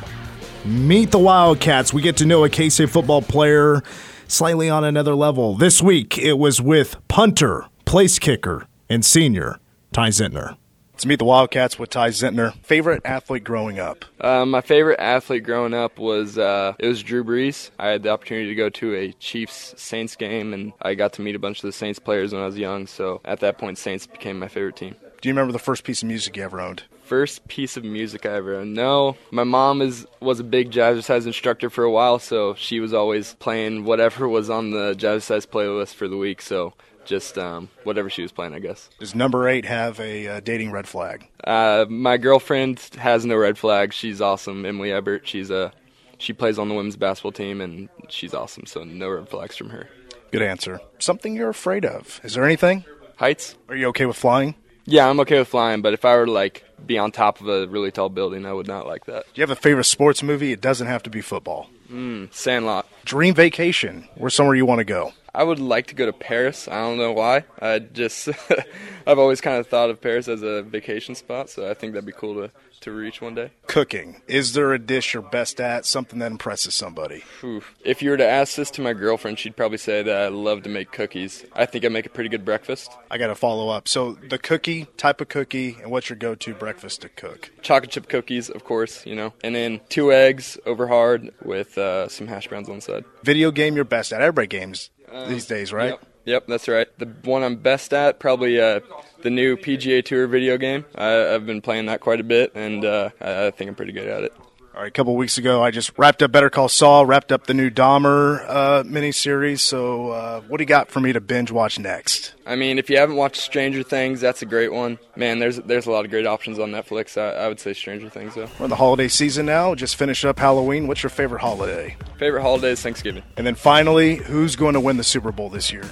Meet 0.65 1.11
the 1.11 1.19
Wildcats. 1.19 1.93
We 1.93 2.03
get 2.03 2.17
to 2.19 2.25
know 2.25 2.45
a 2.45 2.49
K 2.49 2.69
State 2.69 2.91
football 2.91 3.21
player 3.21 3.83
slightly 4.29 4.71
on 4.71 4.85
another 4.85 5.17
level. 5.17 5.57
This 5.57 5.83
week, 5.83 6.17
it 6.17 6.35
was 6.35 6.61
with 6.61 6.97
punter, 7.09 7.67
place 7.85 8.21
kicker, 8.21 8.69
and 8.89 9.05
senior 9.05 9.59
Ty 9.93 10.11
Zentner. 10.11 10.57
Let's 10.99 11.07
meet 11.07 11.21
the 11.21 11.27
Wildcats 11.27 11.79
with 11.79 11.91
Ty 11.91 12.09
Zentner. 12.09 12.57
Favorite 12.65 13.03
athlete 13.05 13.45
growing 13.45 13.79
up? 13.79 14.05
Uh, 14.21 14.45
my 14.45 14.61
favorite 14.61 14.99
athlete 14.99 15.45
growing 15.45 15.73
up 15.73 15.97
was 15.97 16.37
uh, 16.37 16.75
it 16.77 16.89
was 16.89 17.05
Drew 17.05 17.23
Brees. 17.23 17.71
I 17.79 17.91
had 17.91 18.03
the 18.03 18.09
opportunity 18.09 18.49
to 18.49 18.57
go 18.57 18.69
to 18.69 18.97
a 18.97 19.13
Chiefs 19.13 19.81
Saints 19.81 20.17
game, 20.17 20.53
and 20.53 20.73
I 20.83 20.97
got 20.97 21.13
to 21.13 21.23
meet 21.23 21.37
a 21.37 21.39
bunch 21.39 21.59
of 21.59 21.69
the 21.69 21.73
Saints 21.73 22.01
players 22.01 22.33
when 22.33 22.43
I 22.43 22.47
was 22.47 22.59
young. 22.59 22.89
So 22.89 23.21
at 23.25 23.39
that 23.39 23.59
point, 23.59 23.79
Saints 23.79 24.09
became 24.09 24.41
my 24.41 24.49
favorite 24.49 24.75
team. 24.75 24.97
Do 25.21 25.29
you 25.29 25.33
remember 25.33 25.53
the 25.53 25.61
first 25.61 25.85
piece 25.85 26.03
of 26.03 26.09
music 26.09 26.37
you 26.37 26.43
ever 26.43 26.61
owned? 26.61 26.83
First 27.05 27.47
piece 27.47 27.77
of 27.77 27.85
music 27.85 28.27
I 28.27 28.31
ever 28.31 28.57
owned. 28.57 28.75
No, 28.75 29.17
my 29.31 29.45
mom 29.45 29.81
is 29.83 30.05
was 30.19 30.41
a 30.41 30.45
big 30.45 30.73
jazzercise 30.73 31.27
instructor 31.27 31.71
for 31.71 31.85
a 31.85 31.93
while, 31.93 32.19
so 32.19 32.55
she 32.55 32.81
was 32.81 32.93
always 32.93 33.35
playing 33.35 33.85
whatever 33.85 34.29
was 34.29 34.51
on 34.51 34.73
the 34.73 34.95
jazzercise 34.95 35.47
playlist 35.47 35.95
for 35.95 36.09
the 36.09 36.17
week. 36.17 36.43
So 36.43 36.75
just 37.09 37.37
um, 37.39 37.69
whatever 37.85 38.09
she 38.11 38.23
was 38.23 38.31
playing, 38.31 38.55
I 38.55 38.59
guess. 38.61 38.89
Does 38.99 39.15
number 39.15 39.49
eight 39.49 39.65
have 39.65 39.99
a 39.99 40.29
uh, 40.29 40.41
dating 40.41 40.71
red 40.71 40.87
flag? 40.87 41.27
Uh, 41.43 41.87
my 41.89 42.17
girlfriend 42.19 42.79
has 42.99 43.25
no 43.27 43.37
red 43.37 43.59
flag. 43.59 43.93
She's 43.93 44.21
awesome, 44.21 44.65
Emilee 44.65 44.93
Ebert. 44.93 45.27
She's 45.27 45.51
a 45.51 45.73
she 46.19 46.33
plays 46.33 46.59
on 46.59 46.69
the 46.69 46.75
women's 46.75 46.97
basketball 46.97 47.33
team, 47.33 47.61
and 47.61 47.89
she's 48.09 48.35
awesome. 48.35 48.67
So 48.67 48.85
no 48.85 49.09
red 49.09 49.29
flags 49.29 49.57
from 49.57 49.71
her. 49.71 49.89
Good 50.31 50.43
answer. 50.43 50.81
Something 50.99 51.35
you're 51.35 51.49
afraid 51.49 51.85
of? 51.85 52.21
Is 52.23 52.35
there 52.35 52.45
anything? 52.45 52.85
Heights. 53.17 53.57
Are 53.69 53.75
you 53.77 53.87
okay 53.89 54.07
with 54.07 54.17
flying? 54.17 54.55
Yeah, 54.85 55.09
I'm 55.09 55.21
okay 55.21 55.39
with 55.39 55.49
flying, 55.49 55.83
but 55.83 55.93
if 55.93 56.05
I 56.05 56.17
were 56.17 56.27
to 56.27 56.33
like 56.33 56.65
be 56.87 56.99
on 56.99 57.13
top 57.13 57.41
of 57.41 57.49
a 57.49 57.67
really 57.67 57.91
tall 57.91 58.09
building, 58.09 58.47
I 58.47 58.53
would 58.53 58.67
not 58.67 58.87
like 58.87 59.05
that. 59.07 59.25
Do 59.25 59.41
you 59.41 59.43
have 59.43 59.51
a 59.51 59.57
favorite 59.61 59.85
sports 59.85 60.23
movie? 60.23 60.53
It 60.53 60.61
doesn't 60.61 60.87
have 60.87 61.03
to 61.05 61.11
be 61.11 61.21
football. 61.21 61.69
Mm, 61.91 62.33
Sandlot. 62.33 62.87
Dream 63.05 63.35
vacation. 63.35 64.09
Where's 64.15 64.35
somewhere 64.35 64.55
you 64.57 64.67
want 64.67 64.79
to 64.79 64.85
go? 64.85 65.13
I 65.39 65.45
would 65.45 65.61
like 65.61 65.87
to 65.87 65.95
go 65.95 66.05
to 66.05 66.13
Paris. 66.13 66.67
I 66.67 66.81
don't 66.81 66.99
know 66.99 67.13
why. 67.13 67.45
I 67.63 67.79
just 67.79 68.29
I've 69.07 69.21
always 69.21 69.41
kind 69.41 69.59
of 69.59 69.69
thought 69.69 69.89
of 69.89 70.01
Paris 70.01 70.27
as 70.27 70.43
a 70.43 70.63
vacation 70.65 71.15
spot, 71.15 71.49
so 71.49 71.71
I 71.71 71.75
think 71.75 71.93
that'd 71.93 72.05
be 72.05 72.11
cool 72.11 72.35
to 72.35 72.51
to 72.81 72.91
reach 72.91 73.21
one 73.21 73.37
day. 73.37 73.53
Cooking. 73.69 74.21
Is 74.27 74.55
there 74.55 74.73
a 74.73 74.81
dish 74.81 75.15
you're 75.15 75.23
best 75.23 75.61
at? 75.61 75.87
Something 75.87 76.19
that 76.19 76.33
impresses 76.33 76.75
somebody? 76.75 77.23
Oof. 77.45 77.73
If 77.85 78.03
you 78.03 78.11
were 78.11 78.17
to 78.17 78.27
ask 78.27 78.57
this 78.57 78.71
to 78.73 78.81
my 78.81 78.95
girlfriend, 78.95 79.39
she'd 79.39 79.57
probably 79.57 79.79
say 79.79 80.03
that 80.03 80.23
I 80.23 80.29
love 80.29 80.65
to 80.65 80.69
make 80.69 80.91
cookies. 80.91 81.45
I 81.55 81.67
think 81.67 81.85
I 81.85 81.89
make 81.89 82.07
a 82.07 82.11
pretty 82.11 82.31
good 82.31 82.45
breakfast. 82.45 82.91
I 83.09 83.19
got 83.19 83.29
to 83.29 83.35
follow 83.37 83.69
up. 83.69 83.87
So 83.87 84.15
the 84.15 84.39
cookie 84.39 84.87
type 84.97 85.21
of 85.21 85.29
cookie, 85.29 85.77
and 85.83 85.91
what's 85.91 86.09
your 86.09 86.19
go-to 86.19 86.55
breakfast 86.55 87.03
to 87.03 87.09
cook? 87.09 87.51
Chocolate 87.63 87.91
chip 87.91 88.09
cookies, 88.09 88.49
of 88.49 88.65
course, 88.65 89.07
you 89.07 89.15
know, 89.15 89.35
and 89.43 89.55
then 89.55 89.81
two 89.89 90.13
eggs 90.13 90.59
over 90.67 90.87
hard 90.89 91.33
with 91.43 91.79
uh, 91.79 92.09
some 92.09 92.27
hash 92.27 92.49
browns 92.49 92.69
on 92.69 92.77
the 92.77 92.83
side. 92.83 93.05
Video 93.23 93.51
game 93.51 93.75
you're 93.75 93.85
best 93.85 94.13
at? 94.13 94.21
Everybody 94.21 94.47
games 94.47 94.91
these 95.29 95.47
days, 95.47 95.73
right? 95.73 95.91
Yep. 95.91 96.07
Yep, 96.25 96.47
that's 96.47 96.69
right. 96.69 96.87
The 96.99 97.07
one 97.25 97.43
I'm 97.43 97.57
best 97.57 97.95
at, 97.95 98.19
probably 98.19 98.61
uh, 98.61 98.81
the 99.23 99.31
new 99.31 99.57
PGA 99.57 100.05
Tour 100.05 100.27
video 100.27 100.59
game. 100.59 100.85
I, 100.95 101.35
I've 101.35 101.47
been 101.47 101.63
playing 101.63 101.87
that 101.87 102.01
quite 102.01 102.21
a 102.21 102.25
bit, 102.25 102.53
and 102.55 102.85
uh, 102.85 103.11
I, 103.21 103.47
I 103.47 103.51
think 103.51 103.71
I'm 103.71 103.75
pretty 103.75 103.93
good 103.93 104.07
at 104.07 104.25
it. 104.25 104.35
All 104.75 104.83
right, 104.85 104.89
a 104.89 104.93
couple 104.93 105.17
weeks 105.17 105.39
ago, 105.39 105.61
I 105.61 105.73
just 105.73 105.99
wrapped 105.99 106.23
up 106.23 106.31
Better 106.31 106.51
Call 106.51 106.69
Saul, 106.69 107.05
wrapped 107.05 107.33
up 107.33 107.49
the 107.49 107.55
new 107.55 107.69
Dahmer 107.69 108.45
uh, 108.47 108.83
miniseries. 108.85 109.59
So, 109.59 110.11
uh, 110.11 110.41
what 110.43 110.59
do 110.59 110.63
you 110.63 110.67
got 110.69 110.89
for 110.89 111.01
me 111.01 111.13
to 111.13 111.21
binge 111.21 111.51
watch 111.51 111.81
next? 111.81 112.35
I 112.47 112.55
mean, 112.55 112.79
if 112.79 112.89
you 112.89 112.97
haven't 112.97 113.17
watched 113.17 113.43
Stranger 113.43 113.83
Things, 113.83 114.21
that's 114.21 114.41
a 114.43 114.47
great 114.47 114.73
one. 114.73 115.01
Man, 115.17 115.41
there's 115.41 115.57
there's 115.57 115.87
a 115.87 115.91
lot 115.91 116.05
of 116.05 116.13
great 116.13 116.27
options 116.27 116.61
on 116.61 116.71
Netflix. 116.71 117.21
I, 117.21 117.45
I 117.45 117.49
would 117.49 117.59
say 117.59 117.73
Stranger 117.73 118.09
Things, 118.09 118.37
though. 118.37 118.49
We're 118.61 118.67
in 118.67 118.71
the 118.71 118.77
holiday 118.77 119.09
season 119.09 119.47
now. 119.47 119.75
Just 119.75 119.97
finished 119.97 120.25
up 120.25 120.39
Halloween. 120.39 120.87
What's 120.87 121.03
your 121.03 121.11
favorite 121.11 121.41
holiday? 121.41 121.97
Favorite 122.19 122.43
holiday 122.43 122.71
is 122.71 122.81
Thanksgiving. 122.81 123.25
And 123.37 123.45
then 123.45 123.57
finally, 123.57 124.17
who's 124.17 124.55
going 124.55 124.75
to 124.75 124.81
win 124.81 124.97
the 124.97 125.05
Super 125.05 125.33
Bowl 125.33 125.49
this 125.51 125.73
year? 125.73 125.85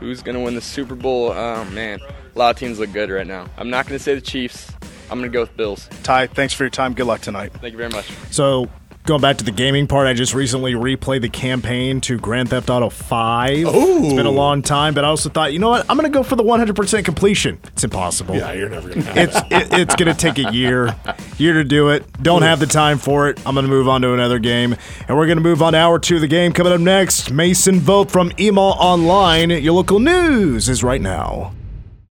Who's 0.00 0.22
going 0.22 0.36
to 0.36 0.40
win 0.40 0.54
the 0.54 0.62
Super 0.62 0.94
Bowl? 0.94 1.32
Oh, 1.32 1.64
man. 1.66 2.00
A 2.34 2.38
lot 2.38 2.54
of 2.54 2.58
teams 2.58 2.78
look 2.78 2.92
good 2.94 3.10
right 3.10 3.26
now. 3.26 3.46
I'm 3.58 3.68
not 3.68 3.86
going 3.86 3.98
to 3.98 4.02
say 4.02 4.14
the 4.14 4.22
Chiefs. 4.22 4.72
I'm 5.12 5.18
going 5.18 5.30
to 5.30 5.34
go 5.34 5.42
with 5.42 5.54
Bills. 5.58 5.90
Ty, 6.02 6.28
thanks 6.28 6.54
for 6.54 6.64
your 6.64 6.70
time. 6.70 6.94
Good 6.94 7.06
luck 7.06 7.20
tonight. 7.20 7.52
Thank 7.52 7.72
you 7.72 7.76
very 7.78 7.90
much. 7.90 8.10
So, 8.30 8.70
going 9.04 9.20
back 9.20 9.36
to 9.36 9.44
the 9.44 9.50
gaming 9.50 9.86
part, 9.86 10.06
I 10.06 10.14
just 10.14 10.32
recently 10.32 10.72
replayed 10.72 11.20
the 11.20 11.28
campaign 11.28 12.00
to 12.02 12.16
Grand 12.16 12.48
Theft 12.48 12.70
Auto 12.70 12.88
5. 12.88 13.58
It's 13.58 14.14
been 14.14 14.24
a 14.24 14.30
long 14.30 14.62
time, 14.62 14.94
but 14.94 15.04
I 15.04 15.08
also 15.08 15.28
thought, 15.28 15.52
you 15.52 15.58
know 15.58 15.68
what? 15.68 15.84
I'm 15.90 15.98
going 15.98 16.10
to 16.10 16.18
go 16.18 16.22
for 16.22 16.34
the 16.34 16.42
100% 16.42 17.04
completion. 17.04 17.60
It's 17.74 17.84
impossible. 17.84 18.36
Yeah, 18.36 18.52
you're 18.52 18.70
never 18.70 18.88
gonna. 18.88 19.12
It's 19.14 19.36
it, 19.36 19.78
it's 19.80 19.96
going 19.96 20.14
to 20.14 20.18
take 20.18 20.38
a 20.38 20.50
year, 20.50 20.96
year 21.36 21.52
to 21.52 21.64
do 21.64 21.90
it. 21.90 22.10
Don't 22.22 22.40
have 22.42 22.58
the 22.58 22.66
time 22.66 22.96
for 22.96 23.28
it. 23.28 23.38
I'm 23.46 23.54
going 23.54 23.66
to 23.66 23.70
move 23.70 23.88
on 23.88 24.00
to 24.00 24.14
another 24.14 24.38
game, 24.38 24.74
and 25.08 25.18
we're 25.18 25.26
going 25.26 25.36
to 25.36 25.44
move 25.44 25.60
on 25.60 25.74
to 25.74 25.78
hour 25.78 25.98
two 25.98 26.14
of 26.14 26.20
the 26.22 26.26
game. 26.26 26.54
Coming 26.54 26.72
up 26.72 26.80
next, 26.80 27.30
Mason 27.30 27.80
Vogt 27.80 28.10
from 28.10 28.30
EMAW 28.30 28.76
Online. 28.78 29.50
Your 29.50 29.74
local 29.74 30.00
news 30.00 30.70
is 30.70 30.82
right 30.82 31.02
now. 31.02 31.52